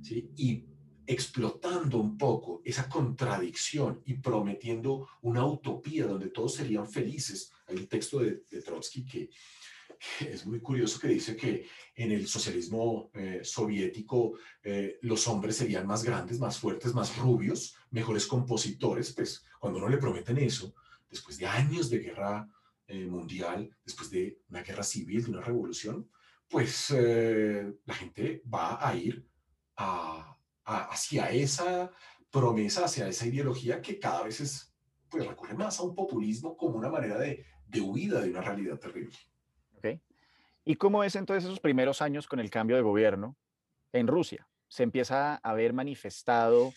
¿sí? 0.00 0.30
Y 0.34 0.64
explotando 1.08 1.98
un 1.98 2.18
poco 2.18 2.60
esa 2.62 2.86
contradicción 2.86 4.02
y 4.04 4.14
prometiendo 4.18 5.08
una 5.22 5.42
utopía 5.42 6.06
donde 6.06 6.28
todos 6.28 6.56
serían 6.56 6.86
felices. 6.86 7.50
Hay 7.66 7.76
un 7.76 7.86
texto 7.86 8.18
de, 8.18 8.42
Trotsky 8.62 9.06
que, 9.06 9.30
es 10.20 10.44
muy 10.44 10.60
curioso 10.60 11.00
que 11.00 11.08
dice 11.08 11.34
que 11.34 11.66
en 11.94 12.12
el 12.12 12.28
socialismo 12.28 13.10
eh, 13.14 13.40
soviético 13.42 14.34
eh, 14.62 14.98
los 15.00 15.26
hombres 15.28 15.56
serían 15.56 15.86
más 15.86 16.04
grandes, 16.04 16.38
más 16.38 16.58
fuertes, 16.58 16.92
más 16.92 17.16
rubios, 17.16 17.74
mejores 17.90 18.26
compositores, 18.26 19.12
pues 19.14 19.42
cuando 19.58 19.78
uno 19.78 19.88
le 19.88 19.96
prometen 19.96 20.36
eso, 20.36 20.74
después 21.08 21.38
de 21.38 21.46
años 21.46 21.88
de 21.88 22.00
guerra 22.00 22.46
eh, 22.86 23.06
mundial, 23.06 23.74
después 23.82 24.10
de 24.10 24.38
una 24.50 24.62
guerra 24.62 24.82
civil, 24.82 25.24
de 25.24 25.30
una 25.30 25.40
revolución, 25.40 26.06
pues 26.50 26.90
la 26.90 27.94
gente 27.94 28.42
va 28.50 28.78
a 28.80 28.96
ir 28.96 29.26
a, 29.76 30.37
hacia 30.68 31.30
esa 31.30 31.90
promesa, 32.30 32.84
hacia 32.84 33.08
esa 33.08 33.26
ideología 33.26 33.80
que 33.80 33.98
cada 33.98 34.22
vez 34.22 34.40
es, 34.40 34.74
pues 35.08 35.26
recurre 35.26 35.54
más 35.54 35.80
a 35.80 35.82
un 35.82 35.94
populismo 35.94 36.56
como 36.56 36.76
una 36.76 36.90
manera 36.90 37.18
de, 37.18 37.44
de 37.66 37.80
huida 37.80 38.20
de 38.20 38.30
una 38.30 38.42
realidad 38.42 38.78
terrible. 38.78 39.16
Okay. 39.78 40.00
¿Y 40.64 40.76
cómo 40.76 41.02
es 41.04 41.16
entonces 41.16 41.44
esos 41.44 41.60
primeros 41.60 42.02
años 42.02 42.26
con 42.26 42.40
el 42.40 42.50
cambio 42.50 42.76
de 42.76 42.82
gobierno 42.82 43.36
en 43.92 44.06
Rusia? 44.06 44.46
¿Se 44.68 44.82
empieza 44.82 45.36
a 45.36 45.54
ver 45.54 45.72
manifestado 45.72 46.72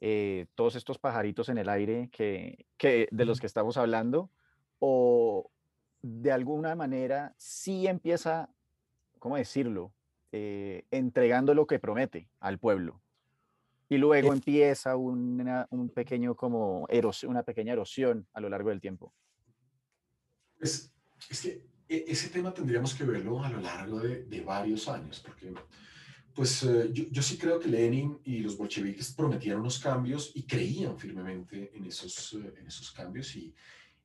eh, 0.00 0.46
todos 0.54 0.76
estos 0.76 0.98
pajaritos 0.98 1.48
en 1.48 1.58
el 1.58 1.68
aire 1.68 2.08
que, 2.12 2.66
que, 2.76 3.08
de 3.10 3.24
los 3.24 3.40
que 3.40 3.46
estamos 3.46 3.76
hablando? 3.76 4.30
¿O 4.78 5.50
de 6.02 6.30
alguna 6.30 6.76
manera 6.76 7.34
sí 7.36 7.86
empieza, 7.86 8.48
¿cómo 9.18 9.36
decirlo? 9.36 9.92
Eh, 10.30 10.84
entregando 10.90 11.52
lo 11.54 11.66
que 11.66 11.78
promete 11.78 12.28
al 12.40 12.58
pueblo? 12.58 13.02
Y 13.92 13.98
luego 13.98 14.32
empieza 14.32 14.96
una, 14.96 15.66
un 15.70 15.90
pequeño 15.90 16.34
como 16.34 16.88
una 17.26 17.42
pequeña 17.42 17.74
erosión 17.74 18.26
a 18.32 18.40
lo 18.40 18.48
largo 18.48 18.70
del 18.70 18.80
tiempo. 18.80 19.12
Es, 20.58 20.90
es 21.28 21.42
que 21.42 21.66
e, 21.86 22.04
ese 22.08 22.30
tema 22.30 22.54
tendríamos 22.54 22.94
que 22.94 23.04
verlo 23.04 23.44
a 23.44 23.50
lo 23.50 23.60
largo 23.60 24.00
de, 24.00 24.24
de 24.24 24.40
varios 24.40 24.88
años, 24.88 25.20
porque 25.20 25.52
pues 26.32 26.62
eh, 26.62 26.88
yo, 26.90 27.04
yo, 27.10 27.20
sí 27.20 27.36
creo 27.36 27.60
que 27.60 27.68
Lenin 27.68 28.18
y 28.24 28.38
los 28.38 28.56
bolcheviques 28.56 29.12
prometían 29.12 29.60
unos 29.60 29.78
cambios 29.78 30.32
y 30.34 30.44
creían 30.44 30.98
firmemente 30.98 31.76
en 31.76 31.84
esos, 31.84 32.32
eh, 32.32 32.54
en 32.56 32.66
esos 32.66 32.92
cambios 32.92 33.36
y, 33.36 33.54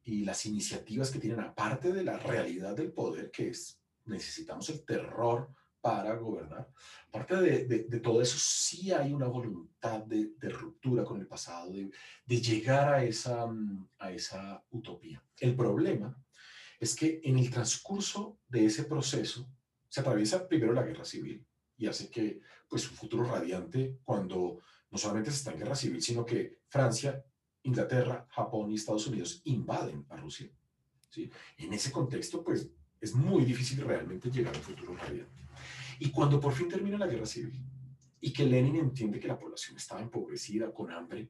y 0.03 0.25
las 0.25 0.45
iniciativas 0.45 1.11
que 1.11 1.19
tienen, 1.19 1.39
aparte 1.39 1.93
de 1.93 2.03
la 2.03 2.17
realidad 2.19 2.75
del 2.75 2.91
poder, 2.91 3.31
que 3.31 3.51
es 3.51 3.79
necesitamos 4.03 4.69
el 4.69 4.83
terror 4.83 5.49
para 5.81 6.15
gobernar. 6.15 6.69
Aparte 7.09 7.35
de, 7.35 7.99
todo 7.99 8.21
eso, 8.21 8.37
sí 8.37 8.91
hay 8.91 9.13
una 9.13 9.27
voluntad 9.27 10.01
de, 10.01 10.33
de 10.37 10.49
ruptura 10.49 11.03
con 11.03 11.19
el 11.19 11.27
pasado, 11.27 11.71
de, 11.71 12.41
llegar 12.41 12.93
a 12.93 13.03
esa, 13.03 13.47
mm, 13.47 13.87
a 13.99 14.11
esa 14.11 14.63
utopía. 14.71 15.23
El 15.39 15.55
problema 15.55 16.17
es 16.79 16.95
que 16.95 17.21
en 17.23 17.37
el 17.37 17.49
transcurso 17.49 18.39
de 18.47 18.65
ese 18.65 18.83
proceso 18.83 19.49
se 19.89 20.01
atraviesa 20.01 20.47
primero 20.47 20.73
la 20.73 20.83
guerra 20.83 21.05
civil 21.05 21.45
y 21.77 21.87
hace 21.87 22.09
que 22.09 22.41
pues 22.67 22.89
un 22.89 22.97
futuro 22.97 23.23
radiante 23.23 23.99
cuando 24.03 24.59
no 24.91 24.97
solamente 24.97 25.31
se 25.31 25.37
está 25.37 25.51
en 25.51 25.59
guerra 25.59 25.75
civil, 25.75 26.01
sino 26.01 26.25
que 26.25 26.59
Francia, 26.67 27.23
Inglaterra, 27.63 28.27
Japón 28.29 28.71
y 28.71 28.75
Estados 28.75 29.07
Unidos 29.07 29.41
invaden 29.45 30.05
a 30.09 30.17
Rusia. 30.17 30.49
¿sí? 31.09 31.29
En 31.57 31.73
ese 31.73 31.91
contexto, 31.91 32.43
pues 32.43 32.69
es 32.99 33.15
muy 33.15 33.45
difícil 33.45 33.81
realmente 33.81 34.29
llegar 34.29 34.53
a 34.53 34.57
un 34.57 34.63
futuro 34.63 34.95
radiante. 34.95 35.43
Y 35.99 36.09
cuando 36.11 36.39
por 36.39 36.53
fin 36.53 36.67
termina 36.67 36.97
la 36.97 37.07
guerra 37.07 37.25
civil 37.25 37.59
y 38.19 38.31
que 38.31 38.45
Lenin 38.45 38.75
entiende 38.75 39.19
que 39.19 39.27
la 39.27 39.37
población 39.37 39.77
estaba 39.77 40.01
empobrecida, 40.01 40.71
con 40.73 40.91
hambre, 40.91 41.29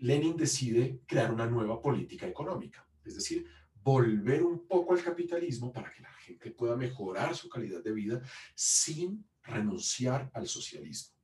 Lenin 0.00 0.36
decide 0.36 1.00
crear 1.06 1.32
una 1.32 1.46
nueva 1.46 1.80
política 1.80 2.26
económica, 2.26 2.86
es 3.04 3.14
decir, 3.14 3.46
volver 3.82 4.42
un 4.42 4.66
poco 4.66 4.94
al 4.94 5.02
capitalismo 5.02 5.70
para 5.70 5.92
que 5.92 6.00
la 6.00 6.12
gente 6.12 6.50
pueda 6.50 6.74
mejorar 6.74 7.36
su 7.36 7.48
calidad 7.50 7.82
de 7.82 7.92
vida 7.92 8.22
sin 8.54 9.26
renunciar 9.42 10.30
al 10.32 10.46
socialismo. 10.46 11.14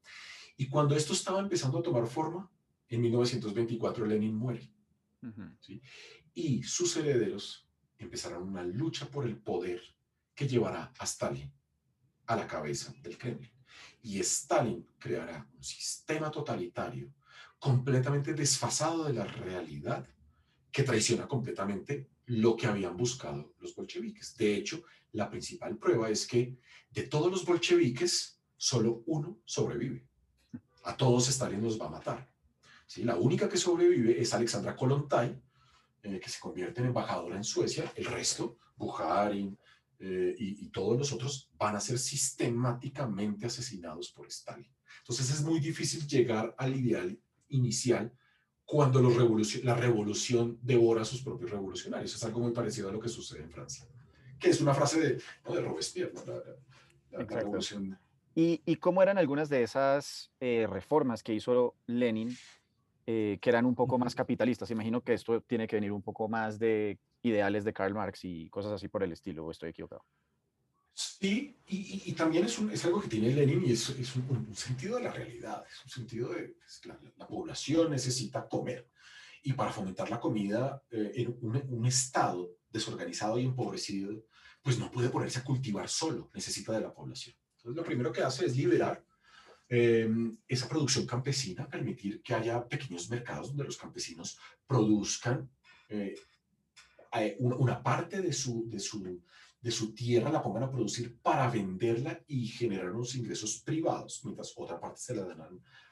Y 0.58 0.68
cuando 0.68 0.94
esto 0.94 1.14
estaba 1.14 1.40
empezando 1.40 1.78
a 1.78 1.82
tomar 1.82 2.06
forma, 2.06 2.50
en 2.88 3.00
1924 3.00 4.04
Lenin 4.04 4.34
muere. 4.34 4.70
Y 6.34 6.62
sus 6.62 6.96
herederos 6.96 7.69
empezaron 8.00 8.42
una 8.42 8.62
lucha 8.62 9.06
por 9.06 9.26
el 9.26 9.36
poder 9.36 9.80
que 10.34 10.48
llevará 10.48 10.92
a 10.98 11.04
Stalin 11.04 11.52
a 12.26 12.36
la 12.36 12.46
cabeza 12.46 12.92
del 13.02 13.18
Kremlin. 13.18 13.52
Y 14.02 14.20
Stalin 14.20 14.86
creará 14.98 15.46
un 15.54 15.62
sistema 15.62 16.30
totalitario 16.30 17.12
completamente 17.58 18.32
desfasado 18.34 19.04
de 19.04 19.12
la 19.12 19.24
realidad 19.24 20.08
que 20.72 20.82
traiciona 20.82 21.28
completamente 21.28 22.08
lo 22.26 22.56
que 22.56 22.66
habían 22.66 22.96
buscado 22.96 23.54
los 23.58 23.74
bolcheviques. 23.74 24.36
De 24.36 24.54
hecho, 24.54 24.84
la 25.12 25.28
principal 25.28 25.76
prueba 25.76 26.08
es 26.08 26.26
que 26.26 26.56
de 26.90 27.02
todos 27.02 27.30
los 27.30 27.44
bolcheviques, 27.44 28.40
solo 28.56 29.02
uno 29.06 29.40
sobrevive. 29.44 30.06
A 30.84 30.96
todos 30.96 31.28
Stalin 31.28 31.62
los 31.62 31.80
va 31.80 31.86
a 31.86 31.90
matar. 31.90 32.30
¿Sí? 32.86 33.04
La 33.04 33.16
única 33.16 33.48
que 33.48 33.56
sobrevive 33.56 34.20
es 34.20 34.32
Alexandra 34.32 34.74
Kolontai, 34.74 35.40
eh, 36.02 36.18
que 36.18 36.30
se 36.30 36.40
convierte 36.40 36.80
en 36.80 36.88
embajadora 36.88 37.36
en 37.36 37.44
Suecia. 37.44 37.92
El 37.94 38.06
resto, 38.06 38.58
Bukharin, 38.76 39.58
eh, 40.02 40.34
y, 40.38 40.68
todos 40.70 40.96
los 40.96 41.12
otros 41.12 41.50
van 41.58 41.76
a 41.76 41.80
ser 41.80 41.98
sistemáticamente 41.98 43.44
asesinados 43.44 44.10
por 44.12 44.26
Stalin. 44.28 44.72
Entonces 45.00 45.30
es 45.30 45.42
muy 45.42 45.60
difícil 45.60 46.06
llegar 46.06 46.54
al 46.56 46.74
ideal 46.74 47.20
inicial 47.48 48.10
cuando 48.64 49.02
la 49.02 49.74
revolución 49.74 50.58
devora 50.62 51.02
a 51.02 51.04
sus 51.04 51.22
propios 51.22 51.50
revolucionarios. 51.50 52.14
Es 52.14 52.24
algo 52.24 52.40
muy 52.40 52.52
parecido 52.52 52.88
a 52.88 52.92
lo 52.92 53.00
que 53.00 53.10
sucede 53.10 53.42
en 53.42 53.50
Francia, 53.50 53.86
que 54.38 54.48
es 54.48 54.62
una 54.62 54.72
frase 54.72 55.00
de, 55.00 55.08
de 55.52 55.60
Robespierre, 55.60 56.14
la, 57.10 57.24
revolución. 57.24 57.98
¿Y, 58.34 58.62
¿Y, 58.64 58.76
cómo 58.76 59.02
eran 59.02 59.18
algunas 59.18 59.50
de 59.50 59.64
esas 59.64 60.30
eh, 60.40 60.66
reformas 60.70 61.22
que 61.22 61.34
hizo 61.34 61.74
Lenin 61.86 62.34
eh, 63.06 63.38
que 63.40 63.50
eran 63.50 63.66
un 63.66 63.74
poco 63.74 63.98
más 63.98 64.14
capitalistas. 64.14 64.70
Imagino 64.70 65.02
que 65.02 65.14
esto 65.14 65.40
tiene 65.42 65.66
que 65.66 65.76
venir 65.76 65.92
un 65.92 66.02
poco 66.02 66.28
más 66.28 66.58
de 66.58 66.98
ideales 67.22 67.64
de 67.64 67.72
Karl 67.72 67.94
Marx 67.94 68.24
y 68.24 68.48
cosas 68.50 68.72
así 68.72 68.88
por 68.88 69.02
el 69.02 69.12
estilo, 69.12 69.44
o 69.44 69.50
estoy 69.50 69.70
equivocado. 69.70 70.04
Sí, 70.92 71.58
y, 71.66 72.02
y, 72.04 72.12
también 72.12 72.44
es, 72.44 72.58
un, 72.58 72.70
es, 72.70 72.84
algo 72.84 73.00
que 73.00 73.08
tiene 73.08 73.30
Lenin 73.30 73.64
y 73.64 73.72
es, 73.72 73.88
es 73.90 74.16
un, 74.16 74.54
sentido 74.54 74.96
de 74.96 75.04
la 75.04 75.12
realidad, 75.12 75.64
es 75.66 75.84
un 75.84 75.90
sentido 75.90 76.28
de 76.30 76.56
pues, 76.58 76.84
la, 76.84 77.00
la, 77.16 77.26
población 77.26 77.90
necesita 77.90 78.46
comer. 78.46 78.90
Y 79.42 79.54
para 79.54 79.72
fomentar 79.72 80.10
la 80.10 80.20
comida 80.20 80.82
eh, 80.90 81.12
en 81.14 81.38
un, 81.40 81.62
un, 81.70 81.86
estado 81.86 82.50
desorganizado 82.68 83.38
y 83.38 83.46
empobrecido, 83.46 84.26
pues 84.62 84.78
no 84.78 84.90
puede 84.90 85.08
ponerse 85.08 85.38
a 85.38 85.44
cultivar 85.44 85.88
solo, 85.88 86.30
necesita 86.34 86.72
de 86.72 86.80
la 86.80 86.92
población. 86.92 87.34
Entonces 87.56 87.76
lo 87.76 87.84
primero 87.84 88.12
que 88.12 88.22
hace 88.22 88.44
es 88.44 88.56
liberar 88.56 89.02
Em, 89.72 90.36
esa 90.48 90.68
producción 90.68 91.06
campesina, 91.06 91.68
permitir 91.68 92.20
que 92.22 92.34
haya 92.34 92.66
pequeños 92.66 93.08
mercados 93.08 93.50
donde 93.50 93.62
los 93.62 93.76
campesinos 93.76 94.36
produzcan 94.66 95.48
eh, 95.88 96.16
una, 97.38 97.80
parte 97.80 98.20
de 98.20 98.32
su, 98.32 98.68
de, 98.68 98.80
su, 98.80 99.22
de 99.60 99.70
su 99.70 99.94
tierra, 99.94 100.32
la 100.32 100.42
pongan 100.42 100.64
a 100.64 100.70
producir 100.72 101.16
para 101.22 101.48
venderla 101.48 102.20
y 102.26 102.48
generar 102.48 102.90
unos 102.90 103.14
ingresos 103.14 103.62
privados, 103.64 104.20
mientras 104.24 104.52
otra 104.56 104.80
parte 104.80 105.00
se 105.00 105.14
la 105.14 105.24
dan 105.24 105.40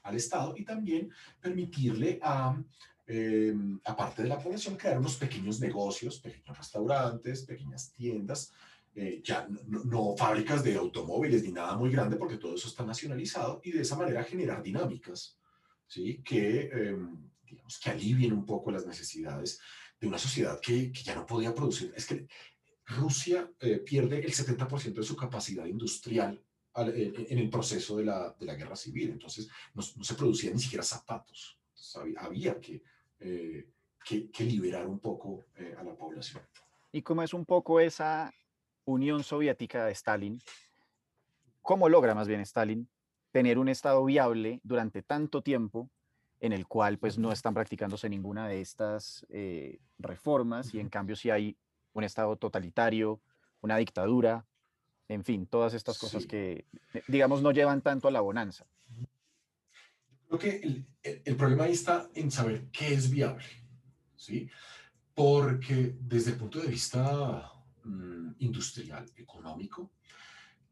al, 0.03 0.17
Estado 0.17 0.55
y 0.57 0.65
también 0.65 1.13
permitirle 1.41 2.19
a, 2.21 2.61
eh, 3.07 3.55
parte 3.97 4.25
de 4.25 4.29
la 4.29 4.41
población, 4.41 4.77
crear 4.77 4.99
unos 4.99 5.15
pequeños 5.15 5.61
negocios, 5.61 6.19
pequeños 6.19 6.59
restaurantes, 6.59 7.45
pequeñas 7.45 7.93
tiendas, 7.93 8.53
eh, 8.95 9.21
ya 9.23 9.49
no, 9.67 10.17
fábricas 10.17 10.65
de 10.65 10.75
automóviles 10.75 11.45
ni 11.45 11.53
nada 11.53 11.77
muy 11.77 11.91
grande, 11.91 12.17
porque 12.17 12.37
todo 12.37 12.55
eso 12.55 12.69
está 12.69 12.85
nacionalizado, 12.85 13.61
y 13.63 13.73
de 13.73 13.83
esa 13.83 13.97
manera 13.97 14.25
generar 14.25 14.63
dinámicas 14.63 15.39
¿sí? 15.87 16.21
que, 16.25 16.63
em, 16.63 17.31
digamos, 17.45 17.79
que 17.79 17.91
alivien 17.91 18.33
un 18.33 18.45
poco 18.45 18.71
las 18.71 18.87
necesidades 18.87 19.61
de 20.01 20.09
una 20.09 20.19
sociedad 20.19 20.61
que, 20.61 20.91
ya 20.93 21.15
no 21.15 21.27
podía 21.27 21.55
producir. 21.55 21.93
Es 21.97 22.07
que 22.07 22.27
Rusia 22.87 23.51
eh, 23.61 23.79
pierde 23.79 24.19
el 24.19 24.33
70% 24.33 24.95
de 24.95 25.03
su 25.03 25.15
capacidad 25.15 25.67
industrial 25.67 26.43
en 26.75 27.39
el 27.39 27.51
proceso 27.51 27.97
de 27.97 28.05
la, 28.05 28.37
de 28.39 28.47
la 28.47 28.55
guerra 28.55 28.77
civil. 28.77 29.11
Entonces, 29.11 29.49
no, 29.75 29.83
no, 29.97 30.05
se 30.05 30.15
producían 30.15 30.55
ni 30.55 30.61
siquiera 30.61 30.85
zapatos. 30.85 31.59
había, 32.17 32.61
que, 32.61 32.83
eh, 33.21 33.69
que, 34.05 34.31
que, 34.31 34.45
liberar 34.45 34.87
un 34.87 35.01
poco 35.01 35.47
a 35.77 35.83
la 35.83 35.97
población. 35.97 36.43
¿Y 36.93 37.03
cómo 37.03 37.23
es 37.23 37.35
un 37.35 37.45
poco 37.45 37.81
esa 37.81 38.33
Unión 38.89 39.23
Soviética 39.23 39.85
de 39.85 39.93
Stalin? 39.93 40.43
¿Cómo 41.61 41.91
logra 41.91 42.15
más 42.15 42.27
bien 42.27 42.41
Stalin 42.41 42.89
tener 43.33 43.59
un 43.59 43.69
Estado 43.69 44.03
viable 44.03 44.61
durante 44.63 45.03
tanto 45.03 45.43
tiempo 45.43 45.91
en 46.41 46.53
el 46.55 46.67
cual 46.67 46.99
pues 46.99 47.19
no 47.19 47.31
están 47.31 47.53
practicándose 47.53 48.09
ninguna 48.09 48.49
de 48.49 48.63
estas 48.63 49.27
eh, 49.29 49.79
reformas 49.99 50.73
y 50.73 50.81
en 50.81 50.89
cambio 50.89 51.17
si 51.17 51.29
hay 51.29 51.57
un 51.93 52.05
Estado 52.05 52.37
totalitario, 52.37 53.21
una 53.61 53.77
dictadura, 53.77 54.47
en 55.09 55.23
fin, 55.23 55.47
todas 55.47 55.75
estas 55.75 55.99
cosas 55.99 56.23
sí. 56.23 56.29
que, 56.29 56.65
eh, 56.95 57.03
digamos, 57.09 57.43
no 57.43 57.51
llevan 57.51 57.83
tanto 57.83 58.09
a 58.09 58.11
la 58.11 58.21
bonanza. 58.21 58.65
Creo 60.29 60.39
que 60.39 60.57
el, 60.63 60.87
el, 61.03 61.37
problema 61.37 61.65
ahí 61.65 61.73
está 61.73 62.09
en 62.15 62.31
saber 62.31 62.69
qué 62.71 62.95
es 62.95 63.11
viable, 63.11 63.45
¿sí? 64.17 64.49
Porque 65.15 65.97
desde 66.01 66.33
el 66.33 66.37
punto 66.39 66.61
de 66.61 66.69
vista 66.69 67.53
mmm, 67.89 68.35
industrial, 68.39 69.11
económico, 69.17 69.93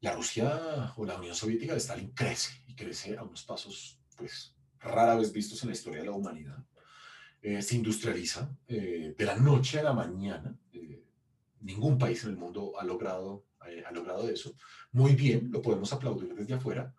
la 0.01 0.13
Rusia 0.13 0.93
o 0.97 1.05
la 1.05 1.17
Unión 1.17 1.35
Soviética 1.35 1.73
de 1.73 1.79
Stalin 1.79 2.11
crece 2.11 2.63
y 2.67 2.75
crece 2.75 3.17
a 3.17 3.23
unos 3.23 3.43
pasos, 3.45 3.99
pues, 4.17 4.55
rara 4.79 5.17
vez 5.17 5.33
vistos 5.33 5.63
en 5.63 5.71
la 5.71 5.75
historia 5.75 6.01
de 6.01 6.07
la 6.07 6.13
humanidad. 6.13 6.59
Eh, 7.41 7.63
se 7.63 7.77
industrializa 7.77 8.51
eh, 8.69 9.15
de 9.17 9.25
la 9.25 9.37
noche 9.37 9.81
a 9.81 9.85
la 9.85 9.93
mañana. 9.93 10.57
Eh, 10.73 11.03
ningún 11.61 11.99
país 11.99 12.23
en 12.25 12.31
el 12.31 12.37
mundo 12.37 12.73
ha 12.79 12.85
logrado, 12.85 13.47
eh, 13.67 13.83
ha 13.87 13.93
logrado 13.93 14.29
eso. 14.29 14.55
Muy 14.93 15.15
bien, 15.15 15.51
lo 15.51 15.63
podemos 15.63 15.93
aplaudir 15.93 16.35
desde 16.35 16.55
afuera, 16.55 16.95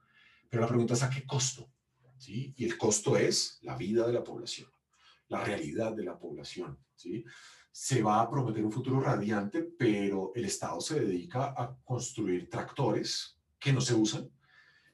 pero 0.50 0.62
la 0.62 0.68
pregunta 0.68 0.94
es 0.94 1.04
a 1.04 1.10
qué 1.10 1.26
costo. 1.26 1.70
¿sí? 2.18 2.54
Y 2.58 2.66
el 2.66 2.78
costo 2.78 3.18
es 3.18 3.60
la 3.62 3.76
vida 3.76 4.06
de 4.08 4.14
la 4.14 4.24
población, 4.24 4.70
la 5.30 5.44
realidad 5.44 5.94
de 5.94 6.04
la 6.04 6.18
población. 6.18 6.78
¿sí? 6.96 7.24
Se 7.72 8.02
va 8.02 8.22
a 8.22 8.30
prometer 8.30 8.66
un 8.66 8.72
futuro 8.72 9.00
radiante, 9.00 9.64
pero 9.64 10.32
el 10.36 10.46
Estado 10.46 10.82
se 10.82 11.00
dedica 11.00 11.54
a 11.58 11.76
construir 11.84 12.50
tractores 12.50 13.38
que 13.60 13.74
no 13.74 13.82
se 13.82 13.96
usan, 13.96 14.30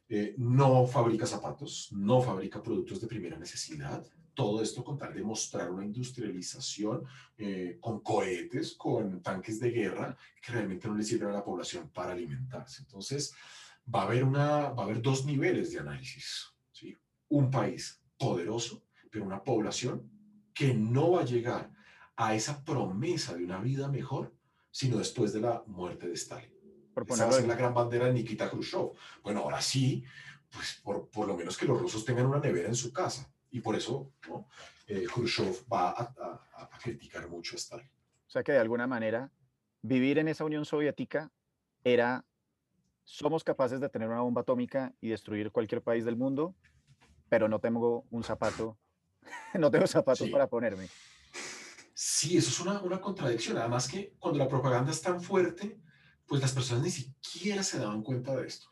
eh, 0.09 0.36
no 0.38 0.86
fabrica 0.86 1.25
zapatos, 1.25 1.89
no 1.91 2.21
fabrica 2.21 2.61
productos 2.61 3.01
de 3.01 3.07
primera 3.07 3.38
necesidad. 3.38 4.05
Todo 4.34 4.61
esto 4.61 4.84
con 4.84 4.97
tal 4.97 5.13
de 5.13 5.23
mostrar 5.23 5.71
una 5.71 5.86
industrialización 5.86 7.03
eh, 7.38 7.77
con 7.79 8.01
cohetes, 8.01 8.73
con 8.73 9.21
tanques 9.21 9.59
de 9.59 9.71
guerra, 9.71 10.17
que 10.41 10.51
realmente 10.51 10.88
no 10.88 10.95
le 10.95 11.03
sirven 11.03 11.29
a 11.29 11.34
la 11.34 11.43
población 11.43 11.89
para 11.89 12.13
alimentarse. 12.13 12.81
Entonces, 12.81 13.34
va 13.93 14.01
a 14.01 14.05
haber, 14.05 14.23
una, 14.23 14.69
va 14.69 14.84
a 14.84 14.86
haber 14.86 15.01
dos 15.01 15.25
niveles 15.25 15.71
de 15.71 15.79
análisis. 15.79 16.51
¿sí? 16.71 16.97
Un 17.29 17.51
país 17.51 18.01
poderoso, 18.17 18.84
pero 19.11 19.25
una 19.25 19.43
población 19.43 20.12
que 20.53 20.73
no 20.73 21.11
va 21.11 21.21
a 21.21 21.25
llegar 21.25 21.71
a 22.15 22.35
esa 22.35 22.63
promesa 22.63 23.35
de 23.35 23.43
una 23.43 23.59
vida 23.59 23.87
mejor, 23.87 24.33
sino 24.71 24.97
después 24.97 25.33
de 25.33 25.41
la 25.41 25.63
muerte 25.67 26.07
de 26.07 26.13
Stalin. 26.13 26.51
Por 26.93 27.05
Esa 27.09 27.25
va 27.25 27.31
a 27.31 27.33
ser 27.33 27.47
la 27.47 27.55
gran 27.55 27.73
bandera 27.73 28.05
de 28.05 28.13
Nikita 28.13 28.49
Khrushchev. 28.49 28.91
Bueno, 29.23 29.41
ahora 29.41 29.61
sí, 29.61 30.03
pues 30.51 30.79
por, 30.83 31.09
por, 31.09 31.27
lo 31.27 31.35
menos 31.35 31.57
que 31.57 31.65
los 31.65 31.81
rusos 31.81 32.05
tengan 32.05 32.27
una 32.27 32.39
nevera 32.39 32.67
en 32.67 32.75
su 32.75 32.93
casa. 32.93 33.31
Y 33.49 33.61
por 33.61 33.75
eso 33.75 34.11
¿no? 34.27 34.47
eh, 34.87 35.05
Khrushchev 35.11 35.65
va 35.71 35.89
a, 35.91 36.03
a, 36.03 36.65
a, 36.71 36.79
criticar 36.79 37.27
mucho 37.27 37.55
a 37.55 37.57
Stalin. 37.57 37.87
O 38.27 38.29
sea 38.29 38.43
que 38.43 38.51
de 38.51 38.59
alguna 38.59 38.85
manera 38.85 39.31
vivir 39.81 40.17
en 40.17 40.27
esa 40.27 40.45
Unión 40.45 40.65
Soviética 40.65 41.31
era, 41.83 42.25
somos 43.03 43.43
capaces 43.43 43.79
de 43.79 43.89
tener 43.89 44.07
una 44.07 44.21
bomba 44.21 44.41
atómica 44.41 44.93
y 45.01 45.09
destruir 45.09 45.51
cualquier 45.51 45.81
país 45.81 46.05
del 46.05 46.15
mundo, 46.15 46.55
pero 47.29 47.47
no 47.47 47.59
tengo 47.59 48.05
un 48.09 48.23
zapato, 48.23 48.77
no 49.59 49.69
tengo 49.71 49.88
zapatos 49.88 50.26
sí. 50.26 50.32
para 50.32 50.47
ponerme. 50.47 50.88
Sí, 51.93 52.38
eso 52.38 52.49
es 52.49 52.59
una, 52.59 52.82
una 52.82 52.99
contradicción. 52.99 53.57
Además 53.57 53.88
que 53.88 54.15
cuando 54.19 54.39
la 54.39 54.47
propaganda 54.47 54.91
es 54.91 55.01
tan 55.01 55.21
fuerte, 55.21 55.80
pues 56.26 56.41
las 56.41 56.51
personas 56.51 56.84
ni 56.84 56.91
siquiera 56.91 57.63
se 57.63 57.80
daban 57.80 58.01
cuenta 58.01 58.36
de 58.36 58.47
esto. 58.47 58.67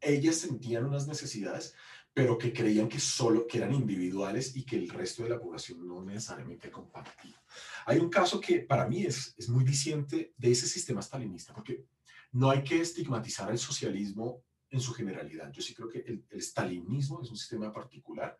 Ellas 0.00 0.36
sentían 0.36 0.84
unas 0.84 1.08
necesidades, 1.08 1.74
pero 2.12 2.38
que 2.38 2.52
creían 2.52 2.88
que 2.88 3.00
solo 3.00 3.46
que 3.46 3.58
eran 3.58 3.74
individuales 3.74 4.56
y 4.56 4.64
que 4.64 4.76
el 4.76 4.88
resto 4.88 5.22
de 5.22 5.30
la 5.30 5.40
población 5.40 5.86
no 5.86 6.02
necesariamente 6.02 6.70
compartía. 6.70 7.42
Hay 7.86 7.98
un 7.98 8.08
caso 8.08 8.40
que 8.40 8.60
para 8.60 8.86
mí 8.86 9.04
es, 9.04 9.34
es 9.36 9.48
muy 9.48 9.64
diciente 9.64 10.34
de 10.36 10.50
ese 10.50 10.66
sistema 10.66 11.02
stalinista, 11.02 11.54
porque 11.54 11.84
no 12.32 12.50
hay 12.50 12.62
que 12.62 12.80
estigmatizar 12.80 13.50
el 13.50 13.58
socialismo 13.58 14.42
en 14.70 14.80
su 14.80 14.92
generalidad. 14.92 15.50
Yo 15.52 15.62
sí 15.62 15.74
creo 15.74 15.88
que 15.88 16.00
el, 16.00 16.24
el 16.30 16.42
stalinismo 16.42 17.22
es 17.22 17.30
un 17.30 17.36
sistema 17.36 17.72
particular 17.72 18.38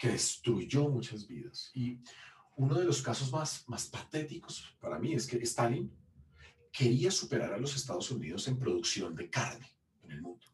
que 0.00 0.08
destruyó 0.08 0.88
muchas 0.88 1.28
vidas. 1.28 1.70
Y 1.74 1.98
uno 2.56 2.74
de 2.74 2.86
los 2.86 3.02
casos 3.02 3.30
más, 3.30 3.68
más 3.68 3.86
patéticos 3.86 4.74
para 4.80 4.98
mí 4.98 5.12
es 5.12 5.26
que 5.26 5.36
Stalin 5.36 5.92
quería 6.72 7.10
superar 7.10 7.52
a 7.52 7.58
los 7.58 7.76
Estados 7.76 8.10
Unidos 8.10 8.48
en 8.48 8.58
producción 8.58 9.14
de 9.14 9.28
carne 9.28 9.70
en 10.02 10.12
el 10.12 10.22
mundo. 10.22 10.46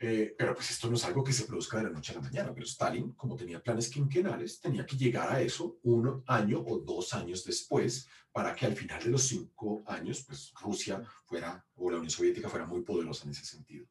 Eh, 0.00 0.34
pero 0.36 0.54
pues 0.54 0.72
esto 0.72 0.88
no 0.88 0.96
es 0.96 1.04
algo 1.04 1.22
que 1.22 1.32
se 1.32 1.44
produzca 1.44 1.76
de 1.76 1.84
la 1.84 1.90
noche 1.90 2.12
a 2.12 2.16
la 2.16 2.22
mañana, 2.22 2.52
pero 2.52 2.66
Stalin, 2.66 3.12
como 3.12 3.36
tenía 3.36 3.62
planes 3.62 3.88
quinquenales, 3.88 4.60
tenía 4.60 4.84
que 4.84 4.96
llegar 4.96 5.30
a 5.32 5.40
eso 5.40 5.78
un 5.84 6.24
año 6.26 6.60
o 6.60 6.78
dos 6.80 7.14
años 7.14 7.44
después 7.44 8.08
para 8.32 8.56
que 8.56 8.66
al 8.66 8.74
final 8.74 9.02
de 9.02 9.10
los 9.10 9.22
cinco 9.22 9.84
años, 9.86 10.24
pues 10.26 10.52
Rusia 10.60 11.00
fuera, 11.26 11.64
o 11.76 11.90
la 11.90 11.98
Unión 11.98 12.10
Soviética 12.10 12.48
fuera 12.48 12.66
muy 12.66 12.82
poderosa 12.82 13.24
en 13.24 13.30
ese 13.30 13.44
sentido. 13.44 13.86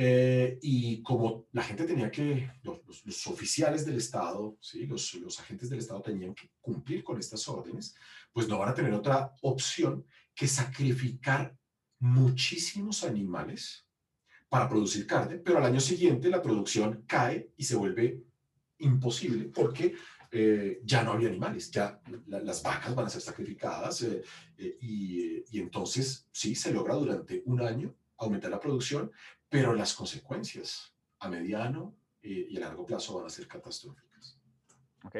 Eh, 0.00 0.60
y 0.62 1.02
como 1.02 1.48
la 1.50 1.64
gente 1.64 1.84
tenía 1.84 2.08
que, 2.08 2.48
los, 2.62 2.86
los, 2.86 3.04
los 3.04 3.26
oficiales 3.26 3.84
del 3.84 3.96
Estado, 3.96 4.56
¿sí? 4.60 4.86
los, 4.86 5.14
los 5.14 5.40
agentes 5.40 5.68
del 5.68 5.80
Estado 5.80 6.02
tenían 6.02 6.34
que 6.34 6.52
cumplir 6.60 7.02
con 7.02 7.18
estas 7.18 7.48
órdenes, 7.48 7.96
pues 8.32 8.46
no 8.46 8.58
van 8.58 8.68
a 8.68 8.74
tener 8.74 8.92
otra 8.92 9.34
opción 9.42 10.06
que 10.36 10.46
sacrificar 10.46 11.58
muchísimos 11.98 13.02
animales 13.02 13.88
para 14.48 14.68
producir 14.68 15.04
carne, 15.04 15.38
pero 15.38 15.58
al 15.58 15.64
año 15.64 15.80
siguiente 15.80 16.28
la 16.28 16.40
producción 16.40 17.02
cae 17.04 17.52
y 17.56 17.64
se 17.64 17.74
vuelve 17.74 18.22
imposible 18.78 19.46
porque 19.46 19.96
eh, 20.30 20.80
ya 20.84 21.02
no 21.02 21.12
había 21.12 21.28
animales, 21.28 21.72
ya 21.72 22.00
la, 22.26 22.38
las 22.38 22.62
vacas 22.62 22.94
van 22.94 23.06
a 23.06 23.10
ser 23.10 23.22
sacrificadas 23.22 24.02
eh, 24.02 24.22
eh, 24.58 24.78
y, 24.80 25.56
y, 25.56 25.60
entonces 25.60 26.28
sí, 26.30 26.54
se 26.54 26.72
logra 26.72 26.94
durante 26.94 27.42
un 27.46 27.62
año 27.62 27.96
aumentar 28.18 28.50
la 28.50 28.60
producción, 28.60 29.10
pero 29.48 29.74
las 29.74 29.94
consecuencias 29.94 30.94
a 31.20 31.28
mediano 31.28 31.96
y 32.22 32.56
a 32.56 32.60
largo 32.60 32.84
plazo 32.84 33.16
van 33.16 33.26
a 33.26 33.30
ser 33.30 33.46
catastróficas. 33.46 34.38
Ok. 35.04 35.16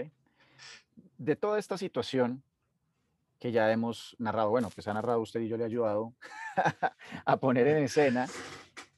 De 1.17 1.37
toda 1.37 1.59
esta 1.59 1.79
situación, 1.79 2.43
que 3.39 3.53
ya 3.53 3.71
hemos 3.73 4.17
narrado, 4.19 4.51
bueno, 4.51 4.71
pues 4.75 4.89
ha 4.89 4.95
narrado 4.95 5.21
usted 5.21 5.41
y 5.41 5.49
yo 5.49 5.57
le 5.57 5.63
he 5.63 5.67
ayudado 5.67 6.15
a 7.25 7.37
poner 7.37 7.69
en 7.69 7.85
escena, 7.85 8.27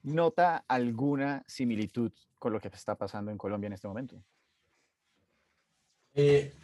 ¿nota 0.03 0.65
alguna 0.67 1.45
similitud 1.47 2.13
con 2.39 2.53
lo 2.53 2.61
que 2.61 2.69
está 2.69 2.97
pasando 2.97 3.31
en 3.31 3.39
Colombia 3.39 3.67
en 3.67 3.75
este 3.75 3.89
momento? 3.89 4.23
Eh, 6.15 6.55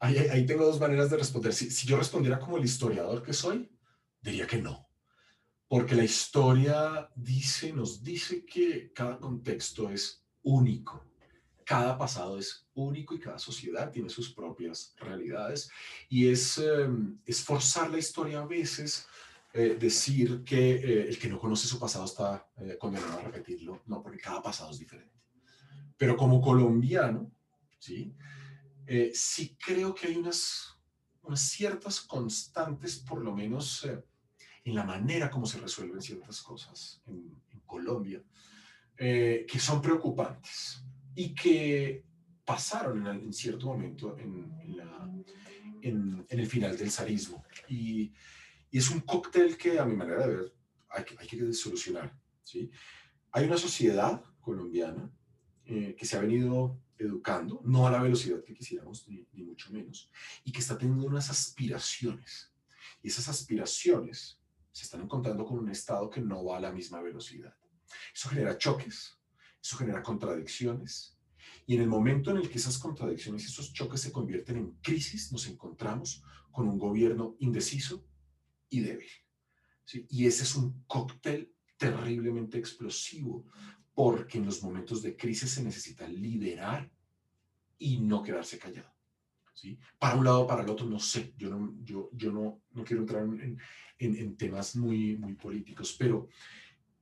ahí, 0.00 0.16
ahí, 0.16 0.46
tengo 0.46 0.64
dos 0.64 0.80
maneras 0.80 1.10
de 1.10 1.18
responder. 1.18 1.52
Si, 1.52 1.70
si, 1.70 1.86
yo 1.86 1.96
respondiera 1.96 2.38
como 2.38 2.56
el 2.56 2.64
historiador 2.64 3.22
que 3.22 3.32
soy, 3.32 3.70
diría 4.20 4.46
que 4.46 4.60
no. 4.60 4.88
Porque 5.68 5.94
la 5.94 6.04
historia 6.04 7.10
dice, 7.14 7.72
nos 7.72 8.02
dice 8.02 8.44
que 8.44 8.92
cada 8.92 9.18
contexto 9.18 9.90
es 9.90 10.24
único 10.42 11.02
cada 11.66 11.96
pasado 11.96 12.38
es 12.38 12.66
único 12.74 13.14
y 13.14 13.18
cada 13.18 13.38
sociedad 13.38 13.90
tiene 13.90 14.10
sus 14.10 14.34
propias 14.34 14.94
realidades 14.98 15.70
y 16.10 16.28
es, 16.28 16.58
eh, 16.58 16.86
es 17.24 17.42
forzar 17.42 17.90
la 17.90 17.96
historia 17.96 18.40
a 18.40 18.44
veces 18.44 19.06
eh, 19.56 19.76
decir 19.78 20.42
que 20.42 20.72
eh, 20.72 21.08
el 21.08 21.16
que 21.16 21.28
no 21.28 21.38
conoce 21.38 21.68
su 21.68 21.78
pasado 21.78 22.06
está 22.06 22.50
eh, 22.56 22.76
condenado 22.76 23.20
a 23.20 23.22
repetirlo, 23.22 23.82
no, 23.86 24.02
porque 24.02 24.18
cada 24.18 24.42
pasado 24.42 24.72
es 24.72 24.80
diferente. 24.80 25.14
Pero 25.96 26.16
como 26.16 26.40
colombiano, 26.40 27.30
¿sí? 27.78 28.16
Sí 29.14 29.56
creo 29.64 29.94
que 29.94 30.08
hay 30.08 30.16
unas, 30.16 30.76
unas 31.22 31.40
ciertas 31.40 32.00
constantes, 32.00 32.96
por 32.96 33.22
lo 33.22 33.32
menos 33.32 33.88
en 34.64 34.74
la 34.74 34.84
manera 34.84 35.30
como 35.30 35.46
se 35.46 35.58
resuelven 35.58 36.00
ciertas 36.00 36.42
cosas 36.42 37.02
en, 37.06 37.42
en 37.50 37.60
Colombia, 37.60 38.22
que 38.96 39.58
son 39.58 39.82
preocupantes 39.82 40.84
y 41.14 41.34
que 41.34 42.04
pasaron 42.44 43.06
en, 43.06 43.24
en 43.24 43.32
cierto 43.32 43.66
momento 43.66 44.16
en, 44.18 44.76
la, 44.76 45.10
en, 45.82 46.26
el 46.28 46.46
final 46.46 46.76
del 46.76 46.90
zarismo. 46.90 47.44
Y, 47.68 48.12
y, 48.70 48.78
es 48.78 48.90
un 48.90 49.00
cóctel 49.00 49.56
que 49.56 49.78
a 49.78 49.84
mi 49.84 49.96
manera 49.96 50.26
de 50.26 50.36
ver 50.36 50.54
hay 50.90 51.04
hay 51.18 51.26
que 51.26 51.52
solucionar. 51.52 52.16
¿sí? 52.42 52.70
Hay 53.32 53.46
una 53.46 53.56
sociedad 53.56 54.22
colombiana 54.40 55.10
eh, 55.64 55.94
que 55.98 56.04
se 56.04 56.16
ha 56.16 56.20
venido 56.20 56.80
educando, 56.98 57.60
no 57.64 57.86
a 57.86 57.90
la 57.90 58.02
velocidad 58.02 58.42
que 58.44 58.54
quisiéramos, 58.54 59.08
ni, 59.08 59.26
ni 59.32 59.42
mucho 59.42 59.72
menos, 59.72 60.10
y 60.44 60.52
que 60.52 60.60
está 60.60 60.78
teniendo 60.78 61.06
unas 61.06 61.30
aspiraciones. 61.30 62.52
Y 63.02 63.08
esas 63.08 63.28
aspiraciones 63.28 64.40
se 64.74 64.84
están 64.84 65.02
encontrando 65.02 65.44
con 65.44 65.58
un 65.58 65.70
Estado 65.70 66.10
que 66.10 66.20
no 66.20 66.44
va 66.44 66.58
a 66.58 66.60
la 66.60 66.72
misma 66.72 67.00
velocidad. 67.00 67.56
Eso 68.12 68.28
genera 68.28 68.58
choques, 68.58 69.16
eso 69.62 69.76
genera 69.76 70.02
contradicciones, 70.02 71.14
y 71.66 71.76
en 71.76 71.82
el 71.82 71.88
momento 71.88 72.30
en 72.30 72.38
el 72.38 72.50
que 72.50 72.58
esas 72.58 72.78
contradicciones 72.78 73.44
esos 73.46 73.72
choques 73.72 74.00
se 74.00 74.12
convierten 74.12 74.56
en 74.56 74.72
crisis, 74.82 75.32
nos 75.32 75.46
encontramos 75.46 76.22
con 76.50 76.68
un 76.68 76.78
gobierno 76.78 77.36
indeciso 77.38 78.06
y 78.68 78.80
débil. 78.80 79.08
Y 80.08 80.26
ese 80.26 80.42
es 80.42 80.56
un 80.56 80.84
cóctel 80.86 81.54
terriblemente 81.76 82.58
explosivo, 82.58 83.46
porque 83.94 84.38
en 84.38 84.46
los 84.46 84.62
momentos 84.62 85.02
de 85.02 85.16
crisis 85.16 85.52
se 85.52 85.62
necesita 85.62 86.08
liderar 86.08 86.90
y 87.78 87.98
no 87.98 88.22
quedarse 88.22 88.58
callado. 88.58 88.93
¿Sí? 89.54 89.78
Para 89.98 90.16
un 90.16 90.24
lado 90.24 90.46
para 90.46 90.62
el 90.62 90.68
otro, 90.68 90.86
no 90.86 90.98
sé, 90.98 91.32
yo 91.38 91.48
no, 91.48 91.74
yo, 91.82 92.10
yo 92.12 92.30
no, 92.30 92.60
no 92.72 92.84
quiero 92.84 93.02
entrar 93.02 93.22
en, 93.22 93.58
en, 93.98 94.16
en 94.16 94.36
temas 94.36 94.76
muy, 94.76 95.16
muy 95.16 95.34
políticos, 95.34 95.96
pero 95.98 96.28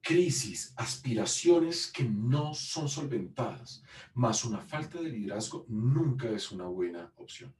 crisis, 0.02 0.74
aspiraciones 0.76 1.90
que 1.90 2.04
no 2.04 2.52
son 2.54 2.88
solventadas, 2.88 3.82
más 4.14 4.44
una 4.44 4.60
falta 4.60 5.00
de 5.00 5.08
liderazgo, 5.08 5.64
nunca 5.68 6.28
es 6.28 6.50
una 6.50 6.66
buena 6.66 7.12
opción. 7.16 7.54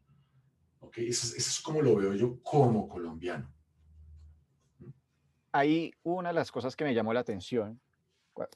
¿Ok? 0.80 0.99
Eso 0.99 1.36
es, 1.36 1.61
como 1.61 1.80
lo 1.80 1.95
veo 1.95 2.14
yo 2.14 2.40
como 2.43 2.88
colombiano. 2.88 3.49
Ahí 5.53 5.93
una 6.03 6.30
de 6.30 6.34
las 6.34 6.51
cosas 6.51 6.74
que 6.74 6.84
me 6.84 6.95
llamó 6.95 7.12
la 7.12 7.20
atención, 7.20 7.80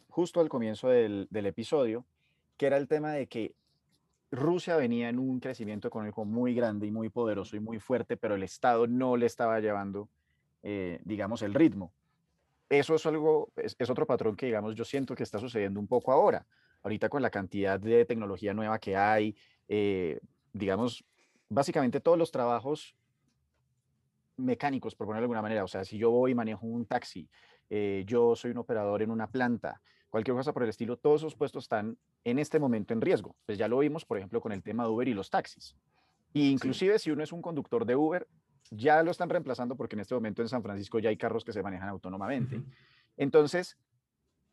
justo 0.08 0.40
al 0.40 0.48
comienzo 0.48 0.88
del, 0.88 1.28
del 1.30 1.46
episodio, 1.46 2.04
que 2.56 2.66
era 2.66 2.78
el 2.78 2.88
tema 2.88 3.12
de 3.12 3.28
que 3.28 3.54
Rusia 4.30 4.76
venía 4.76 5.08
en 5.08 5.18
un 5.18 5.40
crecimiento 5.40 5.88
económico 5.88 6.24
muy 6.24 6.54
grande 6.54 6.86
y 6.86 6.90
muy 6.90 7.08
poderoso 7.08 7.56
y 7.56 7.60
muy 7.60 7.78
fuerte, 7.78 8.16
pero 8.16 8.34
el 8.34 8.42
Estado 8.42 8.86
no 8.86 9.16
le 9.16 9.26
estaba 9.26 9.60
llevando, 9.60 10.08
eh, 10.62 11.00
digamos, 11.04 11.42
el 11.42 11.54
ritmo 11.54 11.92
eso 12.68 12.94
es 12.94 13.06
algo, 13.06 13.52
es, 13.56 13.90
otro 13.90 14.06
patrón 14.06 14.36
que, 14.36 14.46
digamos, 14.46 14.74
yo 14.74 14.84
siento 14.84 15.14
que 15.14 15.22
está 15.22 15.38
sucediendo 15.38 15.78
un 15.78 15.86
poco 15.86 16.12
ahora. 16.12 16.46
Ahorita 16.82 17.08
con 17.08 17.22
la 17.22 17.30
cantidad 17.30 17.78
de 17.78 18.04
tecnología 18.04 18.54
nueva 18.54 18.78
que 18.78 18.96
hay, 18.96 19.36
eh, 19.68 20.20
digamos, 20.52 21.04
básicamente 21.48 22.00
todos 22.00 22.18
los 22.18 22.30
trabajos 22.30 22.96
mecánicos, 24.36 24.94
por 24.94 25.06
ponerlo 25.06 25.22
de 25.22 25.24
alguna 25.24 25.42
manera. 25.42 25.64
O 25.64 25.68
sea, 25.68 25.84
si 25.84 25.98
yo 25.98 26.10
voy 26.10 26.32
y 26.32 26.34
manejo 26.34 26.66
un 26.66 26.86
taxi, 26.86 27.28
eh, 27.70 28.04
yo 28.06 28.36
soy 28.36 28.50
un 28.50 28.58
operador 28.58 29.02
en 29.02 29.10
una 29.10 29.28
planta, 29.28 29.80
cualquier 30.10 30.36
cosa 30.36 30.52
por 30.52 30.62
el 30.62 30.68
estilo, 30.68 30.96
todos 30.96 31.22
esos 31.22 31.34
puestos 31.34 31.64
están 31.64 31.98
en 32.24 32.38
este 32.38 32.58
momento 32.58 32.94
en 32.94 33.00
riesgo. 33.00 33.36
Pues 33.46 33.58
ya 33.58 33.68
lo 33.68 33.78
vimos, 33.78 34.04
por 34.04 34.18
ejemplo, 34.18 34.40
con 34.40 34.52
el 34.52 34.62
tema 34.62 34.84
de 34.84 34.90
Uber 34.90 35.08
y 35.08 35.14
los 35.14 35.30
taxis. 35.30 35.76
Y 36.32 36.50
inclusive 36.50 36.98
si 36.98 37.10
uno 37.10 37.22
es 37.22 37.32
un 37.32 37.42
conductor 37.42 37.84
de 37.84 37.96
Uber, 37.96 38.26
ya 38.70 39.02
lo 39.02 39.10
están 39.10 39.28
reemplazando 39.28 39.76
porque 39.76 39.96
en 39.96 40.00
este 40.00 40.14
momento 40.14 40.42
en 40.42 40.48
San 40.48 40.62
Francisco 40.62 40.98
ya 40.98 41.08
hay 41.08 41.16
carros 41.16 41.44
que 41.44 41.52
se 41.52 41.62
manejan 41.62 41.88
autónomamente. 41.88 42.62
Entonces, 43.16 43.78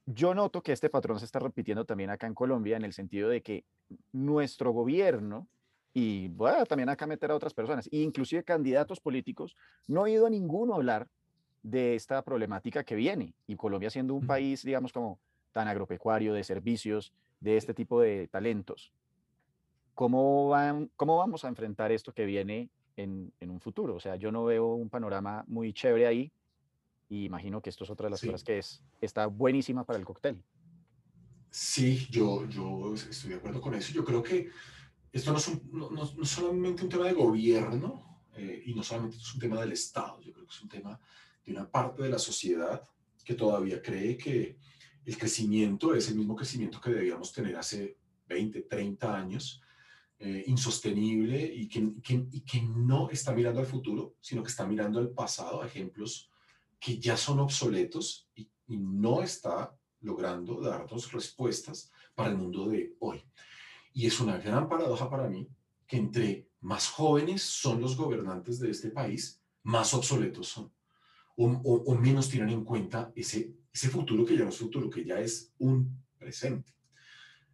yo 0.06 0.34
noto 0.34 0.62
que 0.62 0.72
este 0.72 0.90
patrón 0.90 1.20
se 1.20 1.26
está 1.26 1.40
repitiendo 1.40 1.86
también 1.86 2.10
acá 2.10 2.28
en 2.28 2.34
Colombia 2.34 2.78
en 2.78 2.84
el 2.84 2.94
sentido 2.94 3.30
de 3.30 3.42
que 3.42 3.66
nuestro 4.12 4.72
gobierno, 4.72 5.48
y 5.94 6.28
voy 6.30 6.52
a 6.52 6.66
también 6.66 6.90
acá 6.90 7.08
meter 7.08 7.32
a 7.32 7.36
otras 7.36 7.54
personas, 7.54 7.88
inclusive 7.92 8.44
candidatos 8.44 9.00
políticos, 9.00 9.56
no 9.88 10.02
ha 10.02 10.04
oído 10.04 10.26
a 10.26 10.30
ninguno 10.30 10.76
hablar 10.76 11.08
de 11.62 11.96
esta 11.96 12.22
problemática 12.24 12.84
que 12.84 12.96
viene. 12.96 13.34
Y 13.48 13.56
Colombia 13.56 13.90
siendo 13.90 14.14
un 14.14 14.28
país, 14.28 14.64
digamos, 14.64 14.92
como 14.92 15.20
tan 15.54 15.68
agropecuario, 15.68 16.34
de 16.34 16.44
servicios, 16.44 17.14
de 17.40 17.58
este 17.58 17.74
tipo 17.74 18.02
de 18.02 18.28
talentos. 18.28 18.92
¿Cómo, 19.94 20.50
van, 20.50 20.90
¿Cómo 20.96 21.18
vamos 21.18 21.46
a 21.46 21.48
enfrentar 21.48 21.92
esto 21.92 22.14
que 22.14 22.26
viene 22.26 22.70
en, 22.98 23.34
un 23.42 23.60
futuro. 23.60 23.96
O 23.96 24.00
sea, 24.00 24.16
yo 24.16 24.32
no 24.32 24.46
veo 24.46 24.74
un 24.74 24.90
panorama 24.90 25.44
muy 25.48 25.74
chévere 25.74 26.08
ahí 26.08 26.32
y 27.10 27.26
imagino 27.26 27.62
que 27.62 27.70
esto 27.70 27.84
es 27.84 27.90
otra 27.90 28.08
de 28.08 28.12
las 28.12 28.22
cosas 28.22 28.44
que 28.44 28.58
es, 28.58 28.84
está 29.02 29.28
buenísima 29.28 29.84
para 29.84 30.00
el 30.00 30.06
cóctel. 30.06 30.42
Sí, 31.50 32.08
yo, 32.10 32.48
yo 32.48 32.94
estoy 32.96 33.32
de 33.32 33.36
acuerdo 33.36 33.62
con 33.62 33.76
eso. 33.76 33.94
Yo 33.94 34.04
creo 34.04 34.24
que 34.24 34.50
esto 35.12 35.32
no 35.32 35.38
es, 35.38 35.64
no, 35.72 36.26
solamente 36.26 36.84
un 36.84 36.90
tema 36.90 37.06
de 37.06 37.14
gobierno 37.14 38.22
eh, 38.36 38.64
y 38.66 38.74
no 38.74 38.82
solamente 38.82 39.18
es 39.18 39.34
un 39.34 39.40
tema 39.40 39.60
del 39.60 39.72
Estado, 39.72 40.20
yo 40.22 40.34
creo 40.34 40.48
que 40.48 40.54
es 40.54 40.62
un 40.62 40.70
tema 40.70 41.00
de 41.46 41.52
una 41.52 41.70
parte 41.70 42.02
de 42.02 42.10
la 42.10 42.18
sociedad 42.18 42.82
que 43.24 43.36
todavía 43.36 43.82
cree 43.82 44.18
que 44.18 44.58
el 45.06 45.18
crecimiento 45.18 45.94
es 45.94 46.10
el 46.10 46.16
mismo 46.16 46.36
crecimiento 46.36 46.80
que 46.80 46.92
debíamos 46.92 47.32
tener 47.32 47.56
hace 47.56 47.98
20, 48.28 48.62
30 48.62 49.16
años 49.16 49.62
eh, 50.20 50.44
insostenible 50.48 51.44
y 51.54 51.68
que, 51.68 51.80
y 52.32 52.42
que 52.42 52.62
no 52.62 53.10
está 53.10 53.34
mirando 53.34 53.60
al 53.60 53.66
futuro, 53.66 54.16
sino 54.22 54.42
que 54.42 54.50
está 54.50 54.66
mirando 54.66 55.00
al 55.00 55.10
pasado, 55.10 55.64
ejemplos 55.64 56.30
que 56.80 57.00
ya 57.00 57.18
son 57.18 57.40
obsoletos 57.40 58.30
y, 58.36 58.50
no 58.66 59.22
está 59.22 59.78
logrando 60.00 60.60
darnos 60.60 61.12
respuestas 61.12 61.92
para 62.16 62.30
el 62.30 62.38
mundo 62.38 62.70
de 62.70 62.96
hoy. 63.00 63.24
Y 63.94 64.08
es 64.08 64.20
una 64.20 64.38
gran 64.38 64.68
paradoja 64.68 65.10
para 65.10 65.30
mí 65.30 65.48
que 65.86 65.98
entre 65.98 66.50
más 66.62 66.88
jóvenes 66.88 67.44
son 67.44 67.82
los 67.82 67.96
gobernantes 67.96 68.60
de 68.60 68.72
este 68.72 68.90
país, 68.90 69.44
más 69.64 69.94
obsoletos 69.94 70.48
son. 70.48 70.74
O, 71.36 71.46
o, 71.46 71.96
menos 71.96 72.30
tienen 72.30 72.50
en 72.50 72.64
cuenta 72.64 73.12
ese, 73.16 73.54
ese 73.74 73.90
futuro 73.90 74.24
que 74.24 74.38
ya 74.38 74.44
no 74.44 74.50
es 74.50 74.58
futuro, 74.58 74.90
que 74.90 75.04
ya 75.04 75.20
es 75.20 75.52
un 75.58 76.00
presente. 76.18 76.72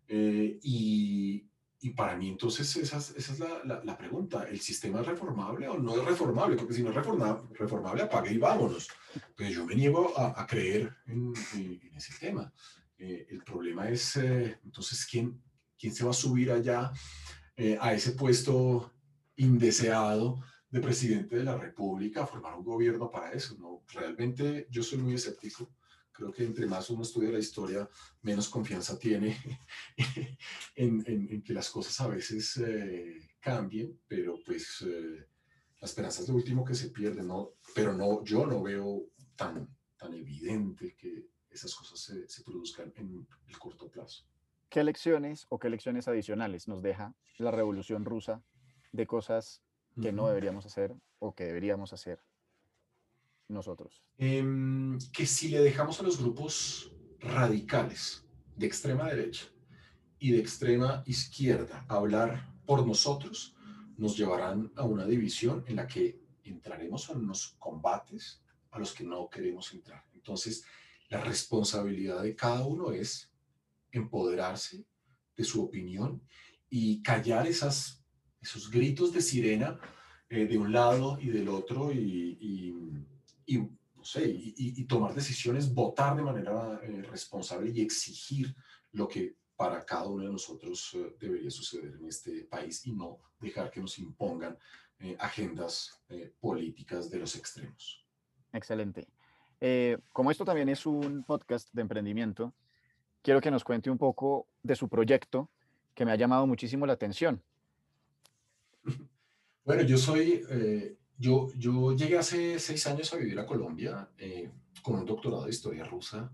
Eh, 0.07 0.59
y, 0.63 1.49
y 1.81 1.89
para 1.91 2.17
mí 2.17 2.29
entonces 2.29 2.75
esa, 2.75 2.97
esa 2.97 3.15
es 3.15 3.39
la, 3.39 3.81
la, 3.83 3.97
pregunta, 3.97 4.43
¿el 4.49 4.59
sistema 4.59 4.99
es 4.99 5.07
reformable 5.07 5.67
o 5.69 5.77
no 5.77 5.95
es 5.95 6.03
reformable? 6.03 6.57
Porque 6.57 6.73
si 6.73 6.83
no 6.83 6.89
es 6.89 6.95
reformable, 6.95 8.01
apague 8.01 8.33
y 8.33 8.37
vámonos. 8.37 8.89
Pues 9.37 9.51
yo 9.51 9.65
me 9.65 9.75
niego 9.75 10.17
a, 10.19 10.45
creer 10.45 10.93
en, 11.07 11.33
en, 11.53 11.95
ese 11.95 12.13
tema. 12.19 12.51
Eh, 12.97 13.27
el 13.29 13.41
problema 13.43 13.87
es, 13.87 14.17
eh, 14.17 14.59
entonces, 14.65 15.07
¿quién, 15.09 15.41
¿quién 15.77 15.93
se 15.95 16.03
va 16.03 16.09
a 16.09 16.13
subir 16.13 16.51
allá 16.51 16.91
a 17.81 17.93
ese 17.93 18.13
puesto 18.13 18.93
indeseado 19.35 20.41
de 20.69 20.79
presidente 20.79 21.35
de 21.35 21.43
la 21.43 21.57
República 21.57 22.23
a 22.23 22.27
formar 22.27 22.55
un 22.55 22.63
gobierno 22.63 23.11
para 23.11 23.31
eso? 23.31 23.57
No, 23.57 23.83
realmente 23.93 24.67
yo 24.69 24.81
soy 24.81 24.97
muy 24.99 25.13
escéptico 25.13 25.69
Creo 26.19 26.33
que 26.33 26.43
entre 26.43 26.65
más 26.65 26.89
uno 26.89 27.03
estudia 27.03 27.31
la 27.31 27.39
historia, 27.39 27.89
menos 28.23 28.49
confianza 28.49 28.99
tiene 28.99 29.37
en, 30.75 31.01
en, 31.07 31.41
que 31.41 31.53
las 31.53 31.69
cosas 31.69 31.97
a 32.01 32.09
veces 32.09 32.57
eh, 32.57 33.37
cambien, 33.39 34.01
pero 34.05 34.37
pues 34.45 34.83
eh, 34.85 35.25
la 35.79 35.85
esperanza 35.85 36.21
es 36.21 36.27
lo 36.27 36.35
último 36.35 36.65
que 36.65 36.75
se 36.75 36.89
pierde, 36.89 37.23
¿no? 37.23 37.53
Pero 37.73 37.93
no, 37.93 38.21
yo 38.25 38.45
no 38.45 38.61
veo 38.61 39.11
tan, 39.37 39.73
tan 39.95 40.13
evidente 40.13 40.93
que 40.97 41.29
esas 41.49 41.73
cosas 41.73 42.01
se, 42.01 42.27
se 42.27 42.43
produzcan 42.43 42.91
en 42.97 43.25
el 43.47 43.57
corto 43.57 43.89
plazo. 43.89 44.25
¿Qué 44.67 44.83
lecciones 44.83 45.45
o 45.47 45.57
qué 45.57 45.69
lecciones 45.69 46.09
adicionales 46.09 46.67
nos 46.67 46.81
deja 46.81 47.15
la 47.37 47.51
revolución 47.51 48.03
rusa 48.03 48.43
de 48.91 49.07
cosas 49.07 49.63
que 50.01 50.11
no 50.11 50.27
deberíamos 50.27 50.65
hacer 50.65 50.93
o 51.19 51.33
que 51.33 51.45
deberíamos 51.45 51.93
hacer 51.93 52.21
nosotros? 53.49 54.03
Em, 54.17 54.97
que 55.11 55.25
si 55.25 55.49
le 55.49 55.59
dejamos 55.59 55.99
a 55.99 56.03
los 56.03 56.19
grupos 56.19 56.91
radicales 57.19 58.25
de 58.55 58.67
extrema 58.67 59.09
derecha 59.09 59.45
y 60.19 60.31
de 60.31 60.39
extrema 60.39 61.03
izquierda 61.05 61.85
hablar 61.89 62.53
por 62.65 62.85
nosotros, 62.85 63.55
nos 63.97 64.15
llevarán 64.15 64.71
a 64.75 64.83
una 64.83 65.05
división 65.05 65.63
en 65.67 65.77
la 65.77 65.87
que 65.87 66.21
entraremos 66.43 67.09
en 67.09 67.17
unos 67.17 67.55
combates 67.59 68.41
a 68.71 68.79
los 68.79 68.93
que 68.93 69.03
no 69.03 69.29
queremos 69.29 69.73
entrar. 69.73 70.05
Entonces, 70.13 70.63
la 71.09 71.21
responsabilidad 71.21 72.21
de 72.21 72.35
cada 72.35 72.65
uno 72.65 72.91
es 72.91 73.31
empoderarse 73.91 74.85
de 75.35 75.43
su 75.43 75.63
opinión 75.63 76.21
y 76.69 77.01
callar 77.01 77.47
esas, 77.47 78.03
esos 78.39 78.69
gritos 78.69 79.11
de 79.11 79.21
sirena 79.21 79.79
eh, 80.29 80.45
de 80.45 80.57
un 80.57 80.71
lado 80.71 81.17
y 81.19 81.29
del 81.29 81.49
otro 81.49 81.91
y 81.91 82.29
no 83.57 84.05
sé, 84.05 84.23
y, 84.25 84.83
tomar 84.85 85.13
decisiones, 85.13 85.73
votar 85.73 86.15
de 86.15 86.23
manera 86.23 86.79
eh, 86.83 87.01
responsable 87.03 87.69
y 87.69 87.81
exigir 87.81 88.55
lo 88.93 89.07
que 89.07 89.35
para 89.57 89.83
cada 89.85 90.07
uno 90.07 90.23
de 90.23 90.31
nosotros 90.31 90.91
eh, 90.93 91.15
debería 91.19 91.51
suceder 91.51 91.95
en 91.99 92.07
este 92.07 92.45
país 92.45 92.85
y 92.87 92.93
no 92.93 93.19
dejar 93.41 93.69
que 93.69 93.81
nos 93.81 93.99
impongan 93.99 94.57
eh, 94.99 95.17
agendas 95.19 96.01
políticas 96.39 97.09
de 97.09 97.19
los 97.19 97.35
extremos. 97.35 98.05
Excelente. 98.51 99.07
como 100.13 100.31
esto 100.31 100.43
también 100.45 100.69
es 100.69 100.85
un 100.85 101.23
podcast 101.23 101.69
de 101.73 101.81
emprendimiento, 101.81 102.53
quiero 103.21 103.41
que 103.41 103.51
nos 103.51 103.63
cuente 103.63 103.89
un 103.89 103.97
poco 103.97 104.47
de 104.63 104.75
su 104.75 104.87
proyecto 104.87 105.49
que 105.93 106.05
me 106.05 106.11
ha 106.11 106.15
llamado 106.15 106.47
muchísimo 106.47 106.85
la 106.85 106.93
atención. 106.93 107.41
Bueno, 109.65 109.83
yo 109.83 109.99
soy 109.99 110.41
yo, 111.19 111.95
llegué 111.95 112.17
hace 112.17 112.57
seis 112.59 112.87
años 112.87 113.13
a 113.13 113.17
vivir 113.17 113.39
a 113.39 113.45
Colombia 113.45 114.09
eh, 114.17 114.49
con 114.81 114.95
un 114.95 115.05
doctorado 115.05 115.43
de 115.43 115.51
historia 115.51 115.83
rusa 115.83 116.31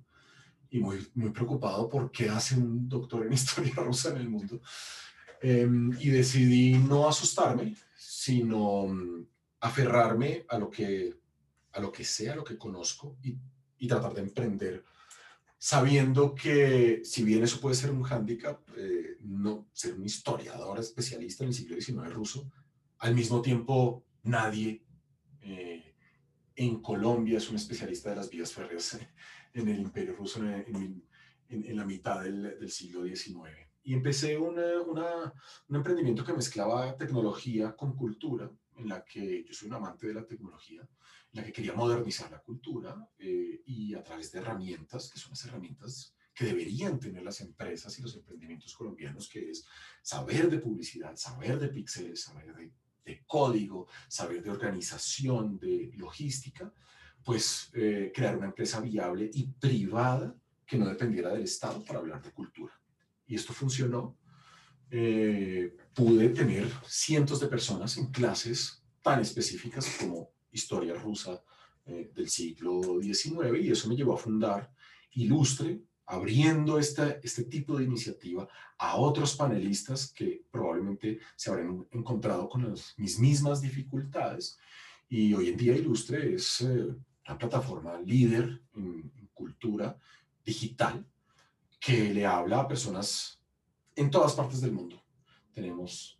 y 0.69 0.79
muy, 0.79 1.05
muy 1.15 1.31
preocupado 1.31 1.89
por 1.89 2.11
qué 2.11 2.29
hace 2.29 2.55
un 2.55 2.87
doctor 2.87 3.25
en 3.25 3.33
historia 3.41 3.73
rusa 3.75 4.11
en 4.11 4.17
el 4.17 4.29
mundo. 4.29 4.61
Em, 5.41 5.91
y 5.99 6.09
decidí 6.09 6.77
no 6.77 7.07
asustarme, 7.07 7.75
sino 7.95 8.87
mm, 8.87 9.25
aferrarme 9.59 10.45
a 10.47 10.57
lo 10.57 10.69
que, 10.69 11.13
a 11.73 11.79
lo 11.79 11.91
que 11.91 12.03
sé, 12.03 12.29
a 12.29 12.35
lo 12.35 12.43
que 12.43 12.57
conozco 12.57 13.17
y, 13.23 13.35
y 13.79 13.87
tratar 13.87 14.13
de 14.13 14.21
emprender 14.21 14.83
sabiendo 15.65 16.35
que 16.35 17.01
si 17.03 17.23
bien 17.23 17.43
eso 17.43 17.59
puede 17.59 17.73
ser 17.73 17.89
un 17.89 18.03
hándicap, 18.03 18.61
eh, 18.77 19.17
no 19.21 19.67
ser 19.73 19.95
un 19.95 20.05
historiador 20.05 20.79
especialista 20.79 21.43
en 21.43 21.47
el 21.47 21.55
siglo 21.55 21.81
XIX 21.81 22.13
ruso, 22.13 22.51
al 22.99 23.15
mismo 23.15 23.41
tiempo 23.41 24.04
nadie 24.25 24.85
eh, 25.41 25.95
en 26.55 26.81
Colombia 26.81 27.37
es 27.37 27.49
un 27.49 27.55
especialista 27.55 28.09
de 28.09 28.15
las 28.17 28.29
vías 28.29 28.51
férreas 28.51 28.99
en 29.53 29.67
el 29.67 29.79
imperio 29.79 30.15
ruso 30.15 30.43
en, 30.43 31.03
la 31.49 31.85
mitad 31.85 32.23
del, 32.23 32.69
siglo 32.69 33.03
XIX. 33.05 33.55
Y 33.83 33.93
empecé 33.93 34.37
una, 34.37 35.33
un 35.67 35.75
emprendimiento 35.75 36.25
que 36.25 36.33
mezclaba 36.33 36.97
tecnología 36.97 37.75
con 37.75 37.95
cultura, 37.95 38.51
en 38.77 38.89
la 38.89 39.05
que 39.05 39.43
yo 39.45 39.53
soy 39.53 39.67
un 39.67 39.75
amante 39.75 40.07
de 40.07 40.15
la 40.15 40.25
tecnología, 40.25 40.81
en 40.81 41.39
la 41.39 41.43
que 41.43 41.53
quería 41.53 41.73
modernizar 41.73 42.31
la 42.31 42.41
cultura 42.41 43.07
eh, 43.19 43.61
y 43.65 43.93
a 43.93 44.03
través 44.03 44.31
de 44.31 44.39
herramientas, 44.39 45.09
que 45.09 45.19
son 45.19 45.31
las 45.31 45.45
herramientas 45.45 46.15
que 46.33 46.45
deberían 46.45 46.99
tener 46.99 47.23
las 47.23 47.39
empresas 47.41 47.97
y 47.97 48.01
los 48.01 48.15
emprendimientos 48.15 48.75
colombianos, 48.75 49.29
que 49.29 49.51
es 49.51 49.65
saber 50.01 50.49
de 50.49 50.59
publicidad, 50.59 51.15
saber 51.15 51.59
de 51.59 51.69
píxeles, 51.69 52.23
saber 52.23 52.53
de, 52.53 52.73
de, 53.05 53.23
código, 53.25 53.87
saber 54.07 54.43
de 54.43 54.49
organización, 54.49 55.59
de 55.59 55.91
logística, 55.95 56.73
pues 57.23 57.71
eh, 57.73 58.11
crear 58.13 58.37
una 58.37 58.47
empresa 58.47 58.79
viable 58.81 59.29
y 59.33 59.47
privada 59.47 60.35
que 60.65 60.77
no 60.77 60.87
dependiera 60.87 61.31
del 61.33 61.43
Estado 61.43 61.83
para 61.83 61.99
hablar 61.99 62.21
de 62.21 62.31
cultura. 62.31 62.73
Y 63.27 63.35
esto 63.35 63.53
funcionó. 63.53 64.17
Eh, 64.89 65.75
pude 65.93 66.29
tener 66.29 66.71
cientos 66.87 67.39
de 67.39 67.47
personas 67.47 67.97
en 67.97 68.11
clases 68.11 68.83
tan 69.01 69.19
específicas 69.19 69.97
como 69.99 70.29
historia 70.51 70.93
rusa 70.93 71.43
eh, 71.85 72.11
del 72.13 72.29
siglo 72.29 72.99
XIX 73.01 73.61
y 73.61 73.71
eso 73.71 73.89
me 73.89 73.95
llevó 73.95 74.13
a 74.13 74.17
fundar 74.17 74.71
Ilustre, 75.11 75.81
abriendo 76.05 76.77
este, 76.77 77.19
este 77.23 77.43
tipo 77.43 77.77
de 77.77 77.85
iniciativa 77.85 78.47
a 78.77 78.95
otros 78.97 79.35
panelistas 79.35 80.11
que 80.11 80.43
probablemente 80.51 81.19
se 81.35 81.49
habrán 81.49 81.87
encontrado 81.91 82.47
con 82.49 82.73
mis 82.97 83.19
mismas 83.19 83.61
dificultades. 83.61 84.57
Y 85.09 85.33
hoy 85.33 85.49
en 85.49 85.57
día 85.57 85.75
Ilustre 85.75 86.35
es 86.35 86.61
eh, 86.61 86.95
plataforma 87.39 87.99
líder 88.01 88.61
en, 88.75 89.11
en 89.15 89.29
cultura 89.33 89.97
digital 90.43 91.05
que 91.79 92.13
le 92.13 92.25
habla 92.25 92.61
a 92.61 92.67
personas 92.67 93.39
en 93.95 94.11
todas 94.11 94.33
partes 94.33 94.61
del 94.61 94.71
mundo. 94.71 95.03
Tenemos 95.53 96.19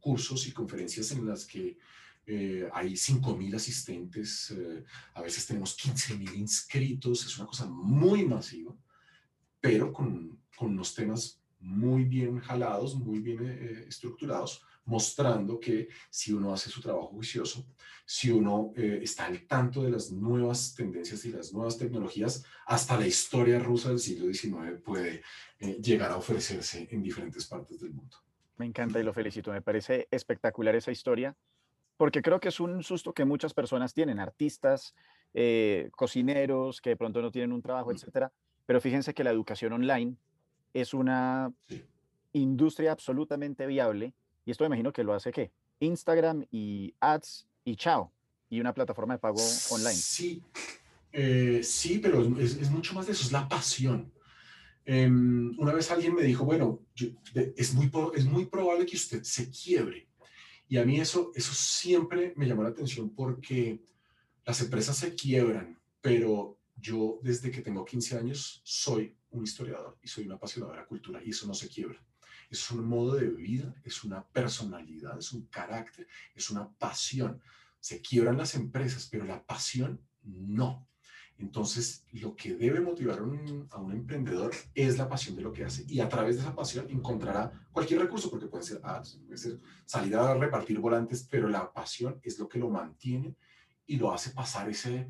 cursos 0.00 0.46
y 0.46 0.52
conferencias 0.52 1.12
en 1.12 1.26
las 1.26 1.46
que 1.46 1.78
eh, 2.26 2.68
hay 2.72 2.92
5.000 2.92 3.56
asistentes, 3.56 4.50
eh, 4.52 4.84
a 5.14 5.22
veces 5.22 5.46
tenemos 5.46 5.76
15.000 5.76 6.34
inscritos, 6.36 7.26
es 7.26 7.36
una 7.38 7.46
cosa 7.46 7.66
muy 7.66 8.24
masiva, 8.24 8.76
pero 9.62 9.90
con, 9.90 10.38
con 10.54 10.72
unos 10.72 10.94
temas 10.94 11.42
muy 11.60 12.04
bien 12.04 12.40
jalados, 12.40 12.94
muy 12.94 13.20
bien 13.20 13.38
eh, 13.48 13.84
estructurados, 13.88 14.62
mostrando 14.84 15.58
que 15.58 15.88
si 16.10 16.34
uno 16.34 16.52
hace 16.52 16.68
su 16.68 16.82
trabajo 16.82 17.06
juicioso, 17.06 17.64
si 18.04 18.30
uno 18.30 18.72
está 18.76 19.26
al 19.26 19.46
tanto 19.46 19.84
de 19.84 19.92
las 19.92 20.10
nuevas 20.10 20.74
tendencias 20.74 21.24
y 21.24 21.30
las 21.30 21.52
nuevas 21.54 21.78
tecnologías, 21.78 22.44
hasta 22.66 22.98
la 22.98 23.06
historia 23.06 23.60
rusa 23.60 23.90
del 23.90 24.00
siglo 24.00 24.26
XIX 24.26 24.82
puede 24.84 25.22
llegar 25.80 26.10
a 26.10 26.16
ofrecerse 26.16 26.88
en 26.90 27.00
diferentes 27.00 27.46
partes 27.46 27.80
del 27.80 27.94
mundo. 27.94 28.16
Me 28.56 28.66
encanta 28.66 28.98
y 28.98 29.04
lo 29.04 29.14
felicito, 29.14 29.52
me 29.52 29.62
parece 29.62 30.08
espectacular 30.10 30.74
esa 30.74 30.90
historia 30.90 31.36
porque 32.02 32.20
creo 32.20 32.40
que 32.40 32.48
es 32.48 32.58
un 32.58 32.82
susto 32.82 33.12
que 33.12 33.24
muchas 33.24 33.54
personas 33.54 33.94
tienen, 33.94 34.18
artistas, 34.18 34.94
eh, 35.34 35.88
cocineros 35.94 36.80
que 36.80 36.90
de 36.90 36.96
pronto 36.96 37.22
no 37.22 37.30
tienen 37.30 37.52
un 37.52 37.62
trabajo, 37.62 37.92
etcétera. 37.92 38.32
Pero 38.66 38.80
fíjense 38.80 39.14
que 39.14 39.24
la 39.24 39.30
educación 39.30 39.72
online 39.72 40.16
es 40.72 40.94
una 40.94 41.52
industria 42.32 42.92
absolutamente 42.92 43.66
viable 43.66 44.14
y 44.44 44.50
esto 44.50 44.64
me 44.64 44.68
imagino 44.68 44.92
que 44.92 45.04
lo 45.04 45.14
hace 45.14 45.32
qué? 45.32 45.52
Instagram 45.80 46.44
y 46.50 46.94
ads 47.00 47.46
y 47.64 47.76
chao 47.76 48.12
y 48.48 48.60
una 48.60 48.72
plataforma 48.72 49.14
de 49.14 49.18
pago 49.18 49.42
online. 49.70 49.94
Sí, 49.94 50.42
eh, 51.12 51.60
sí, 51.62 51.98
pero 51.98 52.22
es, 52.38 52.70
mucho 52.70 52.94
más 52.94 53.06
de 53.06 53.12
eso, 53.12 53.24
es 53.24 53.32
la 53.32 53.48
pasión. 53.48 54.12
Em, 54.84 55.54
una 55.58 55.72
vez 55.72 55.90
alguien 55.90 56.14
me 56.14 56.22
dijo, 56.22 56.44
bueno, 56.44 56.80
es, 57.56 57.74
muy, 57.74 57.90
es 58.14 58.24
muy 58.24 58.46
probable 58.46 58.84
que 58.84 58.96
usted 58.96 59.22
se 59.22 59.50
quiebre 59.50 60.08
y 60.72 60.78
a 60.78 60.86
mí 60.86 60.98
eso, 60.98 61.32
eso 61.34 61.52
siempre 61.52 62.32
me 62.34 62.46
llamó 62.46 62.62
la 62.62 62.70
atención 62.70 63.10
porque 63.10 63.84
las 64.46 64.58
empresas 64.62 64.96
se 64.96 65.14
quiebran, 65.14 65.78
pero 66.00 66.58
yo 66.76 67.20
desde 67.22 67.50
que 67.50 67.62
tengo 67.62 67.84
15 67.84 68.18
años 68.18 68.60
soy 68.64 69.16
un 69.30 69.44
historiador 69.44 69.98
y 70.02 70.08
soy 70.08 70.26
un 70.26 70.32
apasionado 70.32 70.72
de 70.72 70.78
la 70.78 70.86
cultura 70.86 71.20
y 71.22 71.30
eso 71.30 71.46
no 71.46 71.54
se 71.54 71.68
quiebra. 71.68 72.02
Es 72.50 72.70
un 72.70 72.84
modo 72.84 73.14
de 73.14 73.28
vida, 73.28 73.74
es 73.84 74.04
una 74.04 74.26
personalidad, 74.26 75.18
es 75.18 75.32
un 75.32 75.46
carácter, 75.46 76.06
es 76.34 76.50
una 76.50 76.70
pasión. 76.70 77.40
Se 77.80 78.00
quiebran 78.00 78.36
las 78.36 78.54
empresas, 78.54 79.08
pero 79.10 79.24
la 79.24 79.42
pasión 79.42 80.00
no. 80.22 80.86
Entonces, 81.38 82.04
lo 82.12 82.36
que 82.36 82.54
debe 82.54 82.80
motivar 82.80 83.18
a 83.18 83.22
un, 83.22 83.68
emprendedor 83.90 84.52
es 84.74 84.98
la 84.98 85.08
pasión 85.08 85.34
de 85.34 85.42
lo 85.42 85.52
que 85.52 85.64
hace 85.64 85.84
y 85.88 85.98
a 86.00 86.08
través 86.08 86.36
de 86.36 86.42
esa 86.42 86.54
pasión 86.54 86.88
encontrará 86.90 87.66
cualquier 87.72 88.00
recurso, 88.00 88.30
porque 88.30 88.46
puede 88.46 88.62
ser 88.62 88.80
puede 88.80 89.38
ser 89.38 89.60
salir 89.84 90.14
a 90.14 90.34
repartir 90.34 90.78
volantes, 90.78 91.26
pero 91.28 91.48
la 91.48 91.72
pasión 91.72 92.20
es 92.22 92.38
lo 92.38 92.48
que 92.48 92.58
lo 92.58 92.70
mantiene 92.70 93.34
y 93.86 93.96
lo 93.96 94.12
hace 94.12 94.30
pasar 94.30 94.68
ese, 94.68 95.08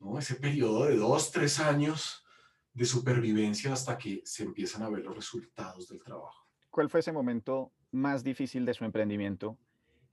¿no? 0.00 0.18
ese 0.18 0.36
periodo 0.36 0.86
de 0.86 0.96
dos, 0.96 1.30
tres 1.30 1.60
años 1.60 2.24
de 2.72 2.84
supervivencia 2.84 3.72
hasta 3.72 3.96
que 3.96 4.22
se 4.24 4.42
empiezan 4.42 4.82
a 4.82 4.90
ver 4.90 5.04
los 5.04 5.14
resultados 5.14 5.88
del 5.88 6.02
trabajo. 6.02 6.46
¿Cuál 6.70 6.90
fue 6.90 7.00
ese 7.00 7.12
momento 7.12 7.72
más 7.92 8.24
difícil 8.24 8.64
de 8.64 8.74
su 8.74 8.84
emprendimiento? 8.84 9.56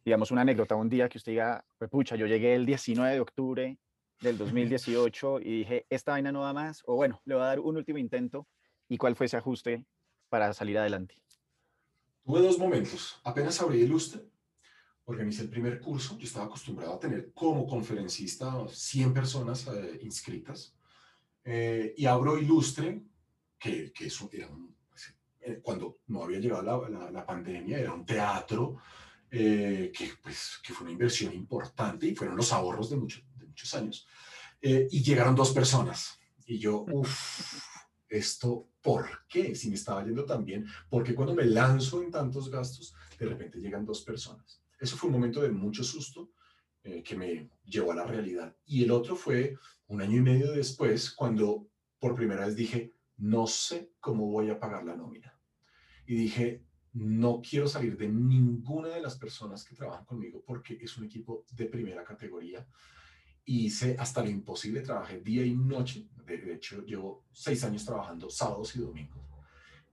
Digamos, 0.06 0.32
una 0.32 0.42
anécdota, 0.42 0.76
un 0.76 0.90
día 0.90 1.10
que 1.10 1.18
usted 1.18 1.32
diga, 1.32 1.66
pucha, 1.90 2.16
yo 2.16 2.28
llegué 2.28 2.54
el 2.54 2.66
19 2.66 3.16
de 3.16 3.20
octubre 3.20 3.80
del 4.20 4.38
2018 4.38 5.40
y 5.42 5.60
dije, 5.60 5.86
esta 5.90 6.12
vaina 6.12 6.32
no 6.32 6.42
va 6.42 6.54
más, 6.54 6.84
o 6.86 6.96
bueno, 6.96 7.22
le 7.26 7.36
voy 7.36 7.44
a 7.44 7.48
dar 7.48 7.60
un 7.60 7.78
último 7.78 7.98
intento. 7.98 8.48
¿Y 8.88 8.98
cuál 8.98 9.16
fue 9.16 9.26
ese 9.26 9.38
ajuste 9.38 9.86
para 10.30 10.54
salir 10.54 10.78
adelante? 10.78 11.16
Tuve 12.24 12.42
dos 12.42 12.60
momentos. 12.60 13.20
Apenas 13.24 13.60
abrí 13.62 13.82
Ilustre, 13.82 14.22
organicé 15.12 15.44
el 15.44 15.50
primer 15.50 15.80
curso. 15.80 16.18
Yo 16.18 16.26
estaba 16.26 16.46
acostumbrado 16.46 16.94
a 16.94 17.00
tener 17.00 17.32
como 17.34 17.68
conferencista 17.68 18.68
100 18.68 19.14
personas 19.14 19.68
eh, 19.68 20.00
inscritas. 20.02 20.76
Eh, 21.44 21.94
y 21.98 22.06
abro 22.06 22.38
Ilustre, 22.38 23.02
que, 23.58 23.92
que 23.92 24.08
eso 24.08 24.30
era 24.32 24.48
un, 24.48 24.76
eh, 25.42 25.60
cuando 25.62 26.00
no 26.08 26.24
había 26.24 26.40
llegado 26.40 26.88
la, 26.90 27.12
la, 27.12 27.26
pandemia, 27.26 27.80
era 27.80 27.94
un 27.94 28.06
teatro 28.06 28.78
que, 29.30 30.12
pues, 30.22 30.60
que 30.62 30.74
fue 30.74 30.84
una 30.84 30.92
inversión 30.92 31.34
importante 31.34 32.06
y 32.06 32.14
fueron 32.14 32.36
los 32.36 32.52
ahorros 32.52 32.90
de 32.90 32.98
muchos 32.98 33.24
muchos 33.52 33.74
años, 33.76 34.08
eh, 34.62 34.88
y 34.90 35.04
llegaron 35.04 35.36
dos 35.36 35.52
personas. 35.52 36.20
Y 36.46 36.58
yo, 36.58 36.86
uff, 36.90 37.64
esto, 38.10 38.70
¿por 38.82 39.26
qué? 39.28 39.56
Si 39.56 39.70
me 39.70 39.76
estaba 39.76 40.04
yendo 40.04 40.26
tan 40.26 40.46
bien, 40.46 40.66
porque 40.90 41.14
cuando 41.14 41.36
me 41.36 41.46
lanzo 41.46 42.02
en 42.02 42.12
tantos 42.12 42.50
gastos, 42.50 42.96
de 43.20 43.26
repente 43.28 43.60
llegan 43.60 43.86
dos 43.86 44.02
personas? 44.02 44.61
Eso 44.82 44.98
fue 44.98 45.08
un 45.08 45.14
momento 45.14 45.42
de 45.42 45.50
mucho 45.50 45.84
susto 45.84 46.32
eh, 46.84 47.02
que 47.04 47.16
me 47.16 47.50
llevó 47.64 47.94
a 47.94 47.96
la 47.96 48.06
realidad. 48.06 48.56
Y 48.66 48.84
el 48.84 48.92
otro 48.92 49.16
fue 49.16 49.56
un 49.88 50.02
año 50.02 50.18
y 50.18 50.22
medio 50.22 50.52
después, 50.52 51.12
cuando 51.12 51.68
por 52.00 52.16
primera 52.16 52.46
vez 52.46 52.56
dije, 52.56 52.94
no 53.18 53.48
sé 53.48 53.94
cómo 54.00 54.28
voy 54.28 54.50
a 54.50 54.60
pagar 54.60 54.84
la 54.84 54.96
nómina. 54.96 55.40
Y 56.06 56.16
dije, 56.16 56.66
no 56.94 57.42
quiero 57.48 57.68
salir 57.68 57.96
de 57.96 58.10
ninguna 58.10 58.90
de 58.90 59.02
las 59.02 59.18
personas 59.18 59.64
que 59.64 59.76
trabajan 59.76 60.04
conmigo 60.04 60.44
porque 60.46 60.78
es 60.82 60.98
un 60.98 61.06
equipo 61.06 61.46
de 61.54 61.68
primera 61.68 62.04
categoría 62.04 62.68
hice 63.46 63.96
hasta 64.00 64.24
lo 64.24 64.30
imposible, 64.30 64.82
trabajé 64.82 65.20
día 65.22 65.46
y 65.46 65.56
noche, 65.56 66.08
de, 66.26 66.54
hecho 66.54 66.84
llevo 66.86 67.26
seis 67.32 67.64
años 67.64 67.86
trabajando 67.86 68.30
sábados 68.30 68.76
y 68.76 68.80
domingos, 68.80 69.18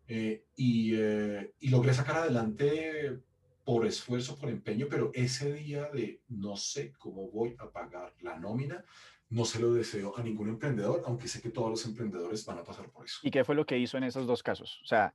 eh, 0.07 0.45
y, 0.57 0.95
eh, 0.95 1.55
y, 1.61 1.69
logré 1.69 1.93
sacar 1.93 2.17
adelante 2.17 3.21
por 3.69 3.85
esfuerzo, 3.85 4.39
por 4.39 4.49
empeño, 4.49 4.87
pero 4.89 5.11
ese 5.13 5.53
día 5.53 5.91
de 5.91 6.23
no 6.29 6.57
sé 6.57 6.95
cómo 6.95 7.29
voy 7.29 7.55
a 7.59 7.71
pagar 7.71 8.15
la 8.23 8.39
nómina, 8.39 8.83
no 9.29 9.45
se 9.45 9.61
lo 9.61 9.75
deseo 9.75 10.17
a 10.17 10.23
ningún 10.23 10.49
emprendedor, 10.49 11.03
aunque 11.05 11.29
sé 11.29 11.43
que 11.43 11.51
todos 11.51 11.69
los 11.69 11.85
emprendedores 11.85 12.47
van 12.47 12.57
a 12.57 12.65
pasar 12.65 12.89
por 12.89 13.05
eso. 13.05 13.19
¿Y 13.23 13.31
qué 13.31 13.45
fue 13.45 13.55
lo 13.55 13.67
que 13.67 13.77
hizo 13.77 13.99
en 13.99 14.05
esos 14.05 14.27
dos 14.27 14.43
casos? 14.43 14.81
O 14.83 14.87
sea, 14.87 15.15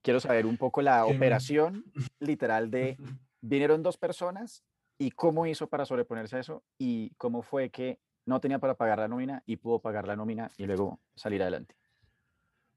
quiero 0.00 0.20
saber 0.20 0.46
un 0.46 0.56
poco 0.56 0.80
la 0.80 1.00
em, 1.00 1.14
operación 1.14 1.84
literal 2.18 2.70
de, 2.70 2.96
vinieron 3.42 3.82
dos 3.82 3.98
personas 3.98 4.64
y 4.96 5.10
cómo 5.10 5.46
hizo 5.46 5.66
para 5.66 5.84
sobreponerse 5.84 6.36
a 6.36 6.40
eso 6.40 6.64
y 6.78 7.10
cómo 7.18 7.42
fue 7.42 7.68
que 7.68 7.98
no 8.24 8.40
tenía 8.40 8.58
para 8.58 8.74
pagar 8.74 9.00
la 9.00 9.08
nómina 9.08 9.42
y 9.44 9.56
pudo 9.56 9.80
pagar 9.80 10.08
la 10.08 10.16
nómina 10.16 10.50
y 10.56 10.64
luego 10.64 10.98
salir 11.14 11.42
adelante. 11.42 11.76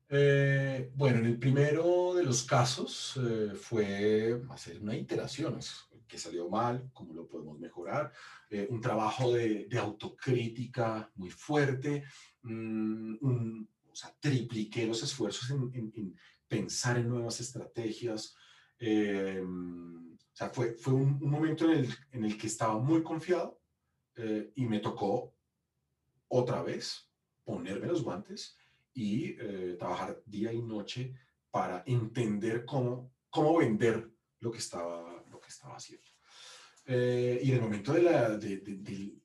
Eh, 0.08 0.92
bueno, 0.94 1.18
en 1.20 1.26
el 1.26 1.40
primero 1.40 2.14
de 2.14 2.24
los 2.24 2.44
casos 2.44 3.18
eh, 3.18 3.54
fue 3.56 4.40
hacer 4.50 4.80
una 4.80 4.96
iteración, 4.96 5.60
que 6.08 6.20
salió 6.20 6.48
mal, 6.48 6.92
cómo 6.94 7.14
lo 7.14 7.28
podemos 7.28 7.60
mejorar, 7.60 8.12
eh, 8.52 8.68
un 8.70 8.80
trabajo 8.80 9.34
de, 9.34 9.68
autocrítica 9.80 11.12
muy 11.16 11.32
fuerte, 11.32 12.04
mm, 12.44 13.16
o 13.92 13.96
sea, 13.96 14.16
tripliqué 14.20 14.86
los 14.86 15.02
esfuerzos 15.02 15.50
en, 15.50 16.16
pensar 16.48 16.98
en 16.98 17.10
nuevas 17.10 17.40
estrategias. 17.40 18.36
o 18.80 20.18
sea, 20.34 20.50
fue, 20.50 20.76
fue 20.76 20.94
un, 20.94 21.20
momento 21.20 21.66
en 21.66 21.80
el, 21.80 21.96
en 22.12 22.26
el, 22.26 22.38
que 22.38 22.48
estaba 22.48 22.78
muy 22.78 23.02
confiado 23.02 23.60
y 24.56 24.66
me 24.66 24.80
tocó 24.80 25.34
otra 26.28 26.62
vez 26.62 27.10
ponerme 27.44 27.88
los 27.88 28.04
guantes 28.04 28.58
y 28.96 29.36
eh, 29.38 29.76
trabajar 29.78 30.24
día 30.26 30.52
y 30.54 30.62
noche 30.62 31.14
para 31.52 31.84
entender 31.86 32.66
cómo, 32.66 33.14
cómo 33.30 33.58
vender 33.58 34.10
lo 34.40 34.52
que 34.52 34.58
estaba, 34.58 35.24
lo 35.30 35.40
que 35.40 35.50
estaba 35.50 35.76
haciendo. 35.76 36.08
Eh, 36.86 37.40
y 37.44 37.50
en 37.50 37.56
el 37.56 37.62
momento 37.62 37.94
de, 37.94 38.02
la, 38.02 38.38
de, 38.38 38.58
de, 38.58 39.22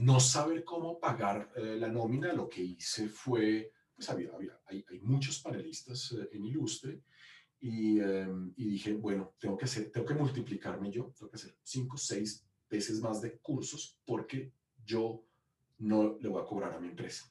no 0.00 0.20
saber 0.20 0.64
cómo 0.64 0.98
pagar 0.98 1.52
eh, 1.56 1.76
la 1.78 1.88
nómina, 1.88 2.32
lo 2.32 2.48
que 2.48 2.62
hice 2.62 3.08
fue, 3.08 3.72
pues 3.94 4.08
había, 4.08 4.32
había 4.32 4.58
hay, 4.66 4.84
hay, 4.88 5.00
muchos 5.00 5.40
panelistas 5.40 6.14
en 6.32 6.44
Ilustre 6.44 7.02
y, 7.60 8.00
em, 8.00 8.54
y, 8.56 8.68
dije, 8.68 8.94
bueno, 8.94 9.34
tengo 9.38 9.58
que, 9.58 9.64
hacer, 9.66 9.90
tengo 9.90 10.06
que 10.06 10.14
multiplicarme 10.14 10.90
yo, 10.90 11.12
tengo 11.18 11.30
que 11.30 11.36
hacer 11.36 11.56
cinco, 11.62 11.98
seis 11.98 12.46
veces 12.70 13.00
más 13.00 13.20
de 13.20 13.36
cursos 13.38 13.98
porque 14.06 14.52
yo 14.82 15.24
no 15.78 16.16
le 16.20 16.28
voy 16.28 16.40
a 16.40 16.46
cobrar 16.46 16.72
a 16.72 16.80
mi 16.80 16.88
empresa. 16.88 17.30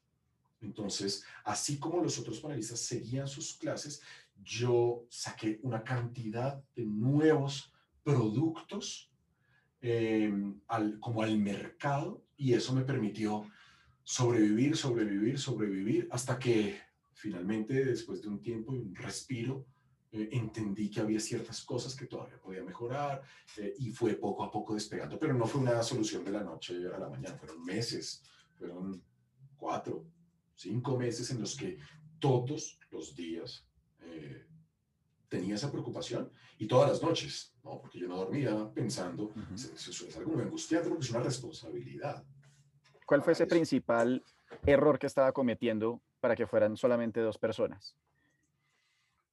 Entonces, 0.61 1.23
así 1.43 1.79
como 1.79 2.03
los 2.03 2.19
otros 2.19 2.39
panelistas 2.39 2.79
seguían 2.79 3.27
sus 3.27 3.55
clases, 3.55 4.01
yo 4.43 5.05
saqué 5.09 5.59
una 5.63 5.83
cantidad 5.83 6.63
de 6.75 6.85
nuevos 6.85 7.71
productos 8.03 9.11
em, 9.81 10.59
al, 10.67 10.99
como 10.99 11.21
al 11.21 11.37
mercado 11.37 12.23
y 12.37 12.53
eso 12.53 12.73
me 12.73 12.83
permitió 12.83 13.45
sobrevivir, 14.03 14.75
sobrevivir, 14.75 15.37
sobrevivir 15.37 16.07
hasta 16.11 16.39
que 16.39 16.79
finalmente, 17.13 17.85
después 17.85 18.21
de 18.21 18.29
un 18.29 18.41
tiempo 18.41 18.73
y 18.73 18.79
un 18.79 18.95
respiro, 18.95 19.65
eh, 20.11 20.29
entendí 20.31 20.89
que 20.89 21.01
había 21.01 21.19
ciertas 21.19 21.61
cosas 21.61 21.95
que 21.95 22.07
todavía 22.07 22.39
podía 22.41 22.63
mejorar 22.63 23.21
eh, 23.57 23.75
y 23.77 23.91
fue 23.91 24.15
poco 24.15 24.43
a 24.43 24.49
poco 24.49 24.73
despegando, 24.73 25.19
pero 25.19 25.33
no 25.33 25.45
fue 25.45 25.61
una 25.61 25.83
solución 25.83 26.23
de 26.23 26.31
la 26.31 26.43
noche 26.43 26.75
a 26.87 26.97
la 26.97 27.09
mañana, 27.09 27.37
fueron 27.37 27.63
meses, 27.63 28.23
fueron 28.55 29.03
cuatro, 29.55 30.05
cinco 30.59 30.97
meses 30.97 31.31
en 31.31 31.39
los 31.39 31.55
que 31.55 31.77
todos 32.19 32.77
los 32.91 33.15
días 33.15 33.65
eh, 34.01 34.45
tenía 35.29 35.55
esa 35.55 35.71
preocupación 35.71 36.31
y 36.57 36.67
todas 36.67 36.89
las 36.89 37.01
noches, 37.01 37.53
¿no? 37.63 37.79
porque 37.79 37.99
yo 37.99 38.09
no 38.09 38.17
dormía 38.17 38.69
pensando, 38.73 39.31
eso, 39.53 40.07
es 40.07 40.17
algo 40.17 40.33
muy 40.33 40.43
angustiante 40.43 40.89
porque 40.89 41.05
es 41.05 41.11
una 41.11 41.21
responsabilidad. 41.21 42.25
¿Cuál 43.05 43.23
fue 43.23 43.33
ese 43.33 43.47
principal 43.47 44.21
error 44.65 44.99
que 44.99 45.07
estaba 45.07 45.31
cometiendo 45.31 46.01
para 46.19 46.35
que 46.35 46.45
fueran 46.45 46.75
solamente 46.75 47.21
dos 47.21 47.37
personas? 47.37 47.95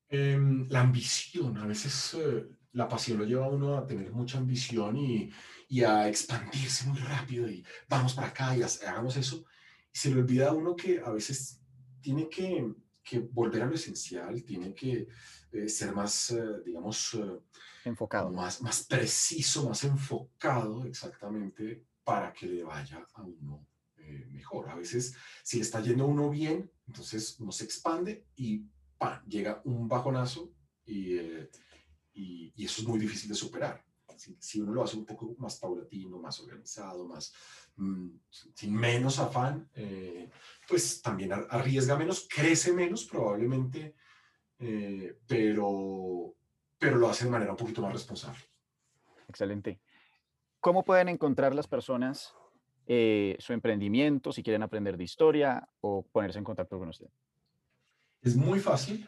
Em, 0.09 0.69
la 0.69 0.83
ambición, 0.83 1.59
a 1.59 1.67
veces 1.67 2.15
eh, 2.15 2.47
la 2.75 2.89
pasión 2.89 3.19
lo 3.19 3.25
lleva 3.25 3.47
a 3.47 3.49
uno 3.49 3.77
a 3.77 3.85
tener 3.85 4.13
mucha 4.13 4.39
ambición 4.39 4.97
y, 4.97 5.29
y, 5.69 5.83
a 5.83 6.09
expandirse 6.09 6.87
muy 6.89 7.01
rápido 7.01 7.51
y 7.51 7.65
vamos 7.89 8.15
para 8.15 8.29
acá 8.29 8.57
y 8.57 8.63
hagamos 8.63 9.17
eso 9.17 9.45
se 9.97 10.11
le 10.11 10.21
olvida 10.21 10.51
a 10.51 10.53
uno 10.53 10.77
que 10.77 11.01
a 11.01 11.11
veces 11.11 11.59
tiene 12.03 12.29
que, 12.29 12.71
que 13.03 13.19
volver 13.19 13.63
a 13.63 13.67
lo 13.67 13.75
esencial, 13.75 14.45
tiene 14.45 14.75
que 14.75 15.09
eh, 15.53 15.69
ser 15.71 15.95
más, 15.95 16.33
eh, 16.33 16.61
digamos, 16.67 17.15
eh, 17.15 17.41
enfocado. 17.87 18.31
Más, 18.31 18.61
más 18.61 18.85
preciso, 18.85 19.67
más 19.67 19.83
enfocado 19.85 20.85
exactamente 20.85 21.87
para 22.05 22.31
que 22.31 22.47
le 22.47 22.63
vaya 22.63 23.07
a 23.15 23.23
uno 23.23 23.67
mejor. 24.31 24.69
A 24.69 24.75
veces, 24.75 25.15
si 25.43 25.57
le 25.57 25.63
está 25.63 25.81
yendo 25.81 26.05
a 26.05 26.09
uno 26.09 26.29
bien, 26.29 26.71
entonces 26.87 27.41
uno 27.41 27.51
se 27.51 27.65
expande 27.65 28.27
y 28.37 28.67
¡pam! 28.99 29.25
llega 29.27 29.63
un 29.65 29.89
bajonazo 29.89 30.53
y, 30.85 31.17
y, 32.13 32.53
y 32.55 32.65
eso 32.67 32.83
es 32.83 32.87
muy 32.87 32.99
difícil 32.99 33.31
de 33.31 33.35
superar. 33.35 33.83
Si, 34.17 34.37
si, 34.41 34.61
uno 34.61 34.73
lo 34.73 34.83
hace 34.83 34.97
un 34.97 35.07
poco 35.07 35.35
más 35.39 35.57
paulatino, 35.59 36.19
más 36.19 36.41
organizado, 36.41 37.07
más, 37.07 37.33
Mm, 37.79 38.09
sin 38.31 38.75
menos 38.75 39.19
afán, 39.19 39.69
eh, 39.75 40.31
pues 40.67 41.03
también 41.03 41.33
arriesga 41.33 41.97
menos, 41.97 42.27
crece 42.29 42.73
menos 42.73 43.05
probablemente, 43.05 43.95
eh, 44.59 45.19
pero, 45.27 46.35
pero 46.79 46.97
lo 46.97 47.09
hace 47.09 47.27
de 47.27 47.31
manera 47.31 47.51
un 47.51 47.59
poquito 47.59 47.83
más 47.83 47.93
responsable. 47.93 48.41
Excelente. 49.29 49.79
¿Cómo 50.61 50.85
pueden 50.85 51.11
encontrar 51.11 51.55
las 51.55 51.69
personas 51.69 52.35
eh, 52.87 53.37
su 53.41 53.53
emprendimiento, 53.53 54.33
si 54.33 54.43
quieren 54.43 54.63
aprender 54.63 54.97
de 54.97 55.05
historia 55.05 55.69
o 55.81 56.03
ponerse 56.03 56.39
en 56.39 56.45
contacto 56.45 56.79
con 56.79 56.89
usted? 56.89 57.09
Es 58.23 58.37
muy 58.37 58.59
fácil. 58.59 59.07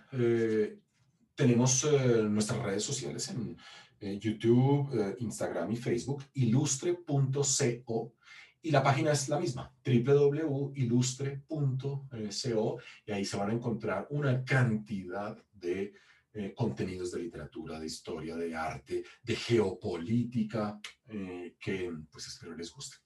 tenemos 1.35 1.87
nuestras 2.29 2.63
redes 2.63 2.83
sociales 2.83 3.29
en 3.31 3.57
YouTube, 4.01 5.17
Instagram 5.19 5.73
y 5.73 5.77
Facebook, 5.77 6.25
ilustre.co 6.35 8.15
y 8.61 8.71
la 8.71 8.83
página 8.83 9.13
es 9.13 9.29
la 9.29 9.39
misma, 9.39 9.73
www.ilustre.co, 9.85 12.79
y 13.07 13.13
ahí 13.13 13.25
se 13.25 13.37
van 13.37 13.51
a 13.51 13.53
encontrar 13.53 14.09
una 14.11 14.45
cantidad 14.45 15.41
de 15.53 15.95
eh, 16.35 16.55
contenidos 16.55 17.13
de 17.13 17.21
literatura, 17.21 17.79
de 17.79 17.87
historia, 17.87 18.37
de 18.37 18.55
arte, 18.55 19.05
de 19.23 19.37
geopolítica, 19.37 20.81
eh, 21.07 21.55
que 21.59 21.93
pues 22.11 22.27
espero 22.27 22.57
les 22.57 22.73
guste. 22.73 22.97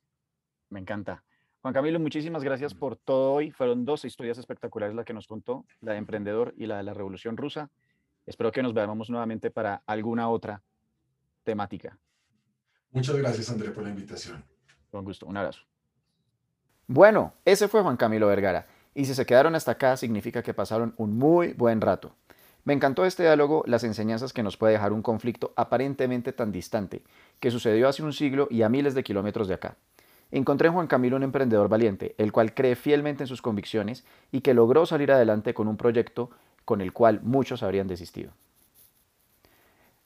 Me 0.70 0.80
encanta. 0.80 1.22
Juan 1.61 1.74
Camilo, 1.74 2.01
muchísimas 2.01 2.43
gracias 2.43 2.74
por 2.74 2.97
todo 2.97 3.34
hoy. 3.34 3.51
Fueron 3.51 3.84
dos 3.84 4.05
historias 4.05 4.38
espectaculares 4.38 4.97
las 4.97 5.05
que 5.05 5.12
nos 5.12 5.28
contó, 5.28 5.66
la 5.80 5.93
de 5.93 5.99
emprendedor 5.99 6.55
y 6.57 6.66
la 6.66 6.78
de 6.78 6.82
la 6.82 6.95
Revolución 6.95 7.36
Rusa. 7.36 7.70
Espero 8.26 8.51
que 8.51 8.62
nos 8.62 8.74
veamos 8.74 9.11
nuevamente 9.11 9.51
para 9.51 9.82
alguna 9.86 10.28
otra 10.28 10.62
temática. 11.45 11.99
Muchas 12.90 13.16
gracias, 13.16 13.51
André, 13.51 13.70
por 13.70 13.84
la 13.84 13.90
invitación. 13.90 14.45
Con 14.90 15.05
gusto, 15.05 15.26
un 15.26 15.36
abrazo. 15.36 15.62
Bueno, 16.86 17.34
ese 17.45 17.68
fue 17.68 17.82
Juan 17.82 17.97
Camilo 17.97 18.26
Vergara, 18.26 18.66
y 18.95 19.07
si 19.07 19.14
se 19.14 19.24
quedaron 19.24 19.55
hasta 19.55 19.72
acá 19.72 19.97
significa 19.97 20.43
que 20.43 20.53
pasaron 20.53 20.95
un 20.99 21.16
muy 21.16 21.55
buen 21.55 21.80
rato. 21.80 22.14
Me 22.64 22.74
encantó 22.74 23.05
este 23.05 23.24
diálogo, 23.24 23.64
las 23.66 23.82
enseñanzas 23.82 24.32
que 24.32 24.43
nos 24.43 24.57
puede 24.57 24.74
dejar 24.74 24.93
un 24.93 25.03
conflicto 25.03 25.53
aparentemente 25.57 26.32
tan 26.32 26.53
distante, 26.53 27.03
que 27.40 27.51
sucedió 27.51 27.88
hace 27.88 28.03
un 28.03 28.12
siglo 28.12 28.47
y 28.51 28.62
a 28.62 28.68
miles 28.68 28.95
de 28.95 29.03
kilómetros 29.03 29.49
de 29.49 29.55
acá. 29.55 29.76
Encontré 30.30 30.68
en 30.68 30.74
Juan 30.74 30.86
Camilo 30.86 31.16
un 31.16 31.24
emprendedor 31.24 31.68
valiente, 31.68 32.14
el 32.18 32.30
cual 32.30 32.55
cree 32.55 32.76
fielmente 32.76 33.24
en 33.24 33.28
sus 33.28 33.43
convicciones 33.43 34.05
y 34.30 34.40
que 34.43 34.55
logró 34.55 34.86
salir 34.86 35.12
adelante 35.12 35.55
con 35.55 35.68
un 35.68 35.76
proyecto 35.76 36.30
con 36.64 36.80
el 36.80 36.93
cual 36.93 37.20
muchos 37.22 37.62
habrían 37.62 37.88
desistido. 37.88 38.32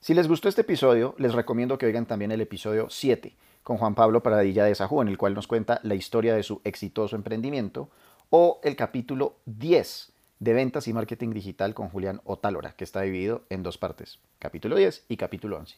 Si 0.07 0.13
les 0.13 0.29
gustó 0.29 0.47
este 0.47 0.61
episodio, 0.61 1.15
les 1.17 1.33
recomiendo 1.33 1.77
que 1.77 1.85
oigan 1.85 2.05
también 2.05 2.31
el 2.31 2.39
episodio 2.39 2.89
7, 2.89 3.35
con 3.61 3.75
Juan 3.75 3.93
Pablo 3.93 4.23
Paradilla 4.23 4.63
de 4.63 4.73
Sajú, 4.73 5.01
en 5.01 5.09
el 5.09 5.17
cual 5.17 5.33
nos 5.33 5.47
cuenta 5.47 5.81
la 5.83 5.95
historia 5.95 6.33
de 6.33 6.43
su 6.43 6.61
exitoso 6.63 7.17
emprendimiento, 7.17 7.89
o 8.29 8.61
el 8.63 8.77
capítulo 8.77 9.35
10 9.47 10.13
de 10.39 10.53
Ventas 10.53 10.87
y 10.87 10.93
Marketing 10.93 11.31
Digital 11.31 11.73
con 11.73 11.89
Julián 11.89 12.21
Otálora, 12.23 12.71
que 12.71 12.85
está 12.85 13.01
dividido 13.01 13.43
en 13.49 13.63
dos 13.63 13.77
partes, 13.77 14.19
capítulo 14.39 14.77
10 14.77 15.07
y 15.09 15.17
capítulo 15.17 15.57
11. 15.57 15.75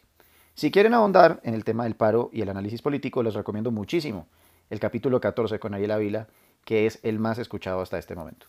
Si 0.53 0.69
quieren 0.69 0.93
ahondar 0.93 1.39
en 1.41 1.55
el 1.55 1.63
tema 1.63 1.85
del 1.85 1.95
paro 1.95 2.29
y 2.31 2.43
el 2.43 2.49
análisis 2.49 2.83
político, 2.83 3.23
les 3.23 3.33
recomiendo 3.33 3.71
muchísimo 3.71 4.27
el 4.69 4.79
capítulo 4.79 5.19
14 5.19 5.57
con 5.57 5.73
Ariel 5.73 5.89
Ávila, 5.89 6.27
que 6.65 6.85
es 6.85 6.99
el 7.01 7.17
más 7.17 7.39
escuchado 7.39 7.81
hasta 7.81 7.97
este 7.97 8.13
momento. 8.13 8.45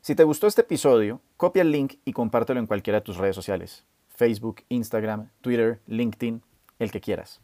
Si 0.00 0.14
te 0.14 0.24
gustó 0.24 0.46
este 0.46 0.62
episodio, 0.62 1.20
copia 1.36 1.60
el 1.60 1.70
link 1.70 1.96
y 2.06 2.14
compártelo 2.14 2.60
en 2.60 2.66
cualquiera 2.66 3.00
de 3.00 3.04
tus 3.04 3.18
redes 3.18 3.36
sociales, 3.36 3.84
Facebook, 4.14 4.62
Instagram, 4.68 5.30
Twitter, 5.40 5.80
LinkedIn, 5.86 6.42
el 6.78 6.90
que 6.90 7.00
quieras. 7.00 7.40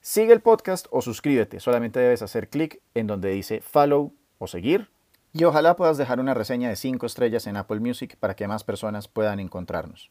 Sigue 0.00 0.32
el 0.32 0.40
podcast 0.40 0.86
o 0.90 1.00
suscríbete. 1.00 1.60
Solamente 1.60 1.98
debes 1.98 2.22
hacer 2.22 2.48
clic 2.48 2.80
en 2.94 3.06
donde 3.06 3.30
dice 3.30 3.60
follow 3.60 4.12
o 4.38 4.46
seguir. 4.46 4.90
Y 5.32 5.44
ojalá 5.44 5.76
puedas 5.76 5.96
dejar 5.96 6.20
una 6.20 6.34
reseña 6.34 6.68
de 6.68 6.76
5 6.76 7.06
estrellas 7.06 7.46
en 7.46 7.56
Apple 7.56 7.80
Music 7.80 8.16
para 8.20 8.36
que 8.36 8.46
más 8.46 8.64
personas 8.64 9.08
puedan 9.08 9.40
encontrarnos. 9.40 10.10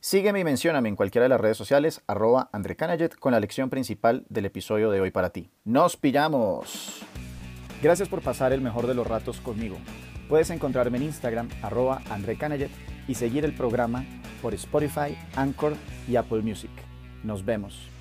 Sígueme 0.00 0.40
y 0.40 0.44
mencióname 0.44 0.88
en 0.88 0.96
cualquiera 0.96 1.24
de 1.24 1.30
las 1.30 1.40
redes 1.40 1.56
sociales, 1.56 2.02
arroba 2.06 2.48
André 2.52 2.76
con 3.18 3.32
la 3.32 3.40
lección 3.40 3.70
principal 3.70 4.24
del 4.28 4.46
episodio 4.46 4.90
de 4.90 5.00
hoy 5.00 5.10
para 5.10 5.30
ti. 5.30 5.50
¡Nos 5.64 5.96
pillamos! 5.96 7.02
Gracias 7.82 8.08
por 8.08 8.22
pasar 8.22 8.52
el 8.52 8.60
mejor 8.60 8.86
de 8.86 8.94
los 8.94 9.06
ratos 9.06 9.40
conmigo. 9.40 9.76
Puedes 10.28 10.50
encontrarme 10.50 10.98
en 10.98 11.04
Instagram, 11.04 11.48
arroba 11.62 12.00
André 12.08 12.38
y 13.08 13.14
seguir 13.14 13.44
el 13.44 13.52
programa 13.52 14.04
por 14.42 14.54
Spotify, 14.54 15.16
Anchor 15.34 15.74
y 16.08 16.16
Apple 16.16 16.42
Music. 16.42 16.70
Nos 17.22 17.44
vemos. 17.44 17.95